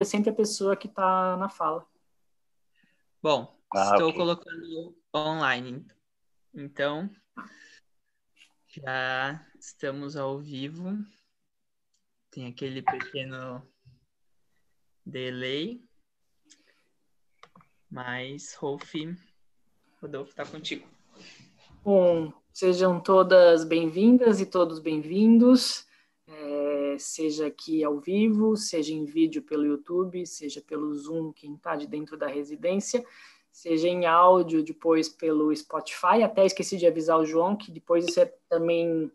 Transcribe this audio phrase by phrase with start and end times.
[0.00, 1.86] é sempre a pessoa que está na fala.
[3.22, 4.18] Bom, ah, estou okay.
[4.18, 5.84] colocando online.
[6.54, 7.10] Então,
[8.66, 10.96] já estamos ao vivo.
[12.30, 13.66] Tem aquele pequeno
[15.04, 15.82] delay.
[17.90, 18.94] Mas, Rolf,
[20.00, 20.86] Rodolfo, está contigo.
[21.82, 25.86] Bom, sejam todas bem-vindas e todos bem-vindos,
[26.26, 31.74] é, seja aqui ao vivo, seja em vídeo pelo YouTube, seja pelo Zoom, quem está
[31.74, 33.04] de dentro da residência,
[33.50, 36.22] seja em áudio depois pelo Spotify.
[36.22, 39.10] Até esqueci de avisar o João que depois isso é também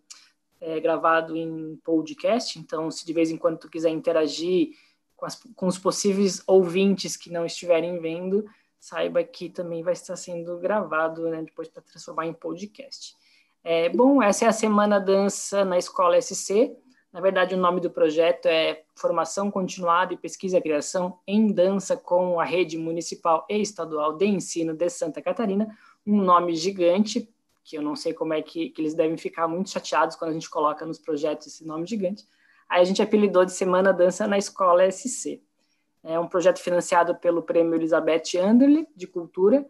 [0.60, 4.72] é, gravado em podcast, então se de vez em quando tu quiser interagir
[5.16, 8.46] com, as, com os possíveis ouvintes que não estiverem vendo,
[8.80, 13.16] saiba que também vai estar sendo gravado né, depois para transformar em podcast.
[13.64, 16.76] É, bom, essa é a Semana Dança na Escola SC.
[17.14, 21.96] Na verdade, o nome do projeto é Formação Continuada e Pesquisa e Criação em Dança
[21.96, 25.68] com a Rede Municipal e Estadual de Ensino de Santa Catarina.
[26.08, 27.30] Um nome gigante,
[27.64, 30.34] que eu não sei como é que, que eles devem ficar muito chateados quando a
[30.34, 32.28] gente coloca nos projetos esse nome gigante.
[32.68, 35.40] Aí a gente apelidou de Semana Dança na Escola SC.
[36.04, 39.64] É um projeto financiado pelo Prêmio Elizabeth Anderle de Cultura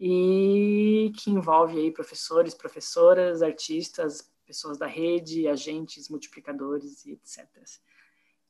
[0.00, 7.46] e que envolve aí professores, professoras, artistas, pessoas da rede, agentes, multiplicadores e etc.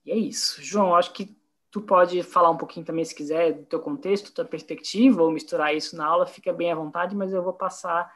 [0.07, 0.63] E é isso.
[0.63, 1.37] João, acho que
[1.73, 5.75] tu pode falar um pouquinho também, se quiser, do teu contexto, tua perspectiva, ou misturar
[5.75, 8.15] isso na aula, fica bem à vontade, mas eu vou passar,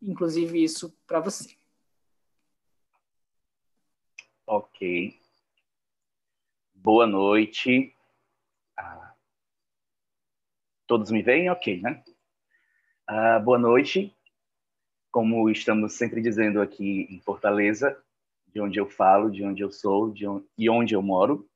[0.00, 1.54] inclusive, isso para você.
[4.46, 5.20] Ok.
[6.74, 7.94] Boa noite.
[8.78, 9.14] Ah,
[10.86, 11.50] todos me veem?
[11.50, 12.02] Ok, né?
[13.06, 14.16] Ah, boa noite.
[15.10, 18.00] Como estamos sempre dizendo aqui em Fortaleza,
[18.46, 21.48] de onde eu falo, de onde eu sou de onde, e onde eu moro,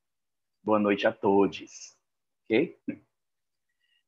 [0.62, 1.96] boa noite a todos.
[2.44, 2.78] Ok?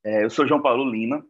[0.03, 1.25] É, eu sou João Paulo Lima,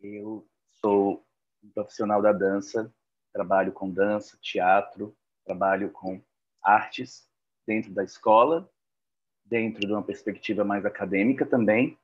[0.00, 0.46] eu
[0.80, 1.24] sou
[1.62, 2.92] um profissional da dança,
[3.32, 6.22] trabalho com dança, teatro, trabalho com
[6.62, 7.28] artes
[7.66, 8.70] dentro da escola
[9.52, 11.98] dentro de uma perspectiva mais acadêmica também.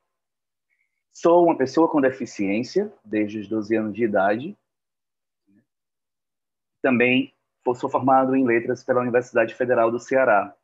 [1.10, 4.56] Sou uma pessoa com deficiência desde os 12 anos de idade.
[6.82, 7.34] Também
[7.74, 10.56] sou formado em letras pela Universidade Federal do Ceará,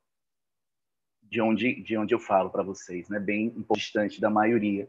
[1.23, 3.19] de onde de onde eu falo para vocês, né?
[3.19, 4.89] Bem um pouco distante da maioria.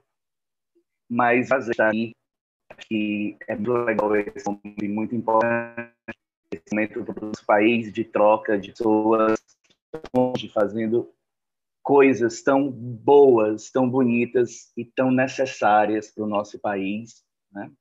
[1.09, 2.15] Mas está aí
[2.87, 5.93] que é muito legal esse momento, muito importante
[6.51, 9.39] esse momento para os países de troca de pessoas
[10.53, 11.13] fazendo
[11.83, 17.23] coisas tão boas, tão bonitas e tão necessárias para o nosso país.
[17.51, 17.71] Né?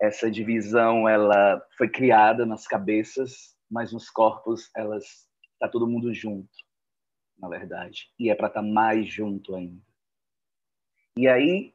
[0.00, 6.48] Essa divisão ela foi criada nas cabeças, mas nos corpos elas está todo mundo junto,
[7.36, 9.82] na verdade, e é para estar tá mais junto ainda.
[11.16, 11.74] E aí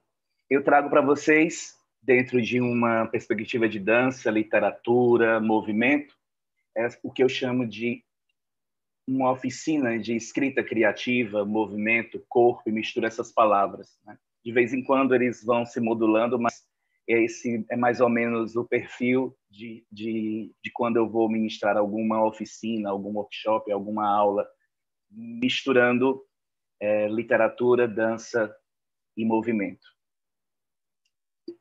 [0.49, 6.15] eu trago para vocês, dentro de uma perspectiva de dança, literatura, movimento,
[6.75, 8.03] é o que eu chamo de
[9.07, 13.97] uma oficina de escrita criativa, movimento, corpo, e mistura essas palavras.
[14.05, 14.17] Né?
[14.43, 16.65] De vez em quando eles vão se modulando, mas
[17.07, 22.25] esse é mais ou menos o perfil de, de, de quando eu vou ministrar alguma
[22.25, 24.47] oficina, algum workshop, alguma aula,
[25.09, 26.23] misturando
[26.79, 28.53] é, literatura, dança
[29.15, 29.85] e movimento.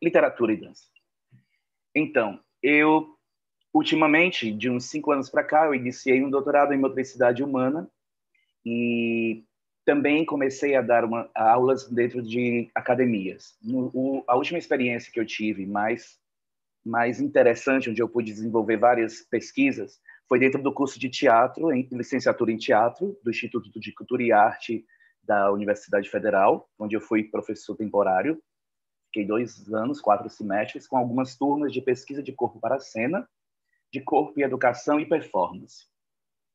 [0.01, 0.85] Literatura e dança.
[1.95, 3.19] Então, eu
[3.75, 7.91] ultimamente, de uns cinco anos para cá, eu iniciei um doutorado em motricidade humana
[8.65, 9.45] e
[9.85, 13.57] também comecei a dar uma, aulas dentro de academias.
[13.63, 16.21] No, o, a última experiência que eu tive mais
[16.85, 21.87] mais interessante, onde eu pude desenvolver várias pesquisas, foi dentro do curso de teatro, em
[21.93, 24.85] licenciatura em teatro, do Instituto de Cultura e Arte
[25.23, 28.43] da Universidade Federal, onde eu fui professor temporário.
[29.07, 33.29] Fiquei dois anos, quatro semestres, com algumas turmas de pesquisa de corpo para a cena
[33.93, 35.87] de corpo e educação e performance.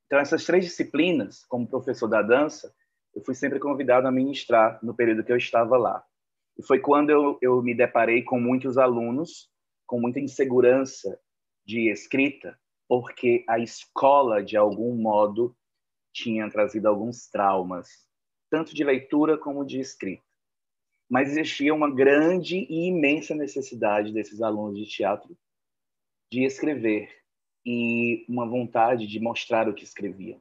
[0.07, 2.73] Então, essas três disciplinas, como professor da dança,
[3.17, 6.05] eu fui sempre convidado a ministrar no período que eu estava lá.
[6.55, 9.49] E foi quando eu, eu me deparei com muitos alunos
[9.87, 11.19] com muita insegurança
[11.65, 15.57] de escrita, porque a escola, de algum modo,
[16.13, 17.87] tinha trazido alguns traumas,
[18.51, 20.23] tanto de leitura como de escrita.
[21.09, 25.35] Mas existia uma grande e imensa necessidade desses alunos de teatro
[26.31, 27.09] de escrever,
[27.65, 30.39] e uma vontade de mostrar o que escrevia.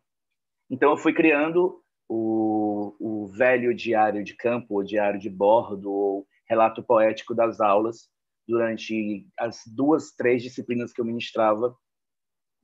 [0.69, 6.27] Então, eu fui criando o, o velho diário de campo, ou diário de bordo, ou
[6.49, 8.09] relato poético das aulas,
[8.47, 11.77] durante as duas, três disciplinas que eu ministrava.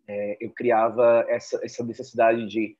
[0.06, 2.76] É, eu criava essa, essa necessidade de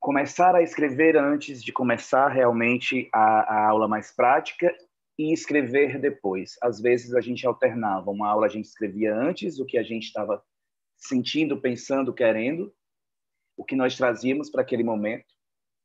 [0.00, 4.74] começar a escrever antes de começar realmente a, a aula mais prática
[5.18, 6.56] e escrever depois.
[6.62, 10.04] Às vezes a gente alternava, uma aula a gente escrevia antes o que a gente
[10.04, 10.42] estava
[10.96, 12.74] sentindo, pensando, querendo,
[13.56, 15.33] o que nós trazíamos para aquele momento.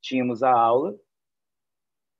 [0.00, 0.98] Tínhamos a aula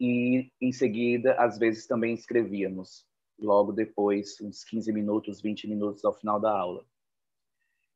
[0.00, 3.06] e em seguida, às vezes também escrevíamos,
[3.38, 6.84] logo depois, uns 15 minutos, 20 minutos ao final da aula.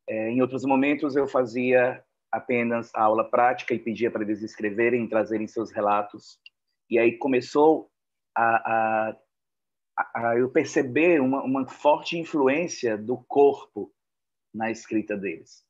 [0.07, 5.07] É, em outros momentos eu fazia apenas a aula prática e pedia para eles escreverem,
[5.07, 6.39] trazerem seus relatos.
[6.89, 7.89] E aí começou
[8.35, 9.15] a,
[9.97, 13.91] a, a eu perceber uma, uma forte influência do corpo
[14.53, 15.65] na escrita deles.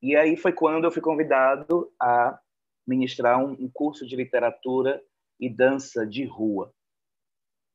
[0.00, 2.38] E aí foi quando eu fui convidado a
[2.86, 5.02] ministrar um, um curso de literatura
[5.40, 6.72] e dança de rua.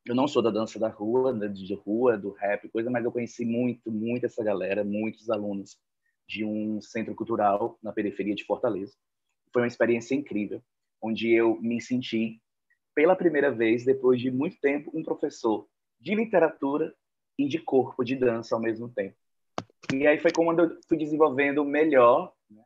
[0.05, 3.11] Eu não sou da dança da rua, né, de rua, do rap, coisa, mas eu
[3.11, 5.77] conheci muito, muito essa galera, muitos alunos
[6.27, 8.93] de um centro cultural na periferia de Fortaleza.
[9.51, 10.61] Foi uma experiência incrível,
[11.01, 12.41] onde eu me senti
[12.95, 15.67] pela primeira vez, depois de muito tempo, um professor
[15.99, 16.93] de literatura
[17.37, 19.15] e de corpo, de dança ao mesmo tempo.
[19.93, 22.63] E aí foi quando eu fui desenvolvendo melhor, né,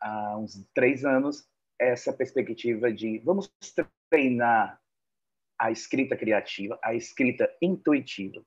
[0.00, 1.46] há uns três anos,
[1.78, 3.52] essa perspectiva de vamos
[4.10, 4.80] treinar
[5.58, 8.44] a escrita criativa, a escrita intuitiva.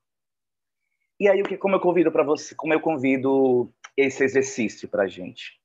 [1.20, 5.04] E aí o que como eu convido para você, como eu convido esse exercício para
[5.04, 5.60] a gente?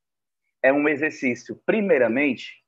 [0.63, 2.63] É um exercício, primeiramente,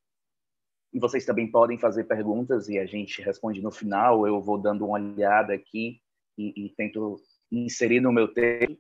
[1.00, 4.26] vocês também podem fazer perguntas e a gente responde no final.
[4.28, 6.02] Eu vou dando uma olhada aqui
[6.38, 7.18] e, e tento
[7.52, 8.78] inserir no meu texto.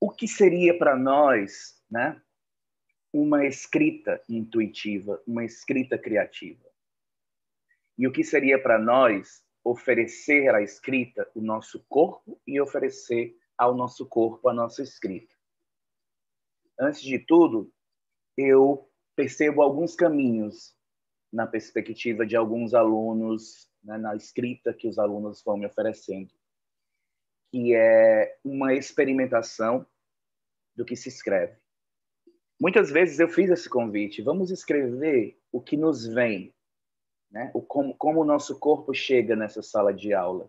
[0.00, 2.20] O que seria para nós, né,
[3.14, 6.68] uma escrita intuitiva, uma escrita criativa?
[7.96, 13.72] E o que seria para nós oferecer à escrita o nosso corpo e oferecer ao
[13.72, 15.32] nosso corpo a nossa escrita?
[16.76, 17.72] Antes de tudo,
[18.36, 20.76] eu percebo alguns caminhos
[21.32, 26.34] na perspectiva de alguns alunos, né, na escrita que os alunos vão me oferecendo,
[27.52, 29.86] que é uma experimentação
[30.74, 31.63] do que se escreve.
[32.60, 36.54] Muitas vezes eu fiz esse convite, vamos escrever o que nos vem,
[37.30, 37.50] né?
[37.54, 40.48] o, como, como o nosso corpo chega nessa sala de aula.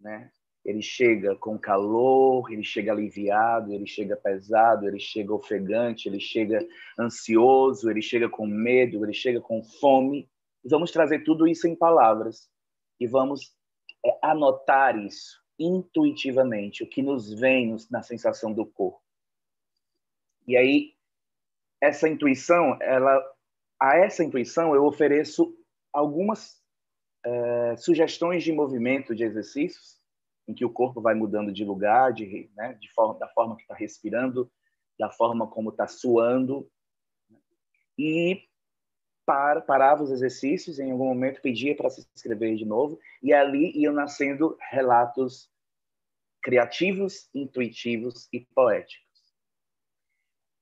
[0.00, 0.30] Né?
[0.64, 6.66] ele chega com calor, ele chega aliviado, ele chega pesado, ele chega ofegante, ele chega
[6.98, 10.28] ansioso, ele chega com medo, ele chega com fome.
[10.64, 12.48] Vamos trazer tudo isso em palavras
[12.98, 13.54] e vamos
[14.04, 19.00] é, anotar isso intuitivamente, o que nos vem na sensação do corpo.
[20.48, 20.93] E aí,
[21.84, 23.22] essa intuição, ela,
[23.80, 25.54] a essa intuição eu ofereço
[25.92, 26.62] algumas
[27.24, 30.00] é, sugestões de movimento, de exercícios,
[30.48, 33.62] em que o corpo vai mudando de lugar, de, né, de forma, da forma que
[33.62, 34.50] está respirando,
[34.98, 36.70] da forma como está suando.
[37.98, 38.42] E
[39.24, 43.72] para, parava os exercícios, em algum momento pedia para se inscrever de novo, e ali
[43.78, 45.50] iam nascendo relatos
[46.42, 49.04] criativos, intuitivos e poéticos.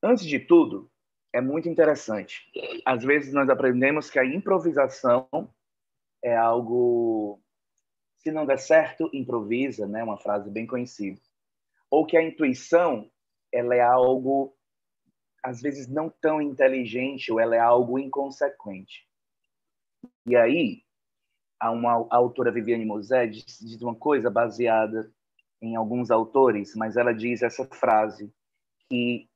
[0.00, 0.91] Antes de tudo,
[1.32, 2.50] é muito interessante.
[2.84, 5.28] Às vezes nós aprendemos que a improvisação
[6.22, 7.40] é algo
[8.18, 10.04] se não der certo, improvisa, né?
[10.04, 11.20] Uma frase bem conhecida.
[11.90, 13.10] Ou que a intuição,
[13.50, 14.54] ela é algo
[15.42, 19.08] às vezes não tão inteligente ou ela é algo inconsequente.
[20.24, 20.84] E aí,
[21.60, 25.12] uma a autora Viviane Mosé diz, diz uma coisa baseada
[25.60, 28.32] em alguns autores, mas ela diz essa frase
[28.88, 29.28] que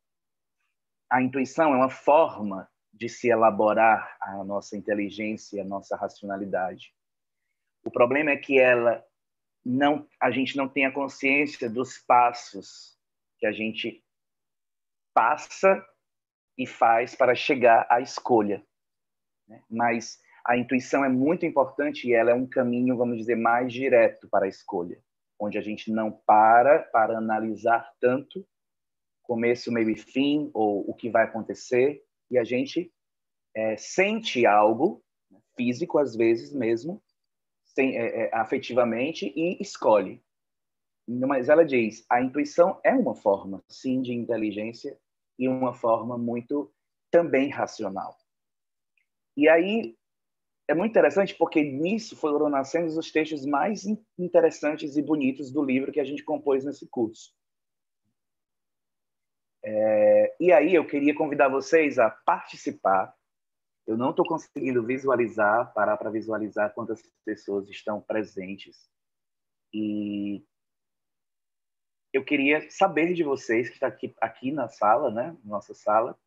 [1.10, 6.94] a intuição é uma forma de se elaborar a nossa inteligência, a nossa racionalidade.
[7.84, 9.04] O problema é que ela
[9.64, 12.98] não, a gente não tem a consciência dos passos
[13.38, 14.02] que a gente
[15.12, 15.84] passa
[16.56, 18.64] e faz para chegar à escolha.
[19.46, 19.62] Né?
[19.70, 24.28] Mas a intuição é muito importante e ela é um caminho, vamos dizer, mais direto
[24.28, 24.98] para a escolha,
[25.38, 28.46] onde a gente não para para analisar tanto
[29.26, 32.92] começo, meio e fim ou o que vai acontecer e a gente
[33.54, 37.02] é, sente algo né, físico às vezes mesmo
[37.76, 40.22] tem, é, é, afetivamente e escolhe.
[41.06, 44.98] Mas ela diz, a intuição é uma forma, sim, de inteligência
[45.38, 46.72] e uma forma muito
[47.10, 48.16] também racional.
[49.36, 49.96] E aí
[50.66, 53.84] é muito interessante porque nisso foram nascendo os textos mais
[54.18, 57.35] interessantes e bonitos do livro que a gente compôs nesse curso.
[59.68, 63.16] É, e aí eu queria convidar vocês a participar
[63.86, 68.90] eu não estou conseguindo visualizar, parar para visualizar quantas pessoas estão presentes.
[69.72, 70.44] E
[72.12, 76.18] eu queria saber de vocês que está aqui, aqui na sala, né, nossa sala,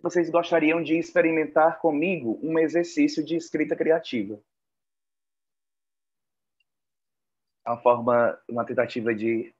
[0.00, 4.42] vocês gostariam de experimentar comigo um exercício de escrita criativa.
[7.64, 9.54] É uma forma, uma tentativa de,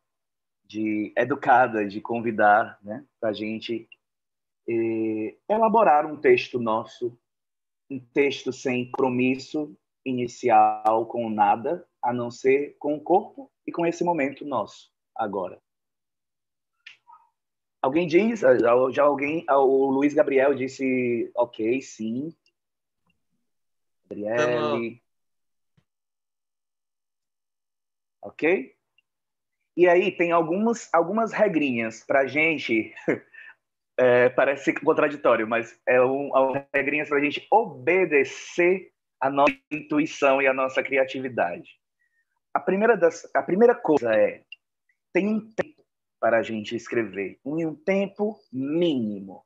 [0.73, 3.87] de educada, de convidar né, para a gente
[4.67, 7.19] eh, elaborar um texto nosso,
[7.91, 13.85] um texto sem compromisso inicial com nada, a não ser com o corpo e com
[13.85, 15.61] esse momento nosso, agora.
[17.83, 22.35] Alguém diz, já alguém, o Luiz Gabriel disse, ok, sim.
[24.09, 25.03] Gabriele.
[28.23, 28.75] Ok?
[29.77, 32.95] E aí tem algumas, algumas regrinhas para a gente.
[34.01, 40.41] É, parece contraditório, mas é um, um regrinhas para a gente obedecer a nossa intuição
[40.41, 41.79] e a nossa criatividade.
[42.55, 44.45] A primeira, das, a primeira coisa é
[45.13, 45.85] tem um tempo
[46.19, 49.45] para a gente escrever, em um tempo mínimo,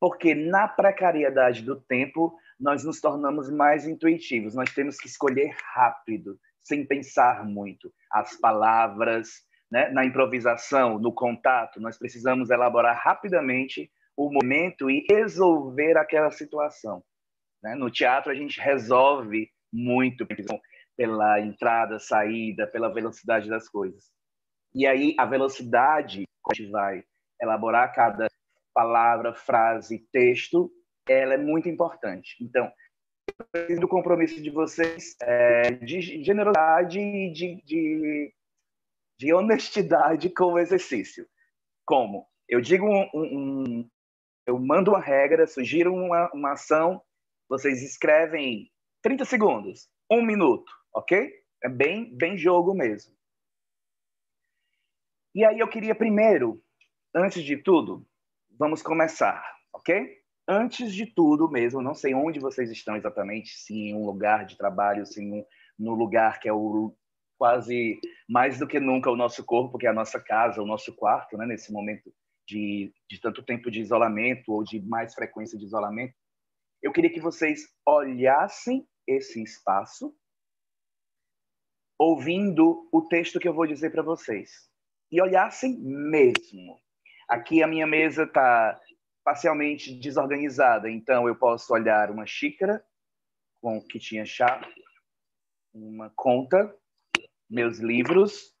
[0.00, 6.38] porque na precariedade do tempo nós nos tornamos mais intuitivos, nós temos que escolher rápido,
[6.60, 7.92] sem pensar muito.
[8.12, 9.88] As palavras, né?
[9.90, 17.02] na improvisação, no contato, nós precisamos elaborar rapidamente o momento e resolver aquela situação.
[17.62, 17.74] Né?
[17.74, 20.26] No teatro, a gente resolve muito
[20.96, 24.10] pela entrada, saída, pela velocidade das coisas.
[24.74, 27.04] E aí, a velocidade que a gente vai
[27.40, 28.28] elaborar cada
[28.74, 30.70] palavra, frase, texto,
[31.08, 32.36] ela é muito importante.
[32.40, 32.70] Então,
[33.52, 38.34] preciso do compromisso de vocês é, de generosidade e de, de,
[39.18, 41.26] de, honestidade com o exercício.
[41.84, 42.26] Como?
[42.48, 43.90] Eu digo um, um,
[44.46, 47.02] eu mando uma regra, sugiro uma, uma ação,
[47.48, 48.70] vocês escrevem
[49.02, 51.30] 30 segundos, um minuto, ok?
[51.62, 53.14] É bem, bem jogo mesmo.
[55.34, 56.62] E aí eu queria primeiro,
[57.14, 58.06] antes de tudo,
[58.58, 60.18] vamos começar, ok?
[60.48, 64.56] antes de tudo mesmo, não sei onde vocês estão exatamente, se em um lugar de
[64.56, 65.44] trabalho, se em um,
[65.78, 66.96] no lugar que é o
[67.38, 70.94] quase mais do que nunca o nosso corpo, que é a nossa casa, o nosso
[70.94, 72.12] quarto, né, nesse momento
[72.46, 76.14] de, de tanto tempo de isolamento ou de mais frequência de isolamento,
[76.82, 80.14] eu queria que vocês olhassem esse espaço,
[81.98, 84.68] ouvindo o texto que eu vou dizer para vocês.
[85.10, 86.80] E olhassem mesmo.
[87.28, 88.80] Aqui a minha mesa está
[89.24, 90.90] parcialmente desorganizada.
[90.90, 92.84] Então, eu posso olhar uma xícara
[93.60, 94.60] com que tinha chá,
[95.74, 96.74] uma conta,
[97.48, 98.54] meus livros,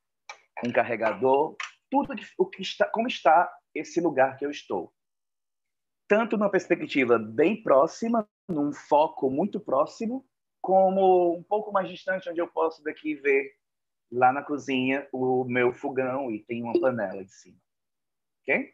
[0.64, 1.56] um carregador,
[1.90, 4.92] tudo o que está, como está esse lugar que eu estou.
[6.08, 10.26] Tanto numa perspectiva bem próxima, num foco muito próximo,
[10.60, 13.54] como um pouco mais distante, onde eu posso daqui ver
[14.10, 17.58] lá na cozinha o meu fogão e tem uma panela de cima.
[18.42, 18.72] Ok?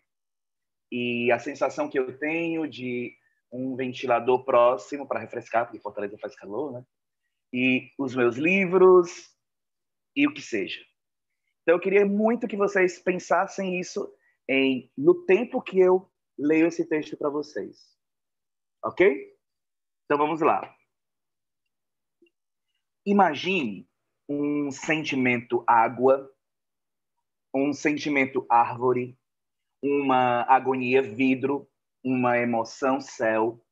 [0.94, 3.16] e a sensação que eu tenho de
[3.50, 6.85] um ventilador próximo para refrescar, porque Fortaleza faz calor, né?
[7.52, 9.34] E os meus livros
[10.16, 10.80] e o que seja.
[11.62, 14.12] Então eu queria muito que vocês pensassem isso
[14.49, 17.97] em no tempo que eu leio esse texto para vocês.
[18.85, 19.35] OK?
[20.04, 20.75] Então vamos lá.
[23.06, 23.88] Imagine
[24.28, 26.30] um sentimento água,
[27.54, 29.18] um sentimento árvore,
[29.83, 31.71] uma agonia vidro,
[32.02, 33.62] uma emoção céu,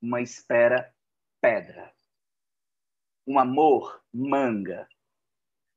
[0.00, 0.94] uma espera
[1.40, 1.94] pedra,
[3.26, 4.88] um amor manga,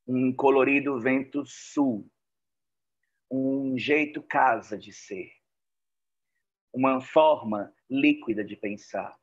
[0.08, 2.10] um colorido vento sul,
[3.30, 5.32] um jeito casa de ser,
[6.74, 9.18] uma forma líquida de pensar,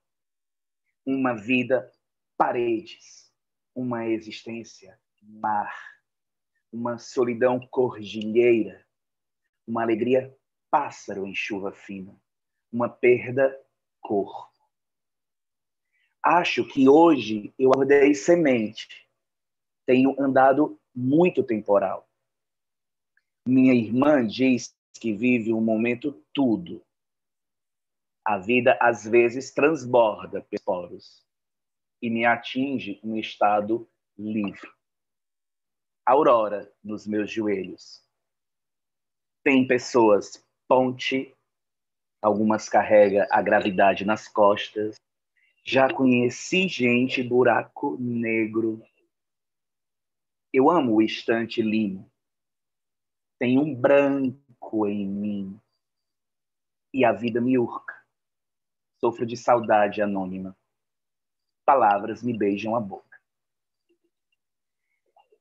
[1.04, 1.90] uma vida
[2.36, 3.32] paredes,
[3.74, 5.74] uma existência mar,
[6.72, 8.86] uma solidão cordilheira,
[9.66, 10.34] uma alegria
[10.70, 12.18] pássaro em chuva fina,
[12.72, 13.54] uma perda
[14.00, 14.50] cor.
[16.22, 19.09] Acho que hoje eu acordei semente.
[19.90, 22.08] Tenho andado muito temporal.
[23.44, 26.80] Minha irmã diz que vive um momento tudo.
[28.24, 31.26] A vida às vezes transborda pelos poros
[32.00, 33.84] e me atinge um estado
[34.16, 34.70] livre.
[36.06, 38.00] Aurora nos meus joelhos.
[39.42, 41.34] Tem pessoas ponte,
[42.22, 44.94] algumas carrega a gravidade nas costas.
[45.64, 48.80] Já conheci gente buraco negro.
[50.52, 52.10] Eu amo o estante limo.
[53.38, 55.60] Tem um branco em mim.
[56.92, 57.94] E a vida me urca.
[58.98, 60.56] Sofro de saudade anônima.
[61.64, 63.08] Palavras me beijam a boca.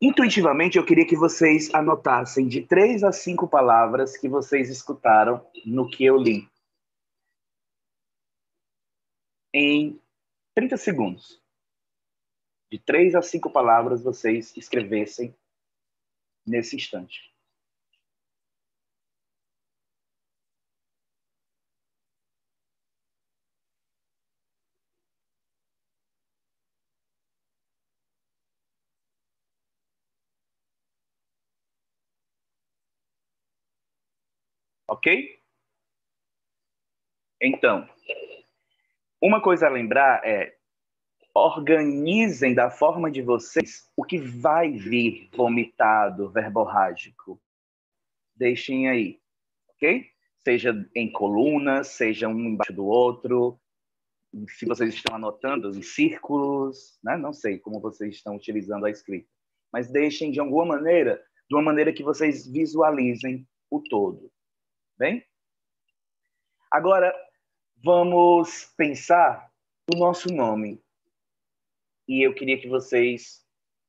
[0.01, 5.89] Intuitivamente, eu queria que vocês anotassem de três a cinco palavras que vocês escutaram no
[5.89, 6.47] que eu li.
[9.53, 9.99] em
[10.55, 11.41] 30 segundos.
[12.71, 15.35] De três a cinco palavras vocês escrevessem
[16.45, 17.33] nesse instante.
[34.87, 35.39] Ok?
[37.41, 37.87] Então,
[39.21, 40.58] uma coisa a lembrar é
[41.39, 47.41] organizem da forma de vocês o que vai vir vomitado, verborrágico.
[48.35, 49.19] Deixem aí,
[49.69, 50.05] ok?
[50.37, 53.59] Seja em colunas, seja um embaixo do outro.
[54.49, 57.17] Se vocês estão anotando em círculos, né?
[57.17, 59.27] não sei como vocês estão utilizando a escrita,
[59.71, 64.31] mas deixem de alguma maneira, de uma maneira que vocês visualizem o todo.
[64.97, 65.25] Bem?
[66.71, 67.13] Agora,
[67.83, 69.51] vamos pensar
[69.91, 70.81] no nosso nome.
[72.09, 73.45] E eu queria que vocês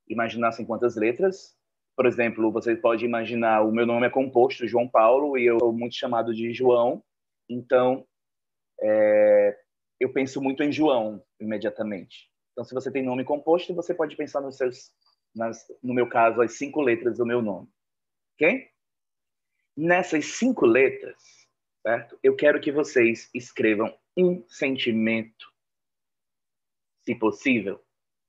[0.07, 1.57] imaginassem quantas letras.
[1.95, 5.73] Por exemplo, vocês podem imaginar, o meu nome é composto, João Paulo, e eu sou
[5.73, 7.03] muito chamado de João.
[7.49, 8.07] Então,
[8.79, 9.59] é,
[9.99, 12.29] eu penso muito em João imediatamente.
[12.51, 14.91] Então, se você tem nome composto, você pode pensar nos seus,
[15.35, 17.67] nas, no meu caso, as cinco letras do meu nome.
[18.35, 18.69] Ok?
[19.75, 21.17] Nessas cinco letras,
[21.81, 22.19] certo?
[22.21, 25.51] Eu quero que vocês escrevam um sentimento,
[27.03, 27.83] se possível,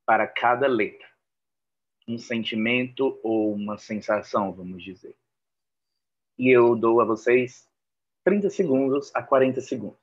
[0.05, 1.07] para cada letra.
[2.07, 5.17] Um sentimento ou uma sensação, vamos dizer.
[6.39, 7.69] E eu dou a vocês
[8.25, 10.02] 30 segundos a 40 segundos.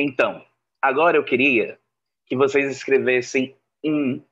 [0.00, 0.42] Então,
[0.80, 1.78] agora eu queria
[2.24, 4.24] que vocês escrevessem um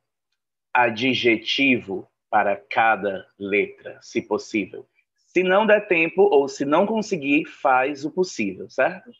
[0.72, 4.88] adjetivo para cada letra, se possível.
[5.14, 9.10] Se não der tempo ou se não conseguir, faz o possível, certo?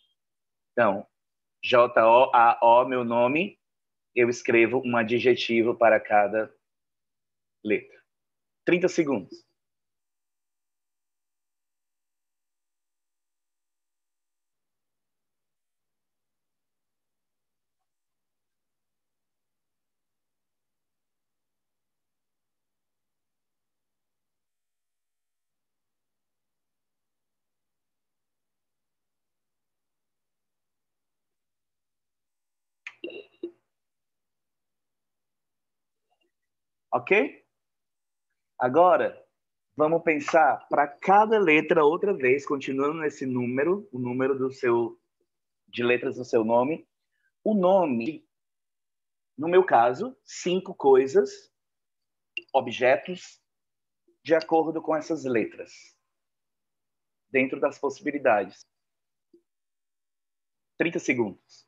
[0.73, 1.07] Então,
[1.63, 3.59] J-O-A-O, meu nome,
[4.15, 6.51] eu escrevo um adjetivo para cada
[7.63, 7.99] letra.
[8.65, 9.48] 30 segundos.
[36.91, 37.45] Ok?
[38.59, 39.23] Agora,
[39.77, 44.99] vamos pensar para cada letra outra vez, continuando nesse número, o número do seu
[45.69, 46.89] de letras do seu nome,
[47.45, 48.27] o nome,
[49.37, 51.53] no meu caso, cinco coisas,
[52.55, 53.39] objetos,
[54.25, 55.95] de acordo com essas letras,
[57.31, 58.67] dentro das possibilidades.
[60.79, 61.68] 30 segundos.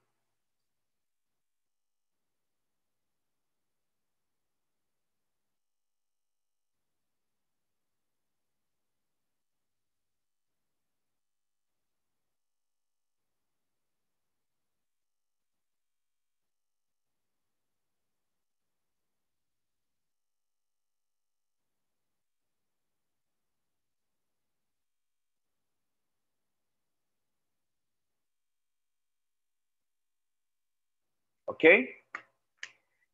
[31.50, 31.88] Ok?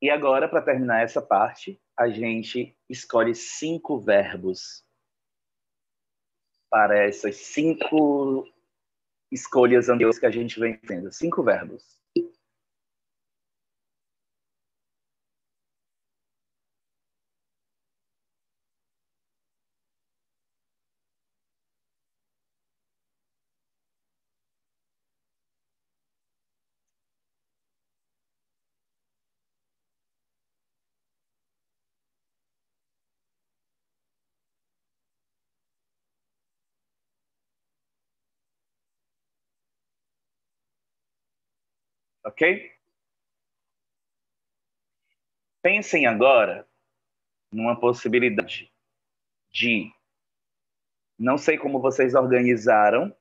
[0.01, 4.85] E agora, para terminar essa parte, a gente escolhe cinco verbos
[6.71, 8.47] para essas cinco
[9.33, 11.11] escolhas que a gente vem tendo.
[11.11, 11.99] Cinco verbos.
[42.37, 42.71] Ok?
[45.63, 46.69] Pensem agora
[47.51, 48.71] numa possibilidade
[49.51, 49.91] de.
[51.19, 53.17] Não sei como vocês organizaram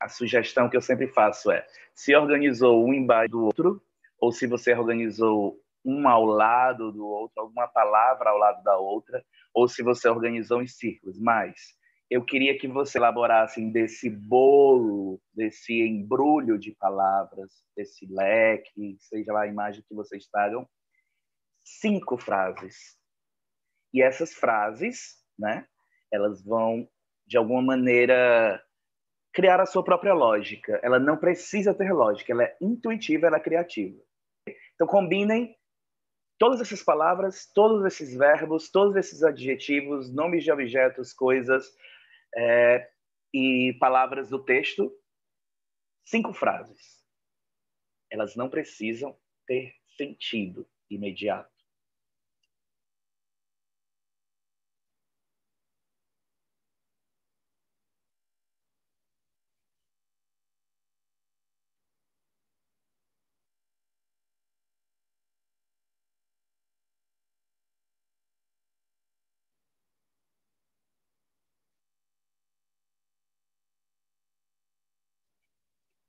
[0.00, 3.82] a sugestão que eu sempre faço é: se organizou um embaixo do outro,
[4.18, 9.24] ou se você organizou um ao lado do outro, alguma palavra ao lado da outra,
[9.54, 11.18] ou se você organizou em círculos.
[11.18, 11.76] Mas
[12.12, 19.44] eu queria que você elaborasse desse bolo, desse embrulho de palavras, desse leque, seja lá
[19.44, 20.68] a imagem que vocês tragam,
[21.64, 22.98] cinco frases.
[23.94, 25.66] E essas frases, né,
[26.12, 26.86] elas vão,
[27.26, 28.62] de alguma maneira,
[29.32, 30.78] criar a sua própria lógica.
[30.82, 33.98] Ela não precisa ter lógica, ela é intuitiva, ela é criativa.
[34.74, 35.56] Então, combinem
[36.38, 41.72] todas essas palavras, todos esses verbos, todos esses adjetivos, nomes de objetos, coisas,
[42.36, 42.90] é,
[43.32, 44.92] e palavras do texto,
[46.04, 47.02] cinco frases.
[48.10, 51.51] Elas não precisam ter sentido imediato.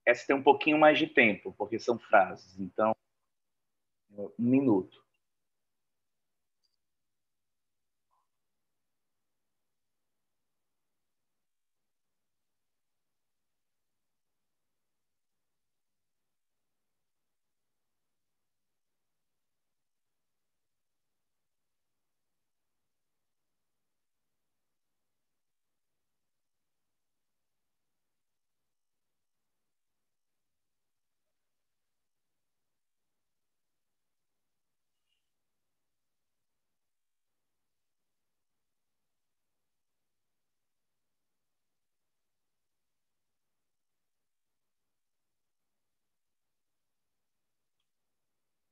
[0.05, 2.59] Essa tem um pouquinho mais de tempo, porque são frases.
[2.59, 2.95] Então,
[4.11, 5.02] um minuto.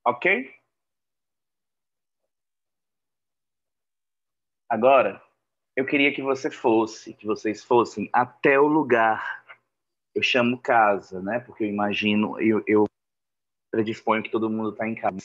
[0.04, 0.52] Ok?
[4.68, 5.22] Agora,
[5.76, 9.46] eu queria que você fosse, que vocês fossem até o lugar.
[10.16, 11.40] Eu chamo casa, né?
[11.40, 12.86] Porque eu imagino, eu, eu
[13.70, 15.20] predisponho que todo mundo está em casa.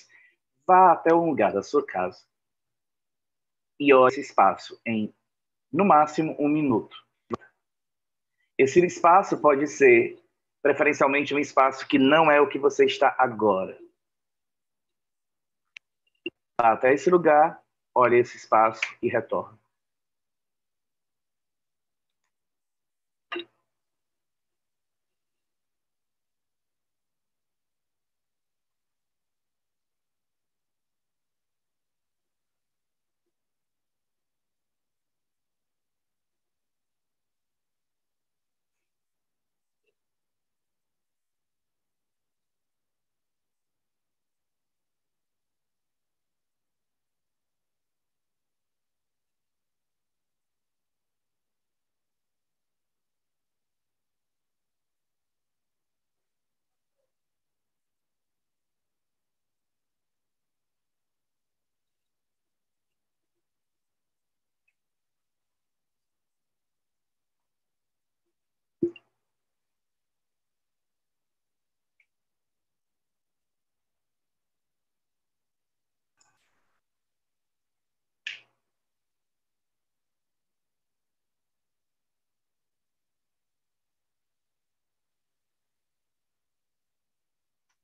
[0.66, 2.26] Vá até o lugar da sua casa
[3.80, 5.14] e olhe esse espaço em,
[5.72, 6.96] no máximo, um minuto.
[8.58, 10.22] Esse espaço pode ser,
[10.62, 13.85] preferencialmente, um espaço que não é o que você está agora
[16.58, 17.60] até esse lugar,
[17.94, 19.58] olha esse espaço e retorna.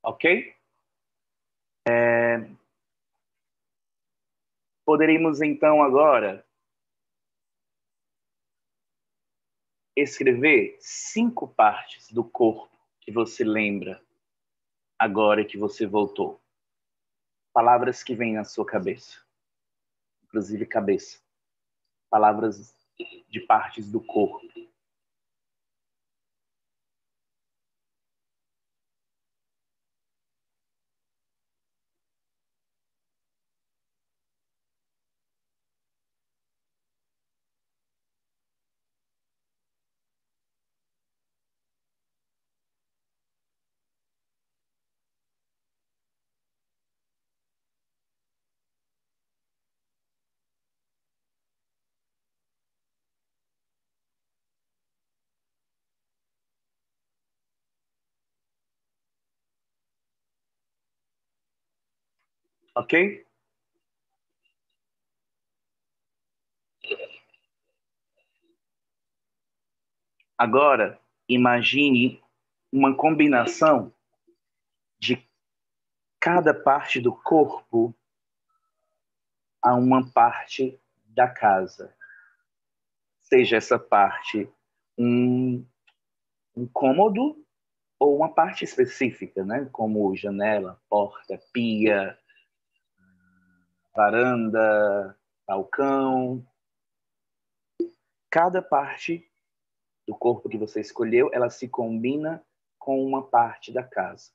[0.03, 0.53] Ok?
[1.87, 2.39] É...
[4.85, 6.45] Poderíamos então agora
[9.95, 14.03] escrever cinco partes do corpo que você lembra
[14.99, 16.41] agora que você voltou.
[17.53, 19.23] Palavras que vêm na sua cabeça,
[20.23, 21.21] inclusive cabeça.
[22.09, 22.75] Palavras
[23.29, 24.47] de partes do corpo.
[62.75, 63.25] Ok?
[70.37, 72.21] Agora, imagine
[72.71, 73.93] uma combinação
[74.99, 75.23] de
[76.19, 77.95] cada parte do corpo
[79.61, 81.95] a uma parte da casa.
[83.21, 84.49] Seja essa parte
[84.97, 85.65] um,
[86.55, 87.45] um cômodo
[87.99, 89.69] ou uma parte específica, né?
[89.71, 92.17] como janela, porta, pia,
[93.95, 96.45] varanda, balcão.
[98.29, 99.29] Cada parte
[100.07, 102.43] do corpo que você escolheu, ela se combina
[102.79, 104.31] com uma parte da casa.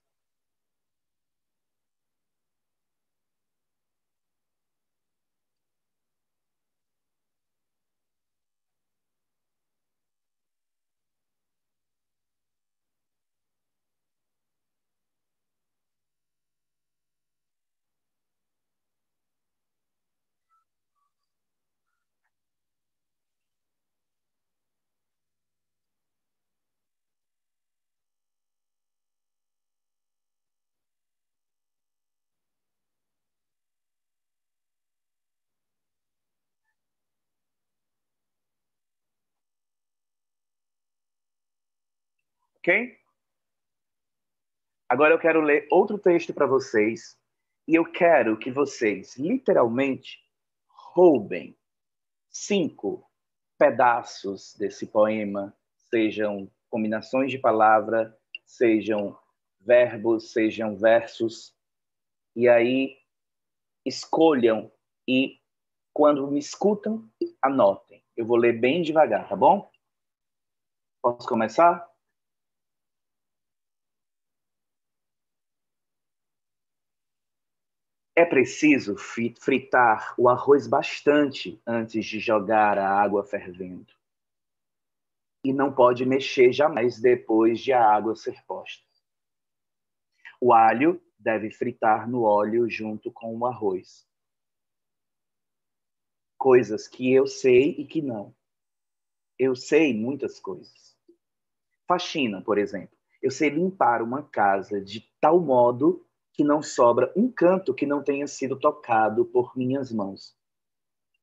[42.69, 42.99] Ok?
[44.91, 47.19] Agora eu quero ler outro texto para vocês
[47.67, 50.19] e eu quero que vocês, literalmente,
[50.69, 51.59] roubem
[52.29, 53.11] cinco
[53.59, 55.57] pedaços desse poema,
[55.89, 59.19] sejam combinações de palavra, sejam
[59.59, 61.57] verbos, sejam versos,
[62.37, 62.99] e aí
[63.83, 64.71] escolham
[65.09, 65.41] e
[65.95, 68.05] quando me escutam, anotem.
[68.15, 69.71] Eu vou ler bem devagar, tá bom?
[71.01, 71.88] Posso começar?
[78.19, 83.95] É preciso fritar o arroz bastante antes de jogar a água fervendo.
[85.45, 88.85] E não pode mexer jamais depois de a água ser posta.
[90.41, 94.05] O alho deve fritar no óleo junto com o arroz.
[96.37, 98.35] Coisas que eu sei e que não.
[99.39, 100.99] Eu sei muitas coisas.
[101.87, 102.99] Faxina, por exemplo.
[103.23, 106.05] Eu sei limpar uma casa de tal modo
[106.39, 110.37] que não sobra um canto que não tenha sido tocado por minhas mãos.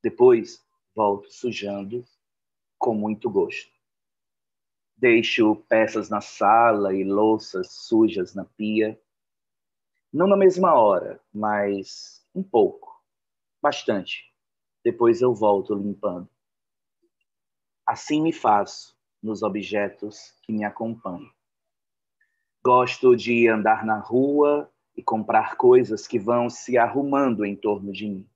[0.03, 0.61] Depois
[0.93, 2.03] volto sujando
[2.77, 3.71] com muito gosto.
[4.93, 8.99] Deixo peças na sala e louças sujas na pia.
[10.11, 13.01] Não na mesma hora, mas um pouco,
[13.61, 14.33] bastante.
[14.83, 16.29] Depois eu volto limpando.
[17.87, 21.31] Assim me faço nos objetos que me acompanham.
[22.61, 28.07] Gosto de andar na rua e comprar coisas que vão se arrumando em torno de
[28.07, 28.29] mim.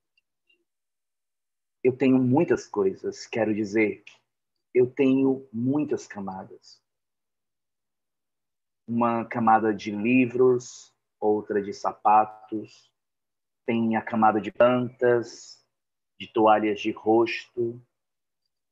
[1.81, 4.03] Eu tenho muitas coisas, quero dizer,
[4.73, 6.83] eu tenho muitas camadas.
[8.85, 12.91] Uma camada de livros, outra de sapatos,
[13.65, 15.63] tem a camada de plantas,
[16.19, 17.81] de toalhas de rosto,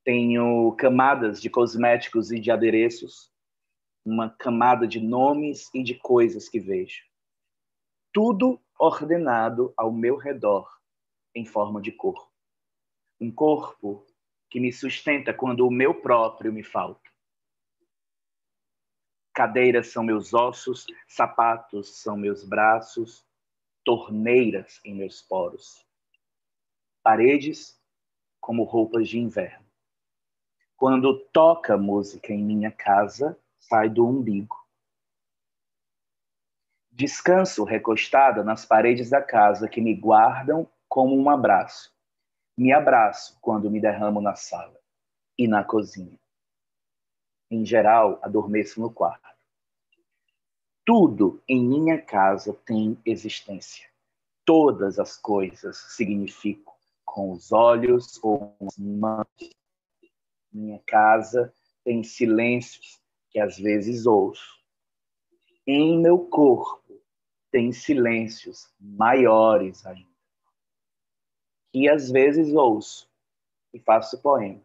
[0.04, 3.32] tenho camadas de cosméticos e de adereços,
[4.04, 7.07] uma camada de nomes e de coisas que vejo
[8.18, 10.68] tudo ordenado ao meu redor
[11.36, 12.28] em forma de corpo.
[13.22, 14.08] Um corpo
[14.50, 17.12] que me sustenta quando o meu próprio me falta.
[19.36, 23.24] Cadeiras são meus ossos, sapatos são meus braços,
[23.84, 25.86] torneiras em meus poros.
[27.04, 27.80] Paredes
[28.42, 29.68] como roupas de inverno.
[30.76, 34.67] Quando toca música em minha casa, sai do umbigo.
[36.98, 41.94] Descanso recostada nas paredes da casa que me guardam como um abraço.
[42.58, 44.76] Me abraço quando me derramo na sala
[45.38, 46.20] e na cozinha.
[47.52, 49.30] Em geral, adormeço no quarto.
[50.84, 53.88] Tudo em minha casa tem existência.
[54.44, 56.74] Todas as coisas significam
[57.06, 59.28] com os olhos ou com as mãos.
[60.52, 64.58] Minha casa tem silêncios que às vezes ouço.
[65.68, 66.87] Em meu corpo
[67.58, 70.08] tem silêncios maiores ainda.
[71.74, 73.10] E às vezes ouço
[73.74, 74.62] e faço poemas.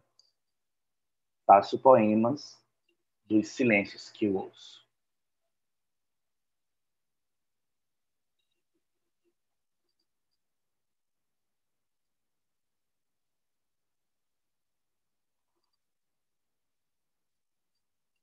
[1.43, 2.63] Faço poemas
[3.25, 4.87] dos silêncios que ouço.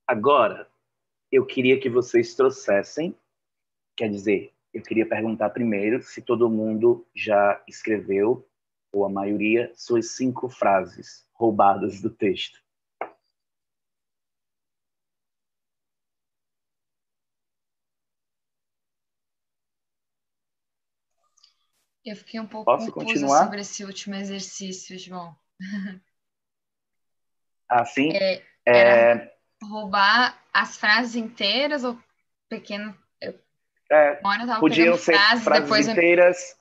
[0.07, 0.71] Agora,
[1.29, 3.13] eu queria que vocês trouxessem
[4.01, 8.47] Quer dizer, eu queria perguntar primeiro se todo mundo já escreveu,
[8.91, 12.61] ou a maioria, suas cinco frases roubadas do texto.
[22.03, 25.35] Eu fiquei um pouco Posso confusa sobre esse último exercício, João.
[27.69, 29.37] Assim, ah, é, é...
[29.63, 31.97] roubar as frases inteiras ou
[32.49, 32.97] pequeno,
[33.91, 34.19] é,
[34.59, 36.57] podiam ser frases, frases depois eu- inteiras,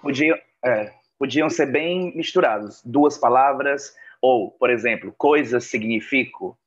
[0.00, 2.82] podiam, é, podiam ser bem misturados.
[2.84, 6.58] Duas palavras, ou, por exemplo, coisas significo,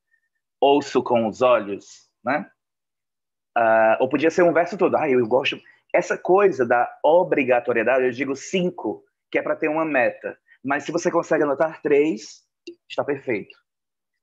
[0.60, 2.50] ouço com os olhos, né?
[3.56, 4.96] Ah, ou podia ser um verso todo.
[4.96, 5.60] Ah, eu gosto.
[5.94, 10.38] Essa coisa da obrigatoriedade, eu digo cinco, que é para ter uma meta.
[10.64, 12.46] Mas se você consegue anotar três,
[12.90, 13.58] está perfeito.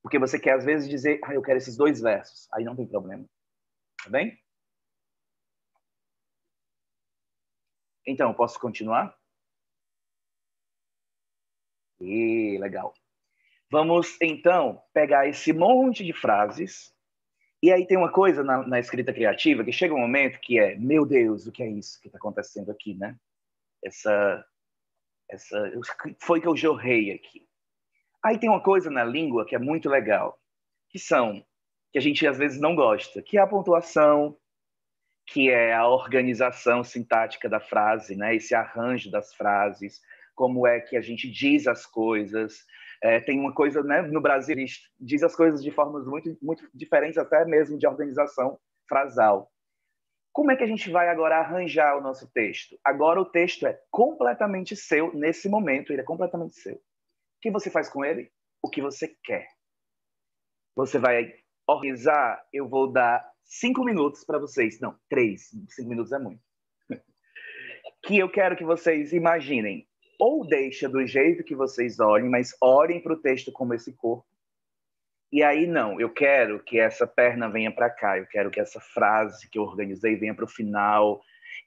[0.02, 2.48] Porque você quer, às vezes, dizer, ah, eu quero esses dois versos.
[2.54, 3.24] Aí não tem problema.
[4.02, 4.38] Tá bem?
[8.08, 9.14] Então, posso continuar?
[12.00, 12.94] E legal.
[13.70, 16.90] Vamos, então, pegar esse monte de frases.
[17.62, 20.74] E aí tem uma coisa na, na escrita criativa que chega um momento que é,
[20.76, 23.14] meu Deus, o que é isso que está acontecendo aqui, né?
[23.84, 24.42] Essa,
[25.28, 25.70] essa,
[26.18, 27.46] foi que eu jorrei aqui.
[28.24, 30.40] Aí tem uma coisa na língua que é muito legal,
[30.88, 31.44] que são,
[31.92, 34.34] que a gente às vezes não gosta, que é a pontuação,
[35.28, 38.34] que é a organização sintática da frase, né?
[38.34, 40.00] Esse arranjo das frases,
[40.34, 42.64] como é que a gente diz as coisas.
[43.02, 44.00] É, tem uma coisa, né?
[44.02, 47.86] No Brasil, a gente diz as coisas de formas muito, muito diferentes, até mesmo de
[47.86, 49.52] organização frasal.
[50.32, 52.78] Como é que a gente vai agora arranjar o nosso texto?
[52.82, 56.74] Agora o texto é completamente seu nesse momento, ele é completamente seu.
[56.74, 56.80] O
[57.42, 58.32] que você faz com ele?
[58.62, 59.46] O que você quer.
[60.74, 61.34] Você vai
[61.66, 64.78] organizar, eu vou dar cinco minutos para vocês.
[64.80, 65.50] Não, três.
[65.70, 66.42] Cinco minutos é muito.
[68.04, 69.88] que eu quero que vocês imaginem.
[70.20, 74.26] Ou deixa do jeito que vocês olhem, mas olhem para o texto como esse corpo.
[75.30, 78.80] E aí, não, eu quero que essa perna venha para cá, eu quero que essa
[78.80, 81.20] frase que eu organizei venha para o final.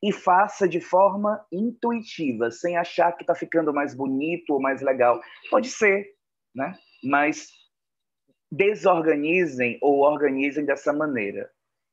[0.04, 5.22] E faça de forma intuitiva, sem achar que está ficando mais bonito ou mais legal.
[5.50, 6.08] Pode ser,
[6.56, 6.76] né?
[7.04, 7.50] Mas
[8.52, 11.50] desorganizem ou organizem dessa maneira.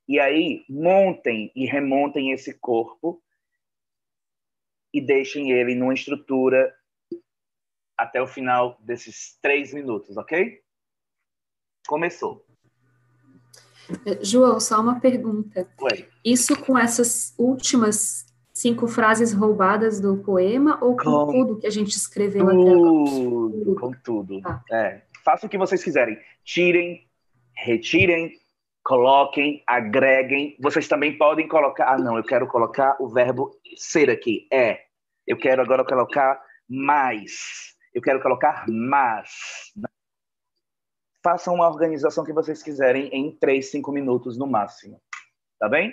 [0.08, 3.22] E aí, montem e remontem esse corpo
[4.92, 6.74] e deixem ele numa estrutura
[7.96, 10.62] até o final desses três minutos, ok?
[11.86, 12.46] Começou.
[14.22, 15.68] João, só uma pergunta.
[15.80, 16.08] Oi.
[16.24, 21.70] Isso com essas últimas cinco frases roubadas do poema ou com, Com tudo que a
[21.70, 22.74] gente escreveu até agora?
[22.74, 24.40] Tudo, com tudo.
[24.40, 24.64] Tá.
[24.70, 26.18] É, faça o que vocês quiserem.
[26.44, 27.08] Tirem,
[27.54, 28.38] retirem,
[28.88, 30.56] coloquem, agreguem.
[30.58, 31.92] Vocês também podem colocar.
[31.92, 34.48] Ah, não, eu quero colocar o verbo ser aqui.
[34.50, 34.80] É.
[35.26, 37.76] Eu quero agora colocar mais.
[37.94, 39.30] Eu quero colocar mas.
[41.22, 45.02] Façam uma organização que vocês quiserem em três, cinco minutos no máximo.
[45.58, 45.92] Tá bem?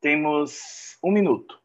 [0.00, 1.59] Temos um minuto.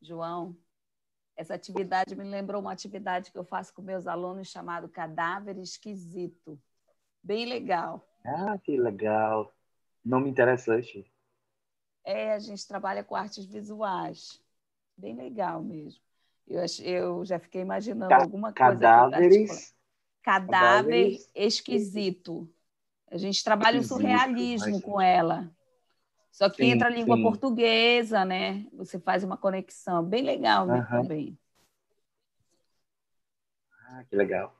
[0.00, 0.56] João,
[1.36, 6.60] essa atividade me lembrou uma atividade que eu faço com meus alunos chamado Cadáver Esquisito.
[7.22, 8.06] Bem legal.
[8.24, 9.54] Ah, que legal.
[10.04, 11.10] Nome interessante.
[12.04, 14.42] É, a gente trabalha com artes visuais.
[14.96, 16.00] Bem legal mesmo.
[16.46, 18.80] Eu, eu já fiquei imaginando Ca alguma coisa.
[18.80, 19.74] Cadáveres.
[20.22, 21.30] Cadáver cadáveres.
[21.34, 22.52] esquisito.
[23.10, 25.50] A gente trabalha esquisito, o surrealismo com ela.
[26.30, 27.22] Só que sim, entra a língua sim.
[27.22, 28.66] portuguesa, né?
[28.72, 30.84] Você faz uma conexão bem legal uhum.
[30.86, 31.38] também.
[33.88, 34.54] Ah, que legal.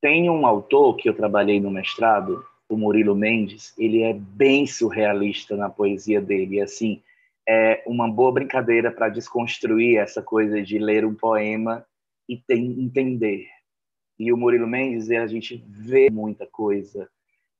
[0.00, 5.56] Tem um autor que eu trabalhei no mestrado, o Murilo Mendes, ele é bem surrealista
[5.56, 7.02] na poesia dele, e assim,
[7.48, 11.84] é uma boa brincadeira para desconstruir essa coisa de ler um poema
[12.28, 13.48] e tem, entender.
[14.18, 17.08] E o Murilo Mendes, a gente vê muita coisa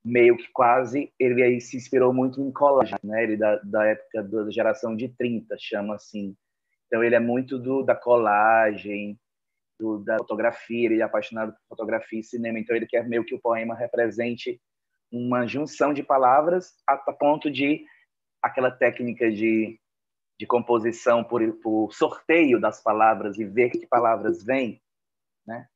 [0.08, 3.22] meio que quase ele aí se inspirou muito em colagem, né?
[3.22, 6.34] Ele da, da época da geração de 30, chama assim.
[6.86, 9.18] Então ele é muito do da colagem,
[9.78, 13.34] do, da fotografia, ele é apaixonado por fotografia e cinema, então ele quer meio que
[13.34, 14.60] o poema represente
[15.12, 17.84] uma junção de palavras a, a ponto de
[18.42, 19.78] aquela técnica de,
[20.38, 24.82] de composição por, por sorteio das palavras e ver que palavras vêm,
[25.46, 25.68] né?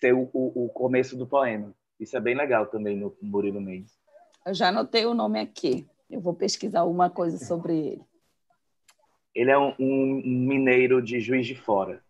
[0.00, 1.74] Ser o, o, o começo do poema.
[1.98, 3.98] Isso é bem legal também no Murilo Mendes.
[4.44, 5.88] Eu já anotei o nome aqui.
[6.10, 8.04] Eu vou pesquisar alguma coisa sobre ele.
[9.34, 12.04] Ele é um, um mineiro de Juiz de Fora,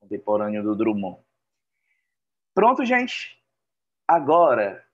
[0.00, 1.22] contemporâneo do Drummond.
[2.54, 3.42] Pronto, gente.
[4.06, 4.86] Agora,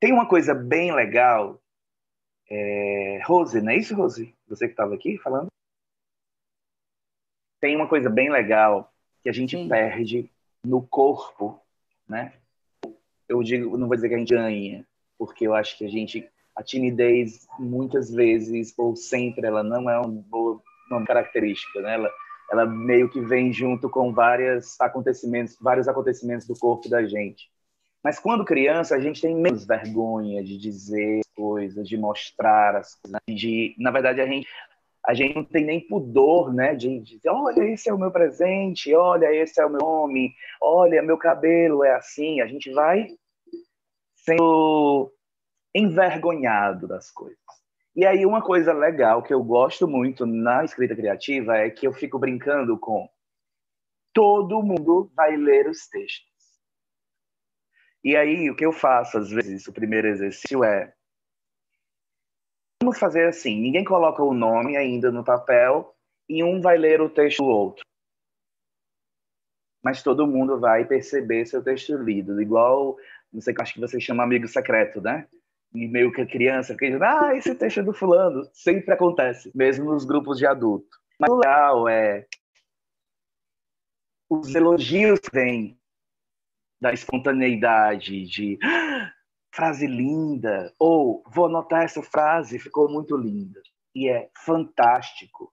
[0.00, 1.60] tem uma coisa bem legal.
[2.48, 3.20] É...
[3.24, 4.34] Rose, não é isso, Rose?
[4.48, 5.48] Você que estava aqui falando?
[7.60, 9.68] Tem uma coisa bem legal que a gente Sim.
[9.68, 10.30] perde
[10.64, 11.60] no corpo,
[12.08, 12.40] né?
[13.28, 14.86] Eu digo, não vou dizer que a gente ganha,
[15.18, 19.98] porque eu acho que a gente, a timidez, muitas vezes, ou sempre, ela não é
[19.98, 20.60] uma boa
[20.90, 21.94] uma característica, né?
[21.94, 22.10] Ela,
[22.50, 27.50] ela meio que vem junto com vários acontecimentos, vários acontecimentos do corpo da gente.
[28.02, 33.20] Mas quando criança, a gente tem menos vergonha de dizer coisas, de mostrar as coisas,
[33.28, 34.46] de, na verdade, a gente
[35.06, 38.92] a gente não tem nem pudor, né, de dizer, olha, esse é o meu presente,
[38.92, 42.40] olha, esse é o meu nome, olha, meu cabelo é assim.
[42.40, 43.06] A gente vai
[44.16, 45.12] sendo
[45.72, 47.38] envergonhado das coisas.
[47.94, 51.92] E aí uma coisa legal que eu gosto muito na escrita criativa é que eu
[51.92, 53.08] fico brincando com
[54.12, 56.26] todo mundo vai ler os textos.
[58.02, 60.92] E aí o que eu faço às vezes, o primeiro exercício é
[62.82, 65.94] Vamos fazer assim: ninguém coloca o nome ainda no papel
[66.28, 67.84] e um vai ler o texto do outro.
[69.82, 72.96] Mas todo mundo vai perceber seu texto lido, igual,
[73.32, 75.28] não sei, acho que você chama amigo secreto, né?
[75.72, 78.48] E meio que a criança diz, ah, esse texto é do fulano.
[78.52, 80.98] Sempre acontece, mesmo nos grupos de adulto.
[81.18, 82.26] Mas o legal é
[84.28, 85.78] os elogios vêm
[86.80, 88.58] da espontaneidade, de
[89.56, 93.60] frase linda, ou vou anotar essa frase, ficou muito linda.
[93.94, 95.50] E é fantástico.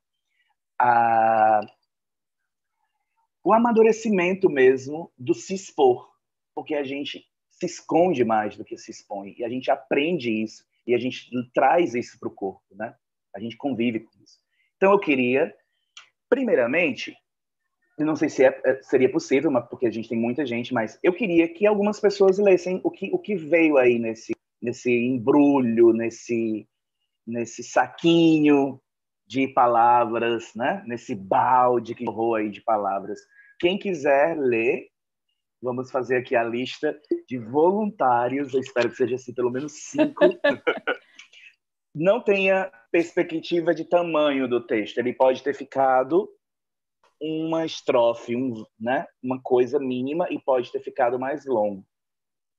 [3.42, 6.12] O amadurecimento mesmo do se expor,
[6.54, 10.66] porque a gente se esconde mais do que se expõe, e a gente aprende isso,
[10.86, 12.94] e a gente traz isso para o corpo, né?
[13.34, 14.38] A gente convive com isso.
[14.76, 15.56] Então eu queria,
[16.30, 17.16] primeiramente,
[18.06, 20.98] não sei se é, é, seria possível, mas porque a gente tem muita gente, mas
[21.04, 25.94] eu queria que algumas pessoas lessem o que, o que veio aí nesse, nesse embrulho,
[25.94, 26.68] nesse,
[27.26, 28.80] nesse saquinho
[29.28, 30.84] de palavras, né?
[30.86, 33.20] nesse balde que rolou aí de palavras.
[33.60, 34.88] Quem quiser ler,
[35.62, 40.20] vamos fazer aqui a lista de voluntários, eu espero que seja assim, pelo menos cinco.
[41.96, 46.28] Não tenha perspectiva de tamanho do texto, ele pode ter ficado
[47.26, 51.86] uma estrofe, um, né, uma coisa mínima e pode ter ficado mais longo.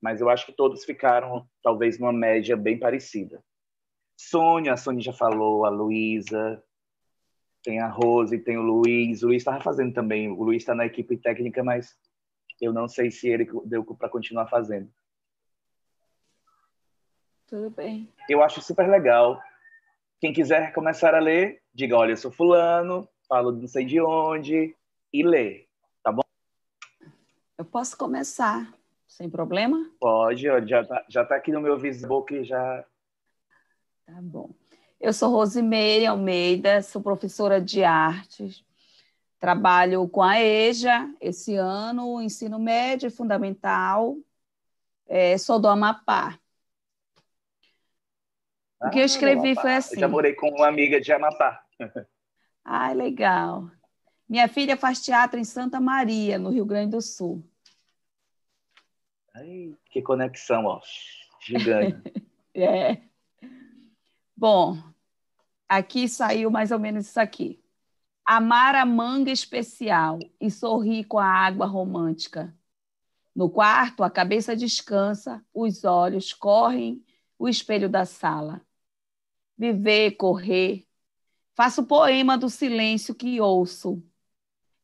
[0.01, 3.43] Mas eu acho que todos ficaram, talvez, numa média bem parecida.
[4.17, 6.63] Sônia, a Sônia já falou, a Luísa,
[7.61, 9.21] tem a Rose, tem o Luiz.
[9.21, 10.29] O Luiz estava fazendo também.
[10.29, 11.95] O Luiz está na equipe técnica, mas
[12.59, 14.89] eu não sei se ele deu para continuar fazendo.
[17.45, 18.11] Tudo bem.
[18.27, 19.39] Eu acho super legal.
[20.19, 24.75] Quem quiser começar a ler, diga: olha, eu sou fulano, falo não sei de onde,
[25.11, 25.65] e lê,
[26.03, 26.21] tá bom?
[27.57, 28.71] Eu posso começar,
[29.07, 29.89] sem problema?
[29.99, 32.85] Pode, já tá, já tá aqui no meu Facebook, já.
[34.05, 34.49] Tá bom.
[34.99, 38.63] Eu sou Rosimeire Almeida, sou professora de artes.
[39.39, 44.15] Trabalho com a EJA esse ano, ensino médio e fundamental.
[45.07, 46.39] É, sou do Amapá.
[48.81, 49.61] O que eu Ah, escrevi Amapá.
[49.61, 49.99] foi Eu assim.
[49.99, 51.63] já morei com uma amiga de Amapá.
[52.65, 53.69] Ah, legal.
[54.27, 57.47] Minha filha faz teatro em Santa Maria, no Rio Grande do Sul.
[59.35, 60.81] Ai, que conexão, ó.
[61.41, 62.01] Gigante.
[62.57, 63.01] É.
[64.33, 64.81] Bom,
[65.67, 67.61] aqui saiu mais ou menos isso aqui.
[68.25, 72.57] Amar a manga especial e sorrir com a água romântica.
[73.35, 77.05] No quarto, a cabeça descansa, os olhos correm
[77.37, 78.61] o espelho da sala.
[79.57, 80.84] Viver, correr.
[81.55, 84.03] Faço o poema do silêncio que ouço.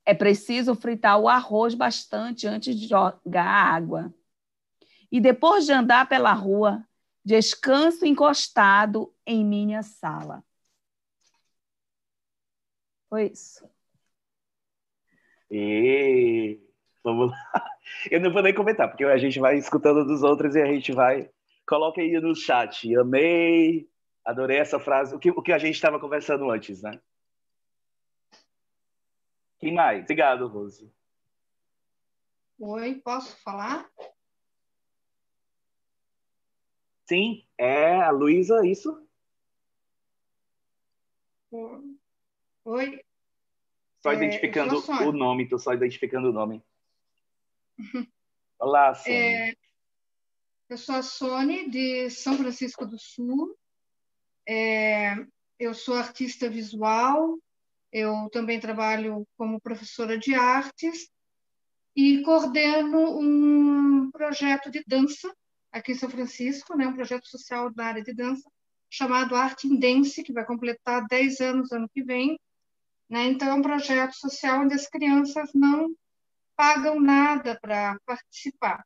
[0.06, 4.14] É preciso fritar o arroz bastante antes de jogar água.
[5.12, 6.84] E depois de andar pela rua,
[7.24, 10.44] descanso encostado em minha sala.
[13.10, 13.70] Foi isso.
[15.52, 16.58] E
[17.04, 17.66] vamos lá.
[18.10, 20.94] Eu não vou nem comentar, porque a gente vai escutando dos outros e a gente
[20.94, 21.30] vai.
[21.68, 22.96] Coloca aí no chat.
[22.96, 23.91] Amei,
[24.26, 25.16] adorei essa frase.
[25.16, 27.00] O que, o que a gente estava conversando antes, né?
[29.60, 30.04] Quem mais?
[30.04, 30.92] Obrigado, Rose.
[32.60, 33.90] Oi, posso falar?
[37.08, 39.08] Sim, é a Luísa, isso?
[42.64, 43.04] Oi,
[44.02, 46.64] Só É, identificando o nome, tô só identificando o nome.
[48.58, 49.50] Olá, Sônia.
[49.50, 49.56] é,
[50.70, 53.58] eu sou a Sônia, de São Francisco do Sul.
[54.48, 55.16] É,
[55.60, 57.38] eu sou artista visual,
[57.92, 61.10] eu também trabalho como professora de artes
[61.96, 65.32] e coordeno um projeto de dança
[65.72, 68.50] aqui em São Francisco, né, um projeto social da área de dança,
[68.90, 72.38] chamado Arte em Dance, que vai completar 10 anos ano que vem.
[73.10, 73.28] Né?
[73.28, 75.96] Então, é um projeto social onde as crianças não
[76.56, 78.86] pagam nada para participar.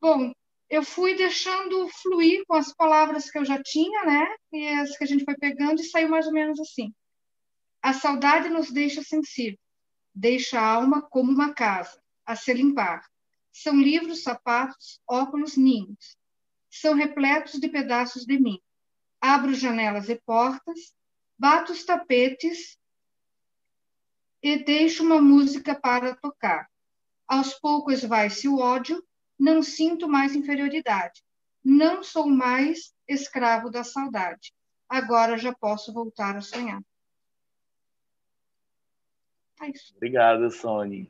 [0.00, 0.32] Bom,
[0.68, 4.26] eu fui deixando fluir com as palavras que eu já tinha, né?
[4.52, 6.92] E as que a gente foi pegando e saiu mais ou menos assim.
[7.80, 9.58] A saudade nos deixa sensível,
[10.12, 13.06] deixa a alma como uma casa, a se limpar.
[13.52, 16.16] São livros, sapatos, óculos, ninhos.
[16.68, 18.60] São repletos de pedaços de mim.
[19.20, 20.92] Abro janelas e portas,
[21.38, 22.76] bato os tapetes
[24.42, 26.68] e deixo uma música para tocar.
[27.26, 29.02] Aos poucos vai-se o ódio,
[29.38, 31.22] não sinto mais inferioridade.
[31.64, 34.52] Não sou mais escravo da saudade.
[34.88, 36.80] Agora já posso voltar a sonhar.
[39.60, 39.94] É isso.
[39.96, 41.06] Obrigado, Sônia.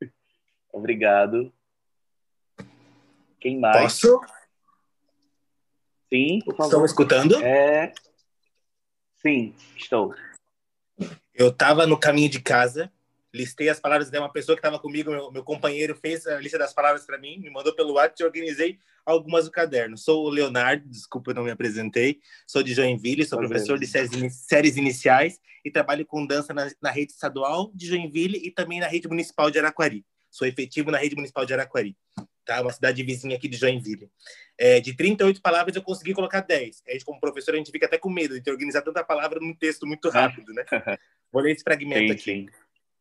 [0.72, 1.52] Obrigado.
[3.38, 4.00] Quem mais?
[4.00, 4.20] Posso?
[6.12, 6.66] Sim, por favor.
[6.66, 7.42] Estão me escutando?
[7.42, 7.92] É...
[9.16, 10.14] Sim, estou.
[11.32, 12.92] Eu estava no caminho de casa,
[13.32, 16.58] listei as palavras de uma pessoa que estava comigo, meu, meu companheiro fez a lista
[16.58, 19.96] das palavras para mim, me mandou pelo WhatsApp e organizei algumas do caderno.
[19.96, 22.20] Sou o Leonardo, desculpa, eu não me apresentei.
[22.46, 26.90] Sou de Joinville, sou professor de séries, séries iniciais e trabalho com dança na, na
[26.90, 30.04] rede estadual de Joinville e também na rede municipal de Araquari.
[30.30, 31.96] Sou efetivo na rede municipal de Araquari,
[32.44, 32.62] tá?
[32.62, 34.08] Uma cidade vizinha aqui de Joinville.
[34.56, 36.82] É, de 38 palavras eu consegui colocar 10.
[36.86, 39.40] A gente, como professor, a gente fica até com medo de ter organizar tanta palavra
[39.40, 40.64] num texto muito rápido, né?
[41.32, 42.22] Vou ler esse fragmento Sim, aqui.
[42.22, 42.46] sim.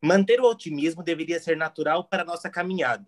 [0.02, 3.06] Manter o otimismo deveria ser natural para a nossa caminhada.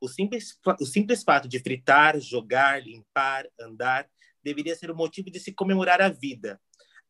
[0.00, 4.08] O simples, o simples fato de fritar, jogar, limpar, andar,
[4.42, 6.60] deveria ser o motivo de se comemorar a vida.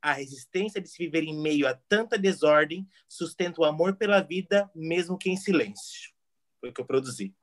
[0.00, 4.70] A resistência de se viver em meio a tanta desordem sustenta o amor pela vida,
[4.74, 6.12] mesmo que em silêncio.
[6.60, 7.34] Foi o que eu produzi.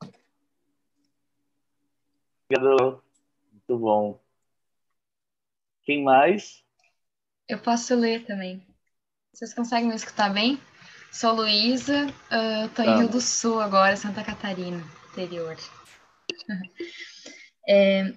[2.46, 3.04] Obrigado.
[3.52, 4.24] Muito bom.
[5.84, 6.64] Quem mais?
[7.48, 8.66] Eu posso ler também.
[9.34, 10.60] Vocês conseguem me escutar bem?
[11.12, 12.96] Sou Luísa, ah, tô em Tá.
[12.98, 15.58] Rio do Sul agora, Santa Catarina, interior.
[17.70, 18.16] É,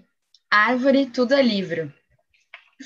[0.51, 1.93] árvore, tudo é livro.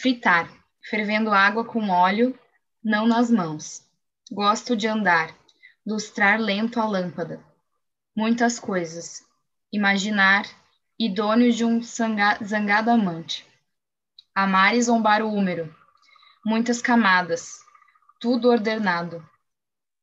[0.03, 0.51] Fritar,
[0.91, 2.37] fervendo água com óleo,
[2.83, 3.87] não nas mãos.
[4.31, 5.33] Gosto de andar,
[5.87, 7.41] lustrar lento a lâmpada.
[8.15, 9.23] Muitas coisas.
[9.73, 10.47] Imaginar,
[10.99, 13.47] idôneo de um zanga- zangado amante.
[14.35, 15.73] Amar e zombar o húmero.
[16.45, 17.61] Muitas camadas.
[18.21, 19.25] Tudo ordenado.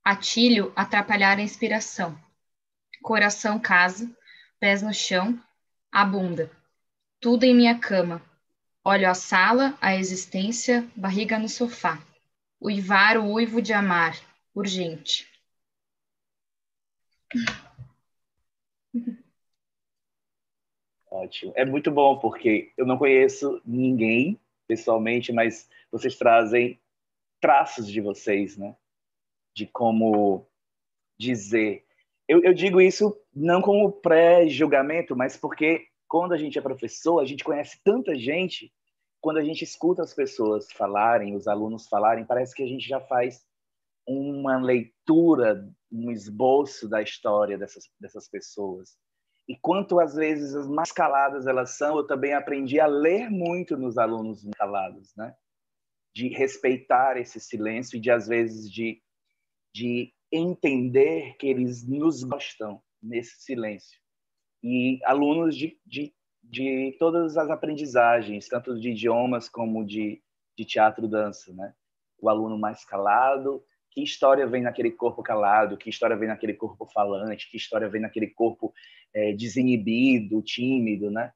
[0.05, 2.15] Atilho atrapalhar a inspiração.
[3.01, 4.15] Coração casa,
[4.59, 5.41] pés no chão,
[5.91, 6.51] a bunda.
[7.19, 8.21] tudo em minha cama.
[8.83, 11.99] Olho a sala, a existência, barriga no sofá.
[12.61, 14.15] Uivar o uivo de amar,
[14.53, 15.27] urgente.
[21.09, 21.51] Ótimo.
[21.55, 26.79] É muito bom, porque eu não conheço ninguém pessoalmente, mas vocês trazem
[27.41, 28.75] traços de vocês, né?
[29.55, 30.47] De como
[31.17, 31.85] dizer.
[32.27, 37.25] Eu, eu digo isso não como pré-julgamento, mas porque quando a gente é professor, a
[37.25, 38.71] gente conhece tanta gente,
[39.21, 42.99] quando a gente escuta as pessoas falarem, os alunos falarem, parece que a gente já
[42.99, 43.43] faz
[44.07, 48.97] uma leitura, um esboço da história dessas, dessas pessoas.
[49.47, 53.77] E quanto às vezes as mais caladas elas são, eu também aprendi a ler muito
[53.77, 55.35] nos alunos calados, né?
[56.13, 59.01] De respeitar esse silêncio e de às vezes de,
[59.75, 63.99] de entender que eles nos gostam nesse silêncio.
[64.63, 70.23] E alunos de, de, de todas as aprendizagens, tanto de idiomas como de,
[70.57, 71.73] de teatro dança, né?
[72.17, 73.61] O aluno mais calado,
[73.91, 77.99] que história vem naquele corpo calado, que história vem naquele corpo falante, que história vem
[77.99, 78.73] naquele corpo
[79.13, 81.33] é, desinibido, tímido, né?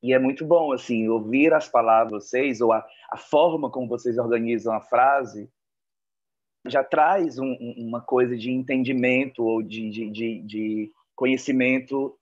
[0.00, 4.18] E é muito bom, assim, ouvir as palavras vocês, ou a, a forma como vocês
[4.18, 5.50] organizam a frase,
[6.66, 12.18] já traz um, uma coisa de entendimento ou de, de, de, de conhecimento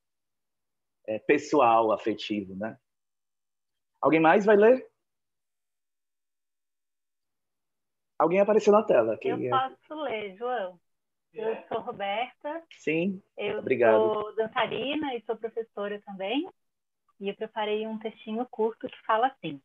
[1.07, 2.79] é, pessoal, afetivo, né?
[4.01, 4.87] Alguém mais vai ler?
[8.19, 9.19] Alguém apareceu na tela.
[9.19, 9.49] Quem eu é?
[9.49, 10.81] posso ler, João.
[11.33, 12.63] Eu sou Roberta.
[12.73, 13.23] Sim.
[13.37, 14.15] Eu obrigado.
[14.15, 16.49] sou dançarina e sou professora também.
[17.21, 19.61] E eu preparei um textinho curto que fala assim: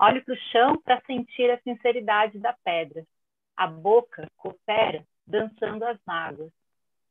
[0.00, 3.06] Olho para o chão para sentir a sinceridade da pedra.
[3.56, 6.52] A boca coopera dançando as mágoas.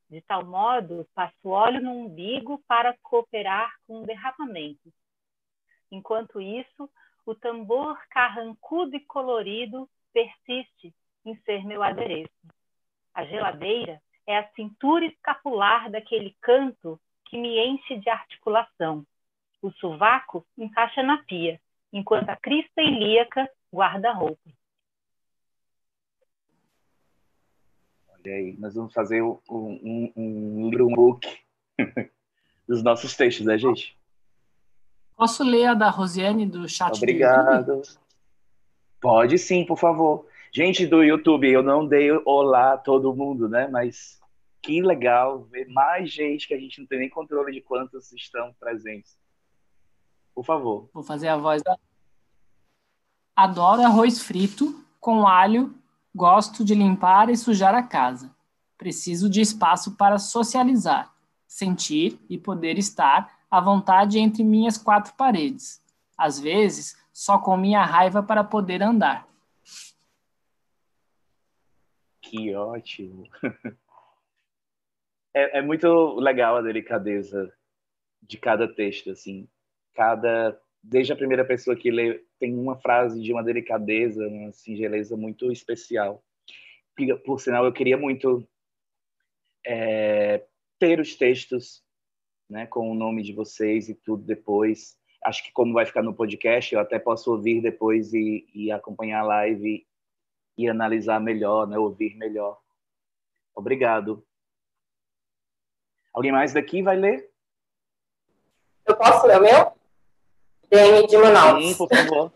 [0.10, 4.94] De tal modo, passo óleo no umbigo para cooperar com o derramamento.
[5.92, 6.90] Enquanto isso,
[7.26, 10.94] o tambor carrancudo e colorido persiste
[11.26, 12.30] em ser meu adereço.
[13.14, 19.06] A geladeira é a cintura escapular daquele canto que me enche de articulação.
[19.62, 21.60] O sovaco encaixa na pia,
[21.92, 24.52] enquanto a crista ilíaca guarda roupa.
[28.26, 31.28] Olha aí, nós vamos fazer um, um, um livro, um book
[32.68, 33.98] dos nossos textos, né, gente?
[35.16, 37.82] Posso ler a da Rosiane do chat Obrigado.
[39.02, 40.26] Pode sim, por favor.
[40.54, 43.68] Gente do YouTube, eu não dei olá a todo mundo, né?
[43.68, 44.22] Mas
[44.62, 48.54] que legal ver mais gente que a gente não tem nem controle de quantos estão
[48.58, 49.18] presentes.
[50.34, 50.90] Por favor.
[50.94, 51.78] Vou fazer a voz da.
[53.36, 55.76] Adoro arroz frito com alho.
[56.16, 58.36] Gosto de limpar e sujar a casa.
[58.78, 61.14] Preciso de espaço para socializar,
[61.48, 65.82] sentir e poder estar à vontade entre minhas quatro paredes.
[66.18, 69.28] Às vezes, só com minha raiva para poder andar.
[72.22, 73.28] Que ótimo!
[75.36, 77.52] É, é, muito legal a delicadeza
[78.22, 79.50] de cada texto, assim.
[79.96, 85.16] Cada, desde a primeira pessoa que lê, tem uma frase de uma delicadeza, uma singeleza
[85.16, 86.24] muito especial.
[87.26, 88.48] Por sinal, eu queria muito
[89.66, 90.44] é,
[90.78, 91.82] ter os textos,
[92.50, 96.14] né, com o nome de vocês e tudo depois acho que como vai ficar no
[96.14, 99.86] podcast, eu até posso ouvir depois e, e acompanhar a live
[100.58, 101.78] e, analisar melhor, né?
[101.78, 102.60] ouvir melhor.
[103.56, 104.26] Obrigado.
[106.14, 107.32] Alguém mais daqui vai ler?
[108.86, 109.73] Eu posso ler o meu?
[110.74, 111.64] DM de Manaus.
[111.64, 112.32] Sim, por favor.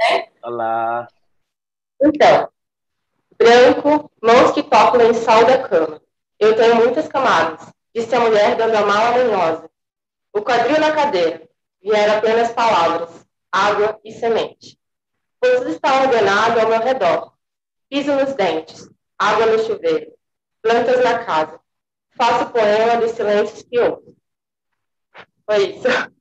[0.00, 0.28] é?
[0.42, 1.06] Olá.
[2.00, 2.48] Então,
[3.36, 6.00] branco, mãos que tocam em sal da cama.
[6.38, 9.68] Eu tenho muitas camadas, disse a mulher dando a mala manhosa.
[10.32, 11.46] O quadril na cadeira,
[11.82, 14.78] vieram apenas palavras, água e semente.
[15.38, 17.34] Você está ordenado ao meu redor.
[17.90, 18.88] Piso nos dentes,
[19.18, 20.14] água no chuveiro,
[20.62, 21.60] plantas na casa.
[22.16, 24.16] Faço poema dos silêncios que ouço.
[25.44, 26.17] Foi isso.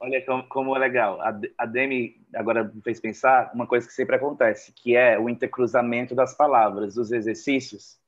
[0.00, 1.20] Olha como, como é legal.
[1.20, 5.28] A, a Demi agora me fez pensar uma coisa que sempre acontece, que é o
[5.28, 8.00] intercruzamento das palavras, dos exercícios,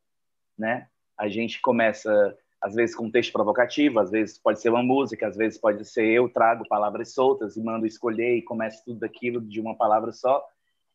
[0.58, 0.88] né?
[1.18, 5.26] A gente começa às vezes com um texto provocativo, às vezes pode ser uma música,
[5.26, 9.40] às vezes pode ser eu trago palavras soltas e mando escolher e começo tudo aquilo
[9.40, 10.42] de uma palavra só.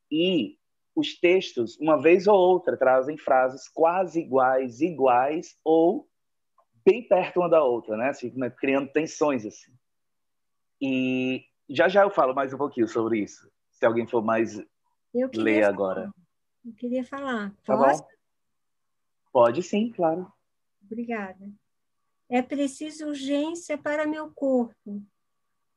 [0.09, 0.57] E
[0.95, 6.07] os textos, uma vez ou outra, trazem frases quase iguais, iguais ou
[6.83, 8.09] bem perto uma da outra, né?
[8.09, 9.76] Assim, criando tensões assim.
[10.81, 13.49] E já já eu falo mais um pouquinho sobre isso.
[13.71, 14.57] Se alguém for mais
[15.33, 15.67] ler falar.
[15.67, 16.11] agora.
[16.65, 17.51] Eu queria falar.
[17.63, 18.01] Tá Posso?
[18.01, 18.09] bom?
[19.31, 20.31] Pode sim, claro.
[20.83, 21.51] Obrigada.
[22.29, 25.03] É preciso urgência para meu corpo.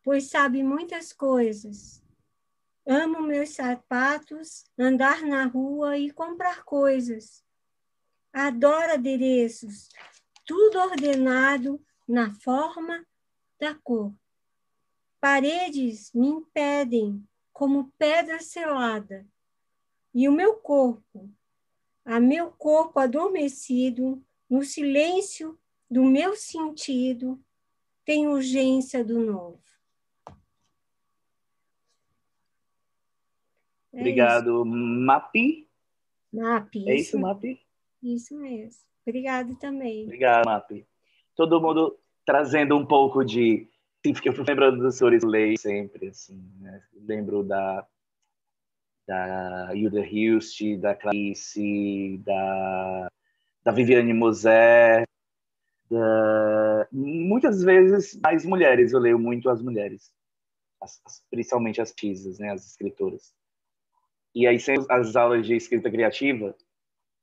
[0.03, 2.03] pois sabe muitas coisas.
[2.87, 7.45] Amo meus sapatos, andar na rua e comprar coisas.
[8.33, 9.89] Adoro adereços,
[10.47, 13.07] tudo ordenado na forma
[13.61, 14.15] da cor.
[15.21, 19.27] Paredes me impedem como pedra selada,
[20.15, 21.31] e o meu corpo,
[22.05, 25.59] a meu corpo adormecido, no silêncio
[25.89, 27.39] do meu sentido,
[28.05, 29.61] tem urgência do novo.
[33.93, 34.65] É Obrigado, isso.
[34.65, 35.69] Mapi.
[36.33, 36.89] Mapi.
[36.89, 37.61] É isso, Mapi?
[38.03, 38.83] Isso mesmo.
[39.07, 40.05] Obrigado também.
[40.05, 40.87] Obrigado, Mapi.
[41.35, 43.69] Todo mundo trazendo um pouco de.
[44.05, 46.83] Sim, porque eu fui lembrando dos senhores Lei sempre, assim, né?
[47.07, 47.87] Lembro da
[49.07, 53.09] da Hilda Hilst, da Clarice, da,
[53.65, 55.05] da Viviane Mosé,
[55.91, 60.13] da, muitas vezes mais mulheres, eu leio muito as mulheres,
[60.83, 63.35] as, principalmente as artistas, né, as escritoras.
[64.35, 64.59] E aí
[64.91, 66.55] as aulas de escrita criativa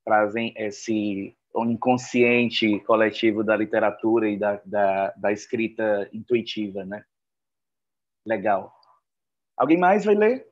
[0.06, 7.04] trazem esse inconsciente coletivo da literatura e da, da, da escrita intuitiva, né?
[8.26, 8.74] Legal.
[9.56, 10.48] Alguém mais vai ler?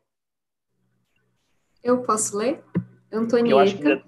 [1.83, 2.63] Eu posso ler?
[3.11, 4.03] Antonieta.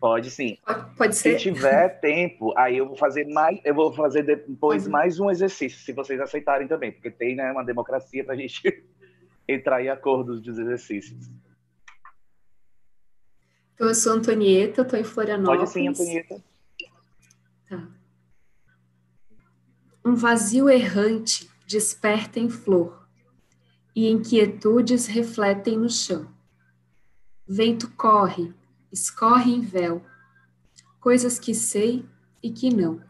[0.00, 0.58] Pode sim.
[0.64, 1.38] Pode, pode ser.
[1.38, 4.92] Se tiver tempo, aí eu vou fazer mais, eu vou fazer depois pode.
[4.92, 8.60] mais um exercício, se vocês aceitarem também, porque tem né, uma democracia para a gente
[9.46, 11.30] entrar em acordos dos exercícios.
[13.76, 15.70] Então, eu sou Antonieta, estou em Florianópolis.
[15.70, 16.42] Pode sim, Antonieta.
[17.68, 17.88] Tá.
[20.02, 23.06] Um vazio errante desperta em flor,
[23.94, 26.26] e inquietudes refletem no chão.
[27.46, 28.54] Vento corre,
[28.90, 30.02] escorre em véu,
[30.98, 32.02] coisas que sei
[32.42, 33.02] e que não.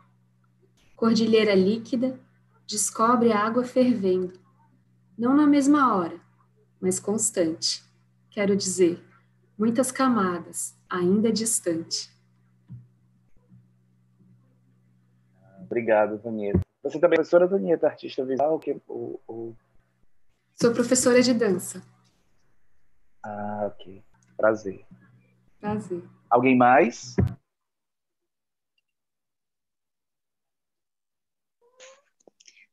[0.96, 2.18] Cordilheira líquida,
[2.66, 4.32] descobre a água fervendo,
[5.16, 6.20] não na mesma hora,
[6.80, 7.84] mas constante.
[8.30, 9.05] Quero dizer,
[9.58, 12.10] muitas camadas, ainda distante.
[15.60, 16.60] Obrigado, Tonieta.
[16.82, 18.58] Você também é professora, Tonieta, artista visual?
[18.60, 19.56] Que, o, o...
[20.54, 21.82] Sou professora de dança.
[23.22, 24.04] Ah, ok.
[24.36, 24.86] Prazer.
[25.60, 26.02] Prazer.
[26.30, 27.16] Alguém mais?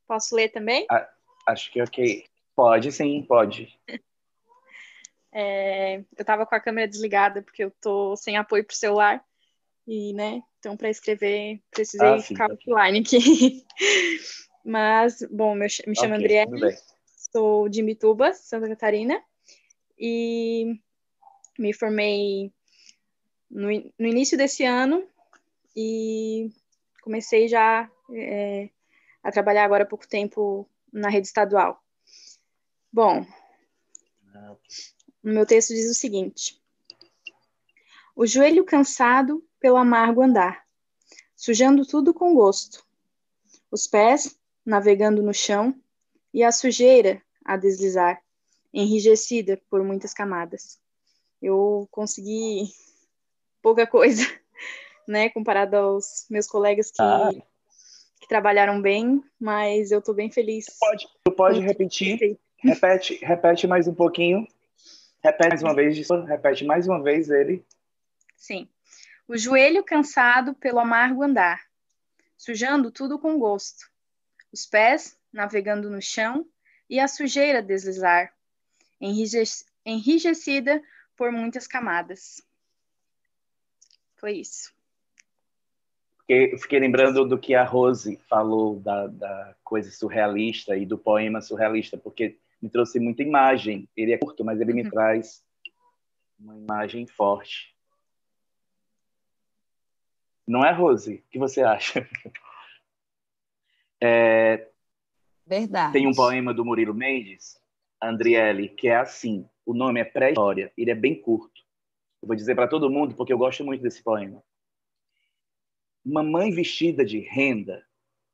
[0.08, 0.86] Posso ler também?
[0.92, 1.10] Ah,
[1.48, 2.26] acho que ok.
[2.56, 3.80] Pode, sim, pode.
[5.36, 9.26] É, eu estava com a câmera desligada porque eu tô sem apoio para o celular.
[9.86, 13.66] E, né, então para escrever precisei ah, ficar offline aqui.
[14.64, 16.78] Mas, bom, me chamo okay, Andriele,
[17.34, 19.22] sou de Mituba, Santa Catarina,
[20.00, 20.80] e
[21.60, 22.54] me formei
[23.52, 23.68] no,
[24.00, 25.06] no início desse ano
[25.76, 26.50] e
[27.02, 28.70] comecei já é,
[29.22, 31.84] a trabalhar agora há pouco tempo na rede estadual.
[32.90, 33.26] Bom,
[35.24, 36.62] no meu texto diz o seguinte:
[38.16, 40.64] O joelho cansado pelo amargo andar,
[41.36, 42.86] sujando tudo com gosto,
[43.72, 45.74] os pés navegando no chão
[46.34, 48.22] e a sujeira a deslizar,
[48.74, 50.80] enrijecida por muitas camadas.
[51.42, 52.72] Eu consegui
[53.62, 54.24] pouca coisa,
[55.08, 57.30] né, comparado aos meus colegas que, ah.
[58.20, 60.66] que trabalharam bem, mas eu estou bem feliz.
[60.80, 64.48] Pode, pode repetir, repete, repete mais um pouquinho,
[65.24, 67.66] repete mais uma vez, repete mais uma vez ele.
[68.36, 68.68] Sim.
[69.28, 71.62] O joelho cansado pelo amargo andar,
[72.38, 73.90] sujando tudo com gosto,
[74.52, 76.46] os pés navegando no chão
[76.90, 78.34] e a sujeira deslizar,
[79.00, 80.84] enrijecida
[81.16, 82.46] por muitas camadas.
[84.18, 84.74] Foi isso.
[86.20, 91.42] Fiquei, fiquei lembrando do que a Rose falou da, da coisa surrealista e do poema
[91.42, 93.90] surrealista, porque me trouxe muita imagem.
[93.94, 94.90] Ele é curto, mas ele me uhum.
[94.90, 95.44] traz
[96.40, 97.76] uma imagem forte.
[100.48, 101.16] Não é, Rose?
[101.16, 102.08] O que você acha?
[104.06, 104.70] É,
[105.48, 105.94] Verdade.
[105.94, 107.58] Tem um poema do Murilo Mendes,
[108.02, 110.74] Andriele, que é assim: o nome é Pré-História.
[110.78, 111.62] Ele é bem curto.
[112.22, 114.44] Eu vou dizer para todo mundo porque eu gosto muito desse poema.
[116.04, 117.82] Mamãe vestida de renda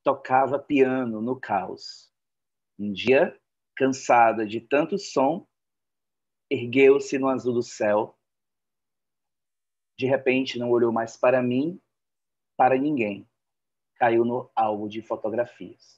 [0.04, 2.12] tocava piano no caos.
[2.80, 3.39] Um dia,
[3.80, 5.48] cansada de tanto som,
[6.52, 8.14] ergueu-se no azul do céu.
[9.98, 11.80] De repente, não olhou mais para mim,
[12.58, 13.26] para ninguém.
[13.96, 15.98] Caiu no álbum de fotografias.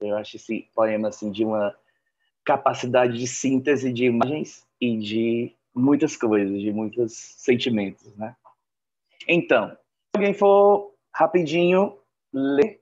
[0.00, 1.78] Eu acho esse poema assim de uma
[2.44, 8.34] capacidade de síntese de imagens e de muitas coisas, de muitos sentimentos, né?
[9.28, 12.00] Então, se alguém for rapidinho
[12.32, 12.79] ler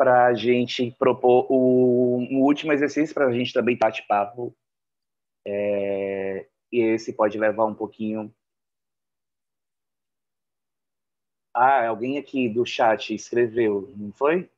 [0.00, 4.56] para a gente propor o, um último exercício para a gente também bate-papo.
[5.46, 8.34] É, e esse pode levar um pouquinho.
[11.54, 14.48] Ah, alguém aqui do chat escreveu, não foi?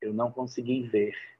[0.00, 1.33] Eu não consegui ver.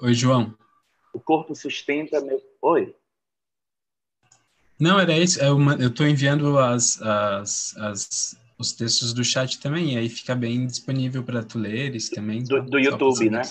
[0.00, 0.54] Oi, João.
[1.14, 2.38] O corpo sustenta meu.
[2.60, 2.94] Oi.
[4.78, 5.40] Não, era isso.
[5.42, 10.66] Eu estou enviando as, as, as, os textos do chat também, e aí fica bem
[10.66, 12.44] disponível para tu leres também.
[12.44, 13.42] Do, do YouTube, né?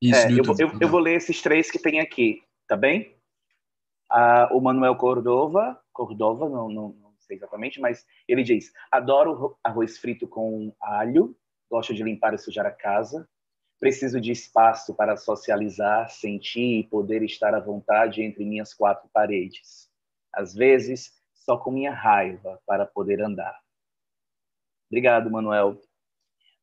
[0.00, 2.76] Isso, é, do YouTube, eu, eu, eu, vou ler esses três que tem aqui, tá
[2.76, 3.16] bem?
[4.08, 9.98] Ah, o Manuel Cordova, Cordova, não, não, não sei exatamente, mas ele diz: adoro arroz
[9.98, 11.36] frito com alho,
[11.68, 13.28] gosto de limpar e sujar a casa,
[13.84, 19.90] Preciso de espaço para socializar, sentir e poder estar à vontade entre minhas quatro paredes.
[20.32, 23.60] Às vezes, só com minha raiva para poder andar.
[24.90, 25.78] Obrigado, Manuel.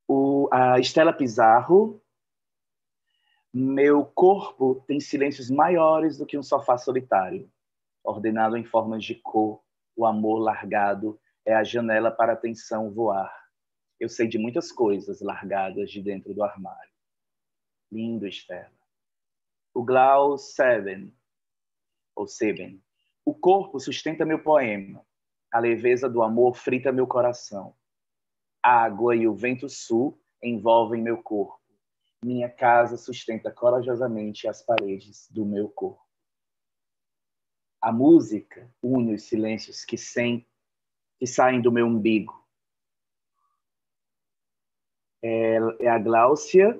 [0.07, 2.01] O, a Estela Pizarro.
[3.53, 7.47] Meu corpo tem silêncios maiores do que um sofá solitário,
[8.03, 9.61] ordenado em formas de cor.
[9.95, 13.31] O amor largado é a janela para a tensão voar.
[13.99, 16.89] Eu sei de muitas coisas largadas de dentro do armário.
[17.91, 18.71] Lindo, Estela.
[19.73, 21.13] O Glau Seven,
[22.15, 22.81] ou Seven.
[23.25, 25.05] O corpo sustenta meu poema.
[25.51, 27.75] A leveza do amor frita meu coração.
[28.63, 31.59] A água e o vento sul envolvem meu corpo.
[32.23, 36.05] Minha casa sustenta corajosamente as paredes do meu corpo.
[37.81, 40.47] A música une os silêncios que, sem,
[41.17, 42.39] que saem do meu umbigo.
[45.23, 46.79] É, é a Gláucia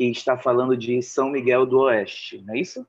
[0.00, 2.86] que está falando de São Miguel do Oeste, não é isso?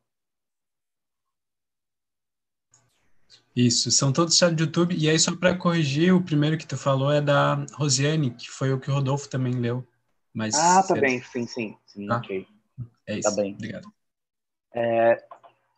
[3.53, 4.95] Isso, são todos chá do YouTube.
[4.97, 8.72] E aí, só para corrigir, o primeiro que tu falou é da Rosiane, que foi
[8.72, 9.86] o que o Rodolfo também leu.
[10.34, 11.78] Mas ah, tá bem, sim, sim.
[11.86, 12.18] sim tá.
[12.18, 12.47] ok.
[13.05, 13.30] É isso.
[13.30, 13.53] Tá bem.
[13.55, 13.91] Obrigado.
[14.74, 15.22] É,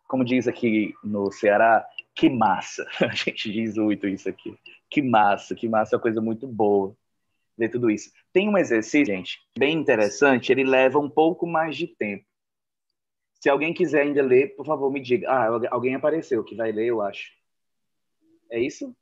[0.07, 2.85] como diz aqui no Ceará, que massa.
[3.01, 4.55] A gente diz muito isso aqui.
[4.87, 6.95] Que massa, que massa, é uma coisa muito boa
[7.57, 8.11] ver tudo isso.
[8.31, 12.25] Tem um exercício, gente, bem interessante, ele leva um pouco mais de tempo.
[13.41, 15.29] Se alguém quiser ainda ler, por favor, me diga.
[15.29, 17.29] Ah, alguém apareceu que vai ler, eu acho.
[18.49, 18.95] É isso?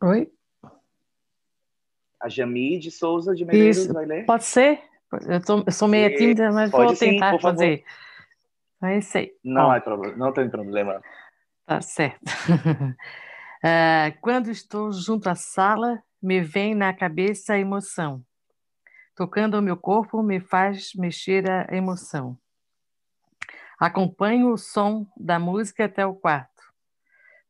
[0.00, 0.32] Oi?
[2.20, 3.92] A Jamie de Souza de Medeiros isso.
[3.92, 4.26] vai ler?
[4.26, 4.80] Pode ser?
[5.28, 7.84] Eu, tô, eu sou meio tímida, mas Pode vou tentar sim, fazer.
[8.82, 9.34] É isso aí.
[9.44, 11.02] Não, Bom, problema, não tem problema.
[11.66, 12.22] Tá certo.
[12.48, 18.24] uh, quando estou junto à sala, me vem na cabeça a emoção.
[19.14, 22.38] Tocando o meu corpo me faz mexer a emoção.
[23.78, 26.62] Acompanho o som da música até o quarto.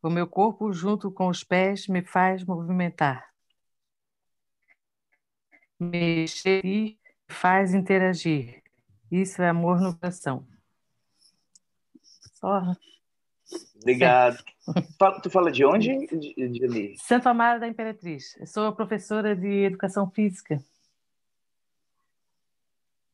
[0.03, 3.31] O meu corpo, junto com os pés, me faz movimentar.
[5.79, 6.99] Mexer e
[7.29, 8.63] faz interagir.
[9.11, 10.47] Isso é amor no coração.
[12.35, 12.75] Só
[13.81, 14.39] Obrigado.
[15.23, 16.07] tu fala de onde,
[16.39, 16.97] Jani?
[16.97, 18.37] Santo Amaro da Imperatriz.
[18.39, 20.63] Eu sou professora de Educação Física.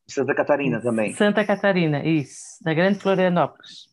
[0.07, 1.13] Santa Catarina também.
[1.13, 2.63] Santa Catarina, isso.
[2.63, 3.89] Da Grande Florianópolis.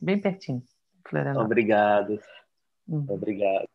[0.00, 0.62] Bem pertinho.
[1.08, 1.46] Florianópolis.
[1.46, 2.20] Obrigado.
[2.88, 3.06] Hum.
[3.08, 3.68] Obrigado.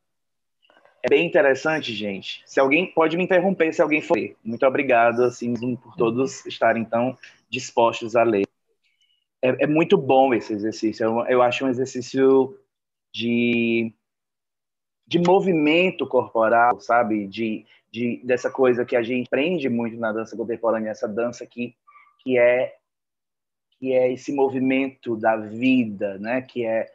[1.02, 2.42] É bem interessante, gente.
[2.46, 4.18] Se alguém pode me interromper se alguém for.
[4.44, 7.18] Muito obrigado assim por todos estarem tão
[7.50, 8.48] dispostos a ler
[9.44, 11.04] é, é muito bom esse exercício.
[11.04, 12.58] Eu, eu acho um exercício
[13.14, 13.94] de,
[15.06, 17.28] de movimento corporal, sabe?
[17.28, 21.76] De, de, dessa coisa que a gente aprende muito na dança contemporânea, essa dança que,
[22.20, 22.74] que é
[23.78, 26.42] que é esse movimento da vida, né?
[26.42, 26.90] Que é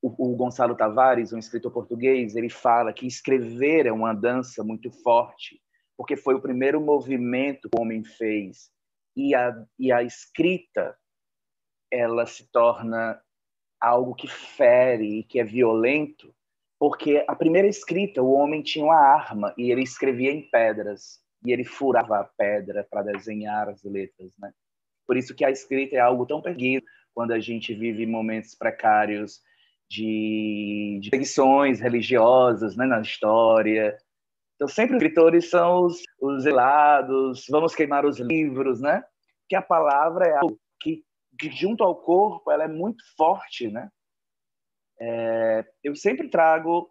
[0.00, 4.92] o, o, Gonçalo Tavares, um escritor português, ele fala que escrever é uma dança muito
[4.92, 5.60] forte,
[5.96, 8.70] porque foi o primeiro movimento que o homem fez
[9.16, 10.96] e a, e a escrita
[11.90, 13.20] ela se torna
[13.80, 16.34] algo que fere e que é violento,
[16.78, 21.52] porque a primeira escrita, o homem tinha uma arma e ele escrevia em pedras e
[21.52, 24.52] ele furava a pedra para desenhar as letras, né?
[25.06, 26.84] Por isso que a escrita é algo tão perdido
[27.14, 29.40] quando a gente vive momentos precários
[29.90, 33.98] de, de perseguições religiosas né, na história.
[34.54, 39.02] Então, sempre os escritores são os, os zelados, vamos queimar os livros, né?
[39.48, 41.02] Que a palavra é algo que
[41.40, 43.88] que junto ao corpo ela é muito forte, né?
[45.00, 46.86] É, eu sempre trago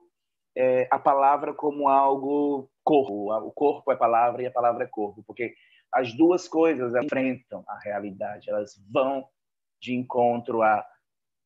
[0.58, 3.32] é, a palavra como algo corpo.
[3.32, 5.54] O corpo é palavra e a palavra é corpo, porque
[5.94, 9.28] as duas coisas enfrentam a realidade, elas vão
[9.82, 10.86] de encontro a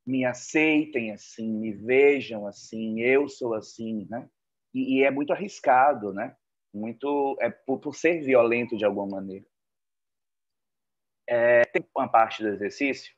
[0.06, 4.30] me aceitem assim, me vejam assim, eu sou assim, né?
[4.74, 6.36] E, e é muito arriscado, né?
[6.74, 9.46] Muito é por, por ser violento de alguma maneira.
[11.28, 13.14] É, tem uma parte do exercício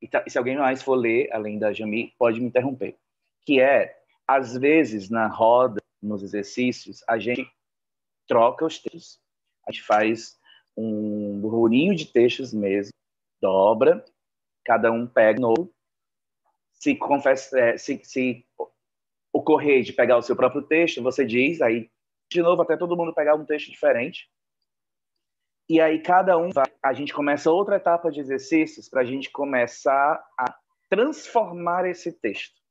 [0.00, 2.98] e, tá, se alguém mais for ler, além da Jami, pode me interromper,
[3.44, 7.50] que é às vezes na roda, nos exercícios, a gente
[8.26, 9.18] troca os textos,
[9.66, 10.38] a gente faz
[10.76, 12.92] um burburinho de textos mesmo,
[13.40, 14.04] dobra,
[14.64, 15.74] cada um pega novo
[16.78, 18.46] se, confessa, é, se, se
[19.32, 21.90] ocorrer de pegar o seu próprio texto, você diz, aí,
[22.30, 24.30] de novo, até todo mundo pegar um texto diferente.
[25.68, 26.65] E aí, cada um vai.
[26.86, 30.56] A gente começa outra etapa de exercícios para a gente começar a
[30.88, 32.62] transformar esse texto.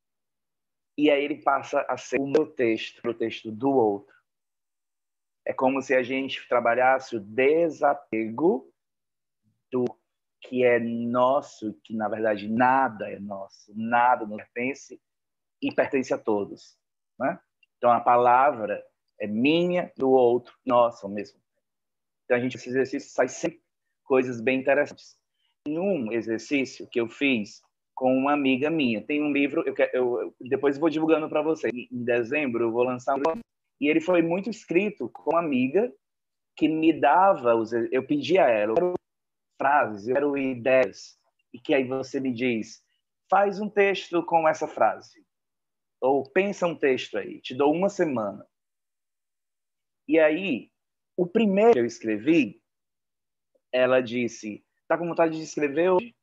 [0.98, 4.16] E aí ele passa a ser o meu texto, o texto do outro.
[5.46, 8.74] É como se a gente trabalhasse o desapego
[9.70, 9.84] do
[10.40, 14.98] que é nosso, que na verdade nada é nosso, nada nos pertence
[15.62, 16.78] e pertence a todos.
[17.20, 17.38] Né?
[17.78, 18.82] Então a palavra
[19.20, 21.68] é minha, do outro, nossa ao mesmo tempo.
[22.24, 23.65] Então a gente, esse exercício sai sempre
[24.06, 25.18] coisas bem interessantes.
[25.68, 27.62] Em um exercício que eu fiz
[27.94, 31.74] com uma amiga minha, tem um livro, eu, eu depois vou divulgando para vocês.
[31.74, 33.22] Em dezembro eu vou lançar um
[33.80, 35.92] e ele foi muito escrito com uma amiga
[36.56, 38.74] que me dava os eu pedi a ela
[39.58, 41.18] frases, eu quero ideias.
[41.54, 42.84] E que aí você me diz,
[43.30, 45.26] faz um texto com essa frase.
[46.02, 48.46] Ou pensa um texto aí, te dou uma semana.
[50.08, 50.70] E aí,
[51.18, 52.62] o primeiro que eu escrevi,
[53.76, 56.16] ela disse, tá com vontade de escrever hoje?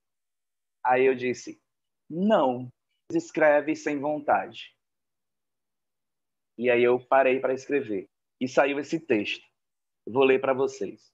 [0.85, 1.61] Aí eu disse,
[2.09, 2.69] não,
[3.11, 4.75] escreve sem vontade.
[6.59, 8.09] E aí eu parei para escrever.
[8.41, 9.45] E saiu esse texto.
[10.07, 11.13] vou ler para vocês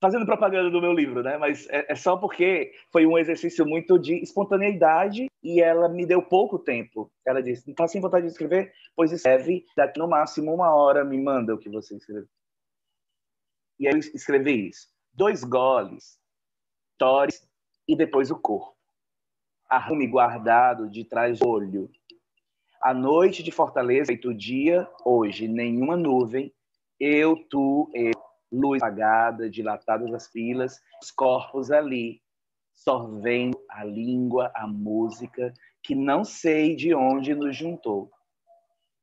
[0.00, 1.36] fazendo propaganda do meu livro, né?
[1.38, 6.22] Mas é, é, só porque foi um exercício muito de espontaneidade e ela me deu
[6.22, 7.10] pouco tempo.
[7.26, 8.72] Ela disse: "Tá sem vontade de escrever?
[8.94, 12.28] Pois escreve, daqui no máximo uma hora me manda o que você escreveu."
[13.78, 14.88] E aí eu escrevi isso:
[15.18, 16.16] dois goles,
[16.96, 17.44] tores
[17.88, 18.76] e depois o corpo.
[19.68, 21.90] Arrume guardado de trás do olho.
[22.80, 26.54] A noite de Fortaleza, feito dia, hoje, nenhuma nuvem,
[27.00, 28.12] eu, tu, eu,
[28.50, 32.22] luz apagada, dilatadas as filas, os corpos ali,
[32.72, 35.52] sorvendo a língua, a música,
[35.82, 38.08] que não sei de onde nos juntou.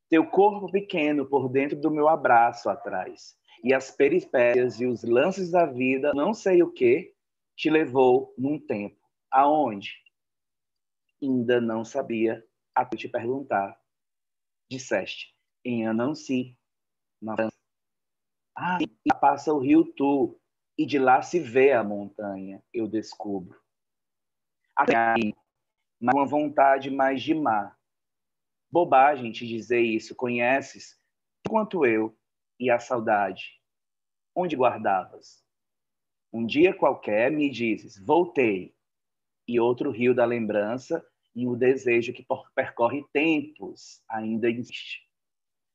[0.08, 5.52] Teu corpo pequeno por dentro do meu abraço atrás, e as peripécias e os lances
[5.52, 7.14] da vida, não sei o que,
[7.56, 9.00] te levou num tempo.
[9.32, 9.94] Aonde?
[11.22, 13.80] Ainda não sabia até te perguntar.
[14.70, 16.58] Disseste, em Anansi,
[17.22, 17.56] na França.
[18.58, 20.40] Ah, e passa o rio Tu,
[20.78, 23.60] e de lá se vê a montanha, eu descubro.
[24.76, 25.34] Até aí,
[26.00, 27.78] uma vontade mais de mar.
[28.72, 31.00] Bobagem te dizer isso, conheces,
[31.48, 32.18] quanto eu,
[32.60, 33.60] e a saudade.
[34.36, 35.44] Onde guardavas?
[36.32, 38.76] Um dia qualquer me dizes, voltei,
[39.48, 42.26] e outro rio da lembrança e o desejo que
[42.56, 45.08] percorre tempos ainda existe.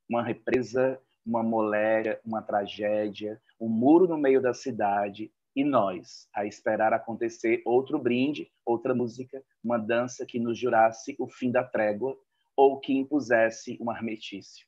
[0.08, 6.46] Uma represa uma moléria, uma tragédia, um muro no meio da cidade e nós a
[6.46, 12.16] esperar acontecer outro brinde, outra música, uma dança que nos jurasse o fim da trégua
[12.56, 14.66] ou que impusesse um armetício.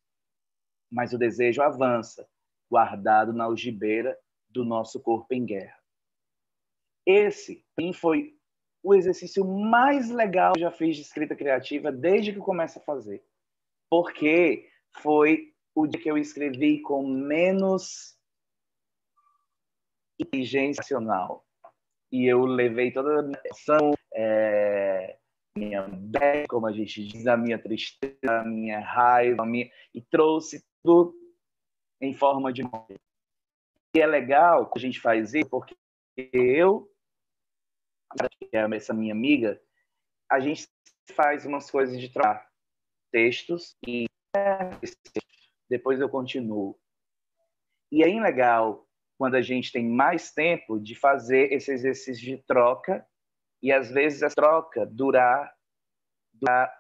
[0.93, 2.29] Mas o desejo avança,
[2.71, 4.17] guardado na algibeira
[4.51, 5.79] do nosso corpo em guerra.
[7.07, 8.37] Esse, mim, foi
[8.83, 12.79] o exercício mais legal que eu já fiz de escrita criativa desde que eu começo
[12.79, 13.25] a fazer.
[13.91, 14.69] Porque
[14.99, 18.19] foi o dia que eu escrevi com menos
[20.21, 21.47] inteligência racional.
[22.11, 25.19] E eu levei toda a minha ação, é,
[25.57, 25.87] minha
[26.49, 31.15] como a gente diz, a minha tristeza, a minha raiva, a minha, e trouxe tudo
[32.01, 32.63] em forma de
[33.95, 35.77] E é legal que a gente faz isso, porque
[36.33, 36.91] eu,
[38.75, 39.61] essa minha amiga,
[40.31, 40.69] a gente
[41.15, 42.47] faz umas coisas de trabalho,
[43.11, 44.07] textos e
[45.69, 46.79] depois eu continuo.
[47.91, 53.07] E é legal quando a gente tem mais tempo de fazer esse exercício de troca
[53.63, 55.55] e às vezes a troca durar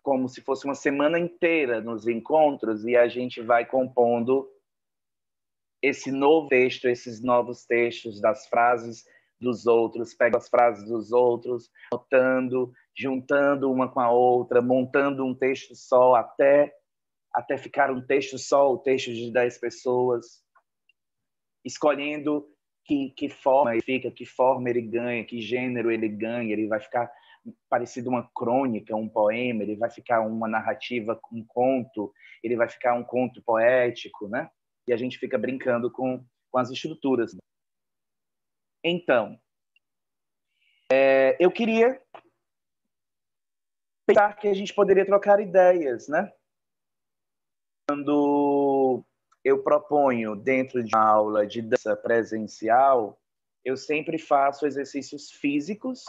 [0.02, 4.48] como se fosse uma semana inteira nos encontros e a gente vai compondo
[5.80, 9.04] esse novo texto, esses novos textos das frases
[9.40, 15.34] dos outros, pega as frases dos outros, notando, juntando uma com a outra, montando um
[15.34, 16.72] texto só até
[17.34, 20.44] até ficar um texto só, o texto de 10 pessoas,
[21.64, 22.46] escolhendo
[22.84, 26.78] que, que forma ele fica, que forma ele ganha, que gênero ele ganha, ele vai
[26.78, 27.10] ficar
[27.68, 32.12] parecido uma crônica, um poema, ele vai ficar uma narrativa, um conto,
[32.42, 34.50] ele vai ficar um conto poético, né?
[34.86, 37.34] E a gente fica brincando com, com as estruturas.
[38.84, 39.38] Então,
[40.92, 42.00] é, eu queria
[44.06, 46.32] pensar que a gente poderia trocar ideias, né?
[47.88, 49.04] Quando
[49.44, 53.20] eu proponho dentro de uma aula de dança presencial,
[53.64, 56.04] eu sempre faço exercícios físicos,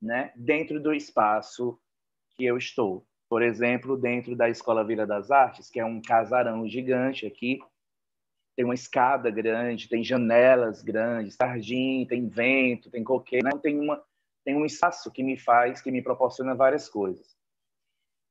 [0.00, 1.78] né, dentro do espaço
[2.36, 3.06] que eu estou.
[3.28, 7.58] Por exemplo, dentro da Escola Vila das Artes, que é um casarão gigante aqui,
[8.56, 14.02] tem uma escada grande, tem janelas grandes, jardim, tem vento, tem coqueiro, não tem uma
[14.44, 17.36] tem um espaço que me faz, que me proporciona várias coisas.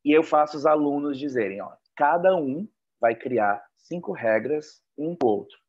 [0.03, 2.67] E eu faço os alunos dizerem, ó, cada um
[2.99, 5.59] vai criar cinco regras um para outro.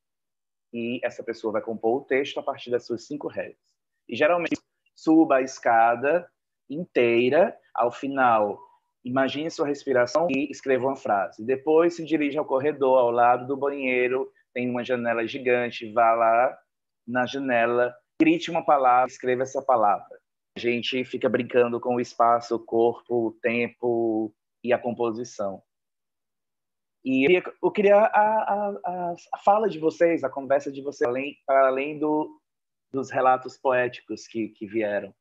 [0.72, 3.61] E essa pessoa vai compor o texto a partir das suas cinco regras.
[4.09, 4.59] E geralmente
[4.99, 6.28] suba a escada
[6.68, 8.59] inteira, ao final,
[9.05, 11.44] imagine sua respiração e escreva uma frase.
[11.44, 16.59] Depois se dirige ao corredor, ao lado do banheiro, tem uma janela gigante, vá lá
[17.07, 20.18] na janela, grite uma palavra, escreva essa palavra.
[20.57, 24.34] A gente fica brincando com o espaço, o corpo, o tempo
[24.64, 25.62] e a composição.
[27.05, 31.68] E eu queria a, a, a, fala de vocês, a conversa de vocês, além, para
[31.68, 32.28] além do,
[32.93, 35.14] dos relatos poéticos que, que vieram.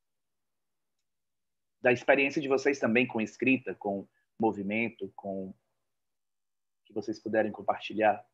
[1.81, 4.07] Da experiência de vocês também com escrita, com
[4.39, 5.53] movimento, com
[6.85, 8.25] que vocês puderem compartilhar.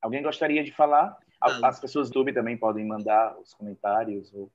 [0.00, 1.18] Alguém gostaria de falar?
[1.40, 4.32] As pessoas do YouTube também podem mandar os comentários.
[4.34, 4.52] Ou...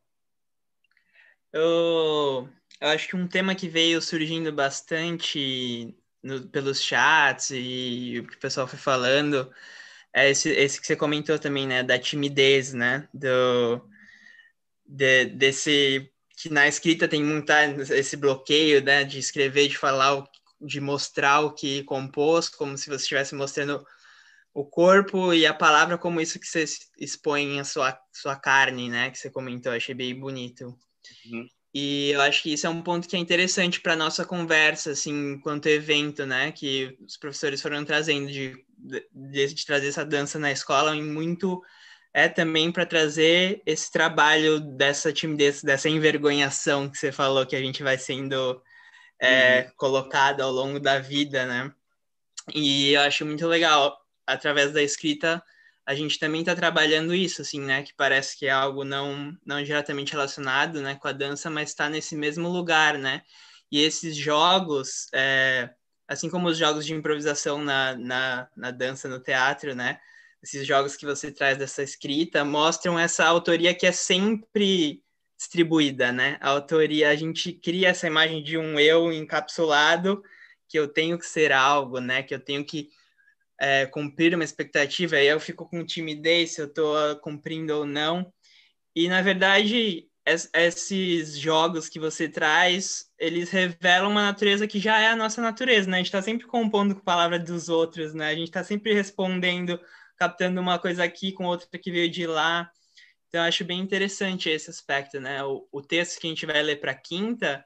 [1.52, 2.48] Eu,
[2.80, 8.36] eu acho que um tema que veio surgindo bastante no, pelos chats e o que
[8.36, 9.52] o pessoal foi falando
[10.14, 11.84] é esse, esse que você comentou também, né?
[11.84, 13.08] Da timidez, né?
[13.14, 13.82] Do,
[14.86, 19.04] de, desse que na escrita tem muita esse bloqueio, né?
[19.04, 20.24] De escrever, de falar,
[20.60, 23.86] de mostrar o que compôs, como se você estivesse mostrando
[24.54, 26.66] o corpo e a palavra como isso que você
[26.98, 29.12] expõe a sua, sua carne, né?
[29.12, 30.76] Que você comentou, achei bem bonito.
[31.26, 31.48] Uhum.
[31.74, 35.34] E eu acho que isso é um ponto que é interessante para nossa conversa, assim,
[35.34, 36.52] enquanto evento, né?
[36.52, 38.56] Que os professores foram trazendo de,
[39.14, 41.62] de, de trazer essa dança na escola e muito
[42.14, 47.62] é também para trazer esse trabalho dessa timidez, dessa envergonhação que você falou que a
[47.62, 48.62] gente vai sendo
[49.20, 49.72] é, uhum.
[49.78, 51.72] colocado ao longo da vida, né?
[52.54, 55.44] E eu acho muito legal, através da escrita,
[55.90, 57.82] a gente também está trabalhando isso, assim, né?
[57.82, 61.90] Que parece que é algo não, não diretamente relacionado, né, com a dança, mas está
[61.90, 63.24] nesse mesmo lugar, né?
[63.72, 65.72] E esses jogos, é,
[66.08, 70.00] assim como os jogos de improvisação na, na, na dança, no teatro, né?
[70.44, 75.04] Esses jogos que você traz dessa escrita mostram essa autoria que é sempre
[75.40, 76.38] distribuída, né?
[76.40, 80.22] A autoria, a gente cria essa imagem de um eu encapsulado,
[80.68, 82.22] que eu tenho que ser algo, né?
[82.22, 82.92] Que eu tenho que
[83.60, 88.32] é, cumprir uma expectativa, aí eu fico com timidez se eu estou cumprindo ou não.
[88.96, 95.00] E, na verdade, es, esses jogos que você traz, eles revelam uma natureza que já
[95.00, 95.98] é a nossa natureza, né?
[95.98, 98.28] A gente está sempre compondo com a palavra dos outros, né?
[98.30, 99.80] A gente está sempre respondendo,
[100.18, 102.72] captando uma coisa aqui com outra que veio de lá.
[103.28, 105.44] Então, acho bem interessante esse aspecto, né?
[105.44, 107.64] O, o texto que a gente vai ler para quinta,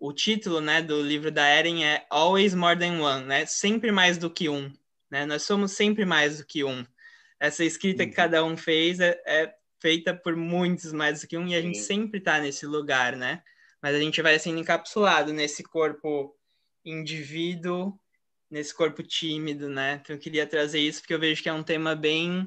[0.00, 3.46] o título, né, do livro da Eren é Always More Than One, né?
[3.46, 4.72] Sempre mais do que um.
[5.10, 5.26] Né?
[5.26, 6.86] Nós somos sempre mais do que um.
[7.38, 8.16] Essa escrita que uhum.
[8.16, 11.78] cada um fez é, é feita por muitos mais do que um e a gente
[11.78, 13.42] sempre está nesse lugar, né?
[13.82, 16.36] Mas a gente vai sendo encapsulado nesse corpo
[16.84, 17.98] indivíduo,
[18.50, 20.00] nesse corpo tímido, né?
[20.02, 22.46] Então eu queria trazer isso porque eu vejo que é um tema bem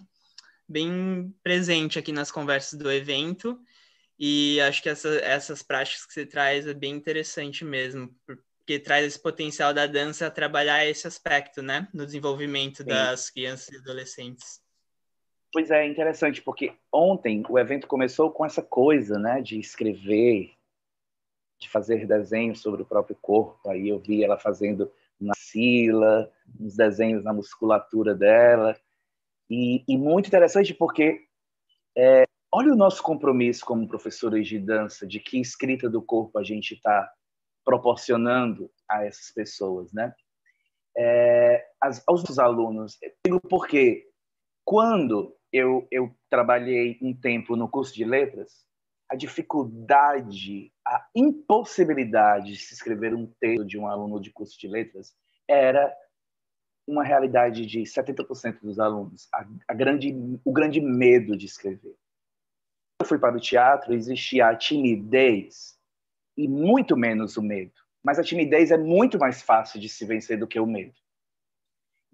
[0.69, 3.59] bem presente aqui nas conversas do evento
[4.17, 8.15] e acho que essa, essas práticas que você traz é bem interessante mesmo,
[8.65, 12.85] que traz esse potencial da dança a trabalhar esse aspecto, né, no desenvolvimento Sim.
[12.85, 14.61] das crianças e adolescentes.
[15.51, 20.51] Pois é, interessante, porque ontem o evento começou com essa coisa, né, de escrever,
[21.59, 23.69] de fazer desenhos sobre o próprio corpo.
[23.69, 28.75] Aí eu vi ela fazendo na sila, uns desenhos na musculatura dela.
[29.49, 31.27] E, e muito interessante porque
[31.95, 36.43] é, olha o nosso compromisso como professores de dança, de que escrita do corpo a
[36.43, 37.11] gente está
[37.63, 40.13] proporcionando a essas pessoas, né?
[40.95, 44.07] É, as, aos alunos, digo porque
[44.63, 48.65] quando eu, eu trabalhei um tempo no curso de letras,
[49.09, 54.67] a dificuldade, a impossibilidade de se escrever um texto de um aluno de curso de
[54.67, 55.13] letras
[55.47, 55.95] era
[56.87, 60.13] uma realidade de 70% dos alunos, a, a, grande,
[60.43, 61.95] o grande medo de escrever.
[62.99, 65.77] Eu fui para o teatro, existia a timidez
[66.37, 67.73] e muito menos o medo.
[68.03, 70.95] Mas a timidez é muito mais fácil de se vencer do que o medo.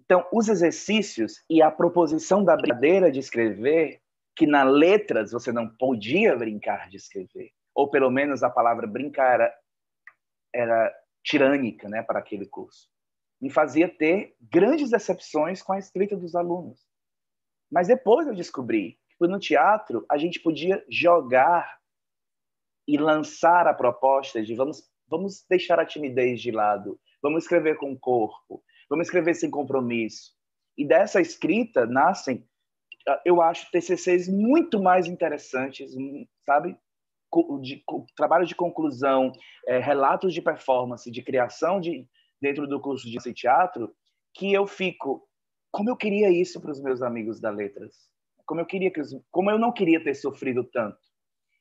[0.00, 4.00] Então, os exercícios e a proposição da brincadeira de escrever,
[4.36, 9.34] que na letras você não podia brincar de escrever, ou pelo menos a palavra brincar
[9.34, 9.54] era,
[10.54, 10.94] era
[11.24, 12.90] tirânica né, para aquele curso
[13.40, 16.86] me fazia ter grandes decepções com a escrita dos alunos.
[17.70, 21.79] Mas depois eu descobri que no teatro a gente podia jogar
[22.86, 27.92] e lançar a proposta de vamos, vamos deixar a timidez de lado, vamos escrever com
[27.92, 30.32] o corpo, vamos escrever sem compromisso.
[30.76, 32.46] E dessa escrita nascem,
[33.24, 35.92] eu acho, TCCs muito mais interessantes,
[36.44, 36.76] sabe?
[37.60, 37.84] De,
[38.16, 39.30] trabalhos de conclusão,
[39.68, 42.04] é, relatos de performance, de criação de,
[42.40, 43.94] dentro do curso de teatro
[44.34, 45.26] que eu fico
[45.72, 47.94] como eu queria isso para os meus amigos da letras
[48.46, 50.98] como eu queria que os, como eu não queria ter sofrido tanto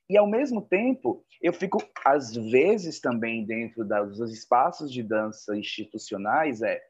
[0.10, 6.62] e ao mesmo tempo eu fico às vezes também dentro dos espaços de dança institucionais
[6.62, 6.82] é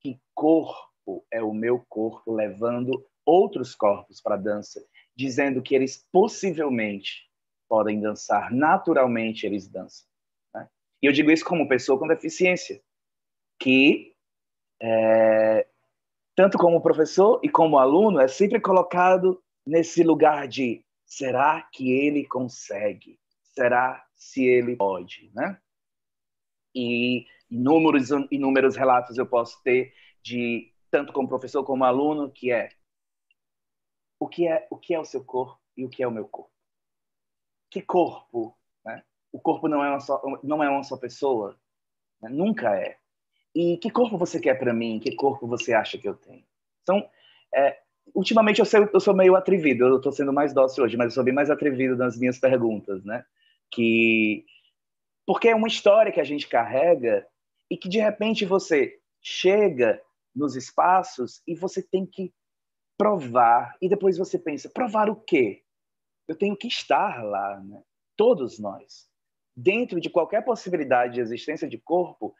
[0.00, 4.84] que corpo é o meu corpo levando outros corpos para a dança
[5.14, 7.28] dizendo que eles possivelmente
[7.68, 10.06] podem dançar naturalmente eles dançam
[10.54, 10.68] né?
[11.02, 12.80] e eu digo isso como pessoa com deficiência
[13.58, 14.14] que,
[14.80, 15.66] é,
[16.34, 22.26] tanto como professor e como aluno, é sempre colocado nesse lugar de será que ele
[22.26, 23.18] consegue?
[23.54, 25.58] Será se ele pode, né?
[26.74, 32.70] E inúmeros, inúmeros relatos eu posso ter de tanto como professor como aluno que é
[34.18, 36.26] o que é o que é o seu corpo e o que é o meu
[36.26, 36.52] corpo.
[37.70, 39.04] Que corpo, né?
[39.32, 41.58] O corpo não é uma só não é uma só pessoa,
[42.20, 42.28] né?
[42.28, 42.98] nunca é.
[43.54, 44.98] E que corpo você quer para mim?
[44.98, 46.44] Que corpo você acha que eu tenho?
[46.82, 47.08] Então,
[47.54, 47.82] é,
[48.14, 49.84] ultimamente eu sou, eu sou meio atrevido.
[49.84, 53.04] Eu estou sendo mais dócil hoje, mas eu sou bem mais atrevido nas minhas perguntas,
[53.04, 53.24] né?
[53.70, 54.44] Que
[55.26, 57.26] porque é uma história que a gente carrega
[57.68, 60.00] e que de repente você chega
[60.34, 62.32] nos espaços e você tem que
[62.96, 65.62] provar e depois você pensa provar o quê?
[66.28, 67.82] Eu tenho que estar lá, né?
[68.16, 69.08] Todos nós,
[69.54, 72.34] dentro de qualquer possibilidade de existência de corpo,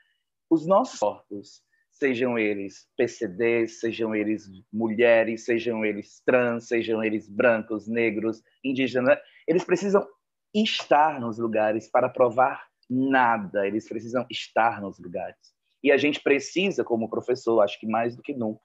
[0.49, 1.63] os nossos corpos,
[1.99, 9.65] sejam eles PCDs, sejam eles mulheres, sejam eles trans, sejam eles brancos, negros, indígenas, eles
[9.65, 10.07] precisam
[10.55, 15.37] estar nos lugares para provar nada, eles precisam estar nos lugares.
[15.83, 18.61] E a gente precisa, como professor, acho que mais do que nunca,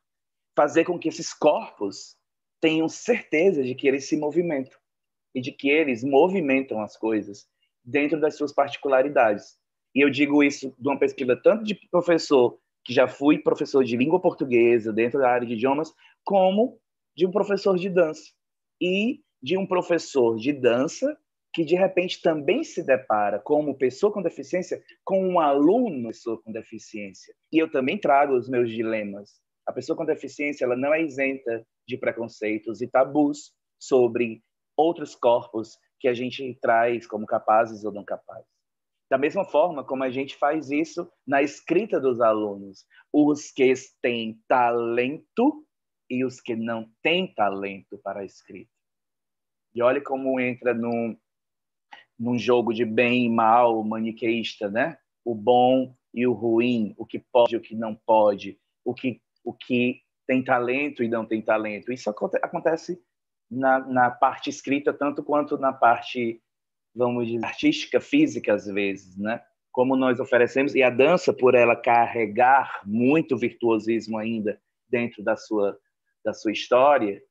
[0.55, 2.15] fazer com que esses corpos
[2.59, 4.77] tenham certeza de que eles se movimentam
[5.33, 7.47] e de que eles movimentam as coisas
[7.83, 9.57] dentro das suas particularidades.
[9.95, 13.95] E eu digo isso de uma perspectiva tanto de professor, que já fui professor de
[13.95, 15.93] língua portuguesa dentro da área de idiomas,
[16.23, 16.79] como
[17.15, 18.31] de um professor de dança.
[18.81, 21.17] E de um professor de dança
[21.53, 26.51] que de repente também se depara como pessoa com deficiência com um aluno pessoa com
[26.51, 27.33] deficiência.
[27.51, 29.41] E eu também trago os meus dilemas.
[29.67, 34.41] A pessoa com deficiência ela não é isenta de preconceitos e tabus sobre
[34.77, 38.60] outros corpos que a gente traz como capazes ou não capazes.
[39.11, 44.41] Da mesma forma como a gente faz isso na escrita dos alunos, os que têm
[44.47, 45.67] talento
[46.09, 48.71] e os que não têm talento para a escrita.
[49.75, 51.17] E olha como entra num,
[52.17, 54.97] num jogo de bem e mal maniqueísta, né?
[55.25, 59.21] O bom e o ruim, o que pode e o que não pode, o que,
[59.43, 61.91] o que tem talento e não tem talento.
[61.91, 62.97] Isso acontece
[63.49, 66.41] na, na parte escrita tanto quanto na parte
[66.93, 69.43] vamos dizer, artística, física às vezes, né?
[69.71, 75.79] Como nós oferecemos e a dança por ela carregar muito virtuosismo ainda dentro da sua
[76.23, 77.21] da sua história,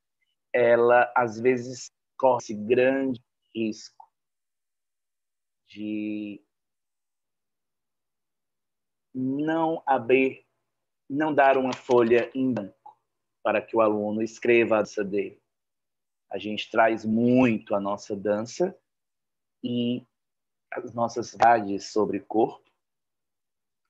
[0.53, 3.21] ela às vezes corre grande
[3.55, 4.05] risco
[5.69, 6.43] de
[9.15, 10.45] não abrir,
[11.09, 12.99] não dar uma folha em branco
[13.43, 15.41] para que o aluno escreva a dança dele.
[16.31, 18.77] A gente traz muito a nossa dança
[19.63, 20.05] e
[20.73, 22.71] as nossas verdades sobre o corpo,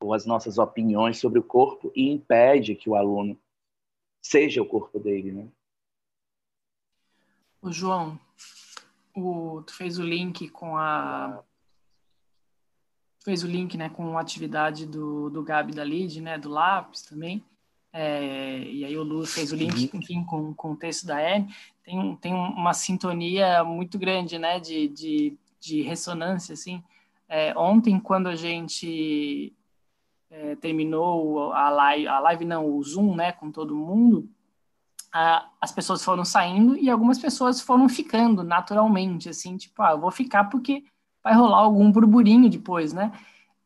[0.02, 3.38] ou as nossas opiniões sobre o corpo, e impede que o aluno
[4.22, 5.48] seja o corpo dele, né?
[7.62, 8.18] O João,
[9.14, 11.44] o, tu fez o link com a
[13.22, 17.02] fez o link, né, com a atividade do, do Gabi da Lid, né, do lápis
[17.02, 17.44] também.
[17.92, 20.00] É, e aí o Lu fez o link, uhum.
[20.00, 21.54] enfim, com, com o texto da Anne.
[21.82, 26.82] Tem, tem uma sintonia muito grande, né, de, de de ressonância, assim.
[27.28, 29.54] É, ontem, quando a gente
[30.30, 34.28] é, terminou a live, a live não, o Zoom, né, com todo mundo,
[35.12, 40.00] a, as pessoas foram saindo e algumas pessoas foram ficando naturalmente, assim, tipo, ah, eu
[40.00, 40.84] vou ficar porque
[41.22, 43.12] vai rolar algum burburinho depois, né?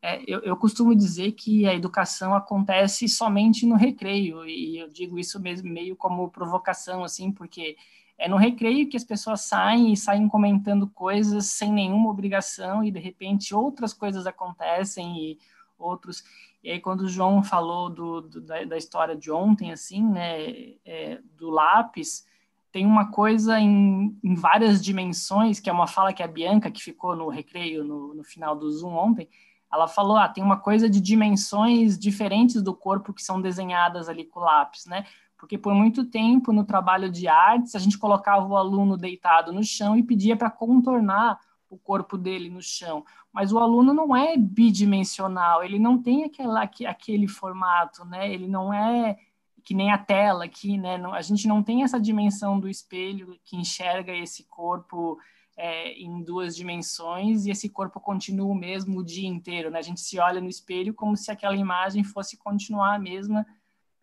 [0.01, 5.17] É, eu, eu, costumo dizer que a educação acontece somente no recreio, e eu digo
[5.17, 7.75] isso mesmo meio como provocação, assim, porque
[8.17, 12.91] é no recreio que as pessoas saem e saem comentando coisas sem nenhuma obrigação, e
[12.91, 15.39] de repente outras coisas acontecem e
[15.77, 16.23] outros.
[16.63, 20.75] E aí, quando o João falou do, do da, da, história de ontem, assim, né,
[20.83, 22.25] é, do lápis,
[22.71, 26.81] tem uma coisa em, em, várias dimensões, que é uma fala que a Bianca, que
[26.81, 29.29] ficou no recreio no, no final do Zoom ontem,
[29.71, 34.23] ela falou, ah, tem uma coisa de dimensões diferentes do corpo que são desenhadas ali
[34.25, 35.05] com lápis, né?
[35.45, 39.63] Porque por muito tempo no trabalho de artes a gente colocava o aluno deitado no
[39.63, 41.39] chão e pedia para contornar
[41.69, 43.05] o corpo dele no chão.
[43.31, 48.33] Mas o aluno não é bidimensional, ele não tem aquela, aquele formato, né?
[48.33, 49.19] Ele não é
[49.63, 50.95] que nem a tela aqui, né?
[51.11, 55.19] a gente não tem essa dimensão do espelho que enxerga esse corpo
[55.55, 59.77] é, em duas dimensões e esse corpo continua o mesmo o dia inteiro, né?
[59.77, 63.45] A gente se olha no espelho como se aquela imagem fosse continuar a mesma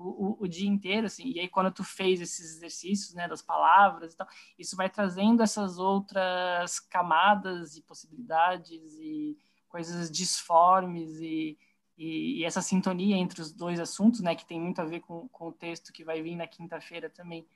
[0.02, 1.30] o, o, dia inteiro, assim.
[1.32, 4.26] E aí quando tu fez esses exercícios, né, das palavras e tal,
[4.58, 9.36] isso vai trazendo essas outras camadas e possibilidades e
[9.68, 11.58] coisas disformes e,
[11.96, 15.28] e, e essa sintonia entre os dois assuntos, né, que tem muito a ver com,
[15.28, 17.46] com o texto que vai vir na quinta-feira também,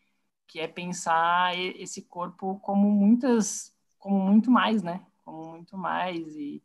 [0.47, 5.05] que é pensar esse corpo como muitas como muito mais, né?
[5.24, 6.62] Como muito mais e,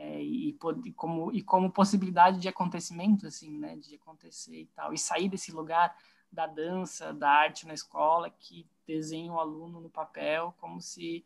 [0.00, 3.76] é, e, e, como, e como possibilidade de acontecimento, assim, né?
[3.76, 4.94] De acontecer e tal.
[4.94, 5.94] E sair desse lugar
[6.32, 11.22] da dança, da arte na escola, que desenha o aluno no papel como se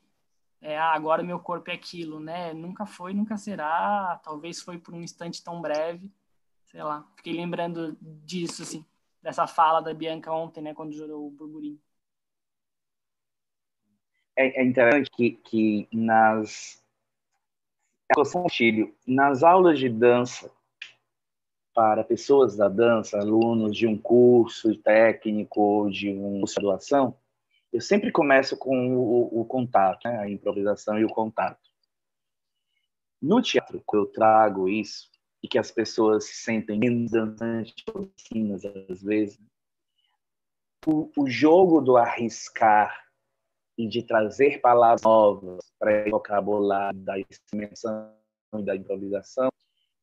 [0.61, 2.53] é, ah, agora meu corpo é aquilo, né?
[2.53, 4.21] Nunca foi, nunca será.
[4.25, 6.11] Talvez foi por um instante tão breve,
[6.65, 7.07] sei lá.
[7.17, 8.85] Fiquei lembrando disso, assim,
[9.23, 10.75] dessa fala da Bianca ontem, né?
[10.75, 11.79] Quando jurou o burburinho
[14.37, 16.84] é, é interessante que, que nas
[19.07, 20.51] nas aulas de dança
[21.75, 27.17] para pessoas da dança, alunos de um curso técnico, de uma graduação,
[27.73, 30.19] eu sempre começo com o, o contato, né?
[30.19, 31.69] a improvisação e o contato.
[33.21, 35.11] No teatro, eu trago isso
[35.43, 37.75] e que as pessoas se sentem menos dançantes,
[38.89, 39.41] às vezes,
[40.87, 43.04] o, o jogo do arriscar
[43.77, 48.13] e de trazer palavras novas para o vocabulário da expressão
[48.57, 49.51] e da improvisação,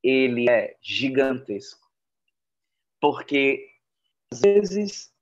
[0.03, 1.89] ele é gigantesco.
[2.99, 3.67] Porque,
[4.31, 5.13] às vezes,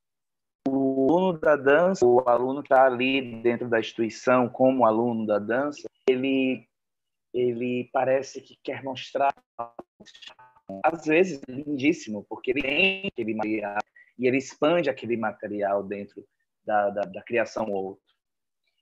[0.68, 5.40] o aluno da dança, o aluno que está ali dentro da instituição como aluno da
[5.40, 6.68] dança, ele,
[7.34, 9.34] ele parece que quer mostrar,
[10.84, 13.78] às vezes, lindíssimo, porque ele tem aquele material
[14.18, 16.26] e ele expande aquele material dentro
[16.66, 18.09] da, da, da criação outro.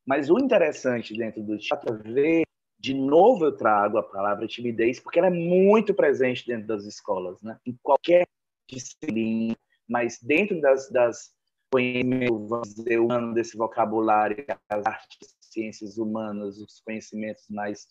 [0.07, 2.43] Mas o interessante dentro do teatro é ver,
[2.79, 7.41] de novo eu trago a palavra timidez, porque ela é muito presente dentro das escolas,
[7.41, 7.59] né?
[7.65, 8.25] em qualquer
[8.69, 9.53] disciplina,
[9.85, 11.33] mas dentro das, das
[11.69, 12.99] conhecimentos, vamos dizer,
[13.33, 17.87] desse vocabulário, as artes, ciências humanas, os conhecimentos mais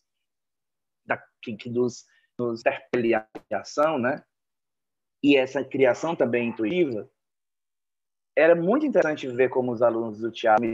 [1.04, 2.06] da, que, que nos,
[2.38, 2.62] nos
[3.52, 4.24] ação, né?
[5.22, 7.10] E essa criação também intuitiva,
[8.34, 10.64] era muito interessante ver como os alunos do teatro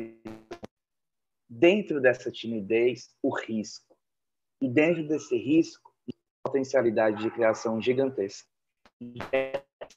[1.53, 3.97] dentro dessa timidez, o risco.
[4.61, 5.93] E dentro desse risco,
[6.43, 8.49] potencialidade de criação gigantesca.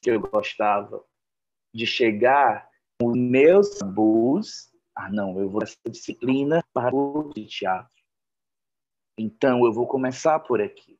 [0.02, 1.02] Que eu gostava
[1.74, 2.68] de chegar
[3.02, 4.70] os meus tabus.
[4.94, 7.90] Ah, não, eu vou essa disciplina para o teatro.
[9.18, 10.98] Então, eu vou começar por aqui.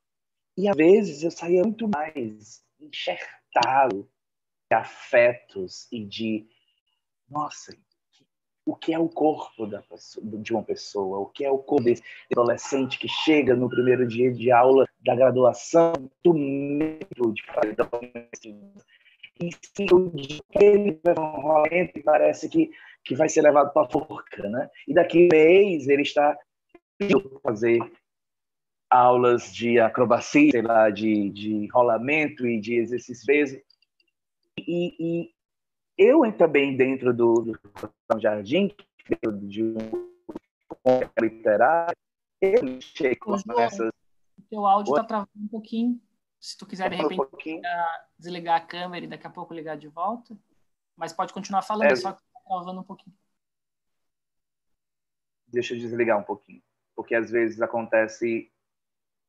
[0.56, 4.10] E às vezes eu saía muito mais enxertado
[4.70, 6.48] de afetos e de,
[7.28, 7.76] nossa,
[8.66, 9.82] o que é o corpo da,
[10.22, 12.02] de uma pessoa, o que é o corpo desse
[12.32, 17.76] adolescente que chega no primeiro dia de aula da graduação, do medo de fazer
[19.40, 22.70] e se o dia que ele vai parece que,
[23.04, 24.70] que vai ser levado para a forca, né?
[24.88, 26.36] E daqui a mês ele está
[27.42, 27.78] fazer
[28.88, 33.60] aulas de acrobacia, sei lá, de, de rolamento e de exercício peso.
[34.58, 35.30] E, e,
[35.96, 38.74] eu também dentro do, do Jardim,
[39.42, 41.96] de um literário,
[42.40, 43.88] eu cheguei com essas...
[44.38, 46.00] O teu áudio está travando um pouquinho.
[46.38, 47.60] Se tu quiser, de repente, um
[48.18, 50.36] desligar a câmera e daqui a pouco ligar de volta.
[50.96, 53.16] Mas pode continuar falando, é, só que está travando um pouquinho.
[55.48, 56.62] Deixa eu desligar um pouquinho.
[56.94, 58.50] Porque às vezes acontece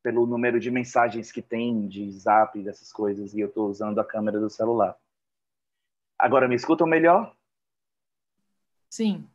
[0.03, 4.05] pelo número de mensagens que tem de zap, dessas coisas, e eu estou usando a
[4.05, 4.97] câmera do celular.
[6.17, 7.35] Agora me escutam melhor?
[8.89, 9.29] Sim.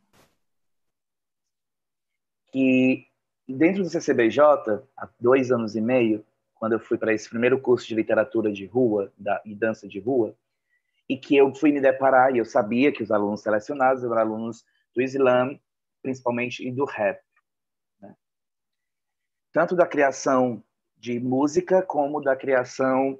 [2.51, 3.07] Que
[3.47, 4.41] dentro do CCBJ,
[4.97, 8.65] há dois anos e meio, quando eu fui para esse primeiro curso de literatura de
[8.65, 10.35] rua da, e dança de rua,
[11.07, 14.65] e que eu fui me deparar, e eu sabia que os alunos selecionados eram alunos
[14.95, 15.59] do Islã,
[16.01, 17.21] principalmente, e do rap.
[17.99, 18.15] Né?
[19.51, 20.63] Tanto da criação
[20.97, 23.19] de música como da criação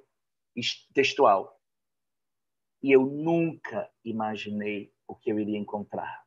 [0.93, 1.59] textual.
[2.83, 6.21] E eu nunca imaginei o que eu iria encontrar.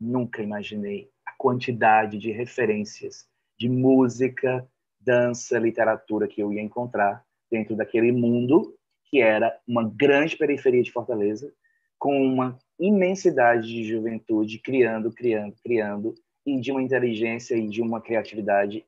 [0.00, 3.28] Nunca imaginei a quantidade de referências
[3.58, 4.66] de música,
[4.98, 10.90] dança, literatura que eu ia encontrar dentro daquele mundo que era uma grande periferia de
[10.90, 11.54] Fortaleza,
[11.98, 18.00] com uma imensidade de juventude criando, criando, criando, e de uma inteligência e de uma
[18.00, 18.86] criatividade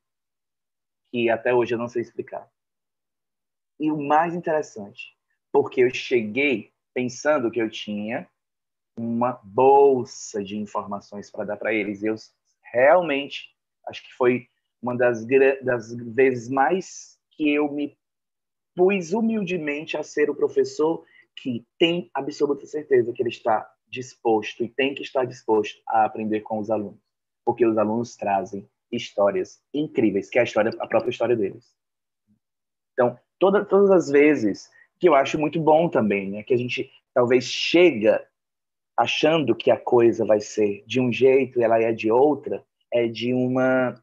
[1.10, 2.48] que até hoje eu não sei explicar.
[3.81, 5.16] E o mais interessante,
[5.52, 8.28] porque eu cheguei pensando que eu tinha
[8.98, 12.02] uma bolsa de informações para dar para eles.
[12.02, 12.16] Eu
[12.72, 13.54] realmente
[13.86, 14.48] acho que foi
[14.82, 15.24] uma das,
[15.62, 17.96] das vezes mais que eu me
[18.74, 21.04] pus humildemente a ser o professor
[21.36, 26.40] que tem absoluta certeza que ele está disposto e tem que estar disposto a aprender
[26.40, 26.98] com os alunos,
[27.44, 31.72] porque os alunos trazem histórias incríveis, que é a história, a própria história deles.
[32.92, 34.68] Então, toda, todas as vezes
[34.98, 38.26] que eu acho muito bom também, né, que a gente talvez chega
[38.96, 43.06] achando que a coisa vai ser de um jeito e ela é de outra, é
[43.06, 43.94] de uma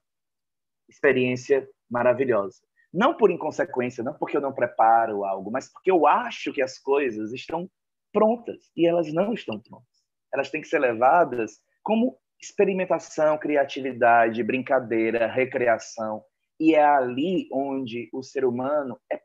[0.88, 2.62] experiência maravilhosa.
[2.94, 6.80] Não por inconsequência, não porque eu não preparo algo, mas porque eu acho que as
[6.80, 7.70] coisas estão
[8.14, 9.96] prontas e elas não estão prontas.
[10.34, 16.24] Elas têm que ser levadas como experimentação, criatividade, brincadeira, recreação.
[16.58, 19.20] E é ali onde o ser humano é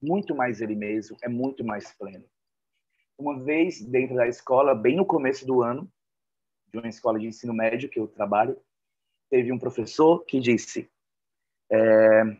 [0.00, 2.24] muito mais ele mesmo, é muito mais pleno.
[3.18, 5.90] Uma vez dentro da escola, bem no começo do ano,
[6.72, 8.60] de uma escola de ensino médio que eu trabalho,
[9.30, 10.90] teve um professor que disse:
[11.70, 12.36] é,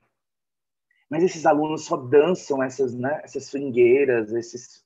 [1.09, 4.85] mas esses alunos só dançam essas, né, essas swingueiras, esses,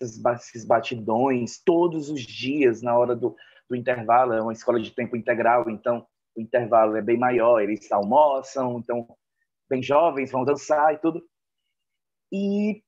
[0.00, 3.34] esses batidões todos os dias na hora do,
[3.68, 4.34] do intervalo.
[4.34, 9.16] É uma escola de tempo integral, então o intervalo é bem maior, eles almoçam, então
[9.68, 11.24] bem jovens vão dançar e tudo.
[12.36, 12.82] E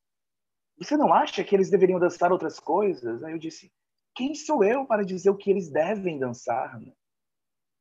[0.76, 3.22] você não acha que eles deveriam dançar outras coisas?
[3.22, 3.72] Aí eu disse:
[4.12, 6.80] quem sou eu para dizer o que eles devem dançar?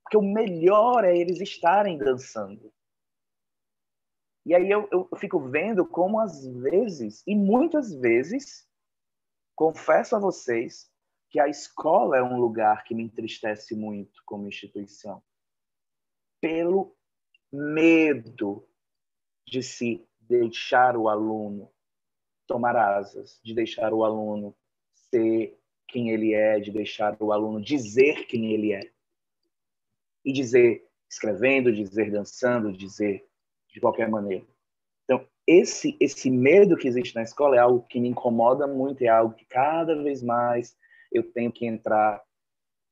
[0.03, 2.71] Porque o melhor é eles estarem dançando.
[4.45, 8.69] E aí eu, eu fico vendo como às vezes, e muitas vezes,
[9.55, 10.87] confesso a vocês
[11.31, 15.23] que a escola é um lugar que me entristece muito como instituição.
[16.39, 16.95] Pelo
[17.51, 18.69] medo
[19.47, 21.71] de se deixar o aluno
[22.47, 24.55] tomar asas, de deixar o aluno
[24.93, 25.57] ser
[25.87, 28.91] quem ele é, de deixar o aluno dizer quem ele é.
[30.23, 33.25] E dizer escrevendo, dizer dançando, dizer
[33.69, 34.45] de qualquer maneira.
[35.03, 39.07] Então, esse, esse medo que existe na escola é algo que me incomoda muito, é
[39.07, 40.75] algo que cada vez mais
[41.11, 42.21] eu tenho que entrar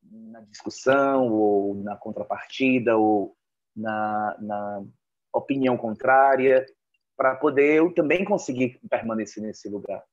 [0.01, 3.35] na discussão, ou na contrapartida, ou
[3.75, 4.85] na, na
[5.33, 6.65] opinião contrária,
[7.15, 10.03] para poder eu também conseguir permanecer nesse lugar.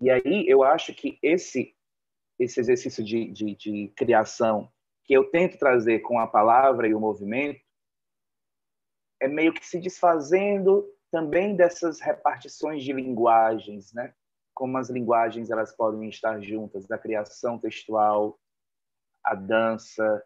[0.00, 1.74] E aí eu acho que esse,
[2.38, 4.70] esse exercício de, de, de criação
[5.04, 7.60] que eu tento trazer com a palavra e o movimento,
[9.20, 14.14] é meio que se desfazendo também dessas repartições de linguagens, né?
[14.54, 18.38] Como as linguagens elas podem estar juntas, da criação textual,
[19.22, 20.22] a dança,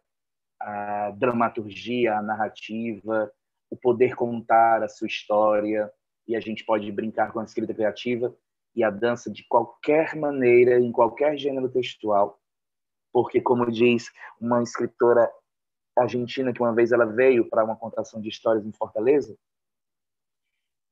[0.60, 3.32] a dramaturgia, a narrativa,
[3.70, 5.92] o poder contar a sua história,
[6.26, 8.36] e a gente pode brincar com a escrita criativa
[8.74, 12.40] e a dança de qualquer maneira, em qualquer gênero textual,
[13.12, 15.30] porque como diz uma escritora
[15.96, 19.36] argentina que uma vez ela veio para uma contação de histórias em Fortaleza.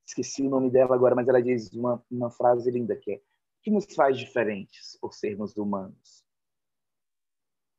[0.06, 3.20] Esqueci o nome dela agora, mas ela diz uma, uma frase linda que é: "O
[3.62, 6.24] que nos faz diferentes por sermos humanos?"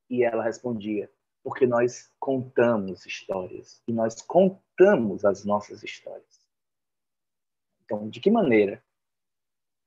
[0.10, 1.12] E ela respondia:
[1.48, 6.46] "Porque nós contamos histórias e nós contamos as nossas histórias."
[7.86, 8.84] Então, de que maneira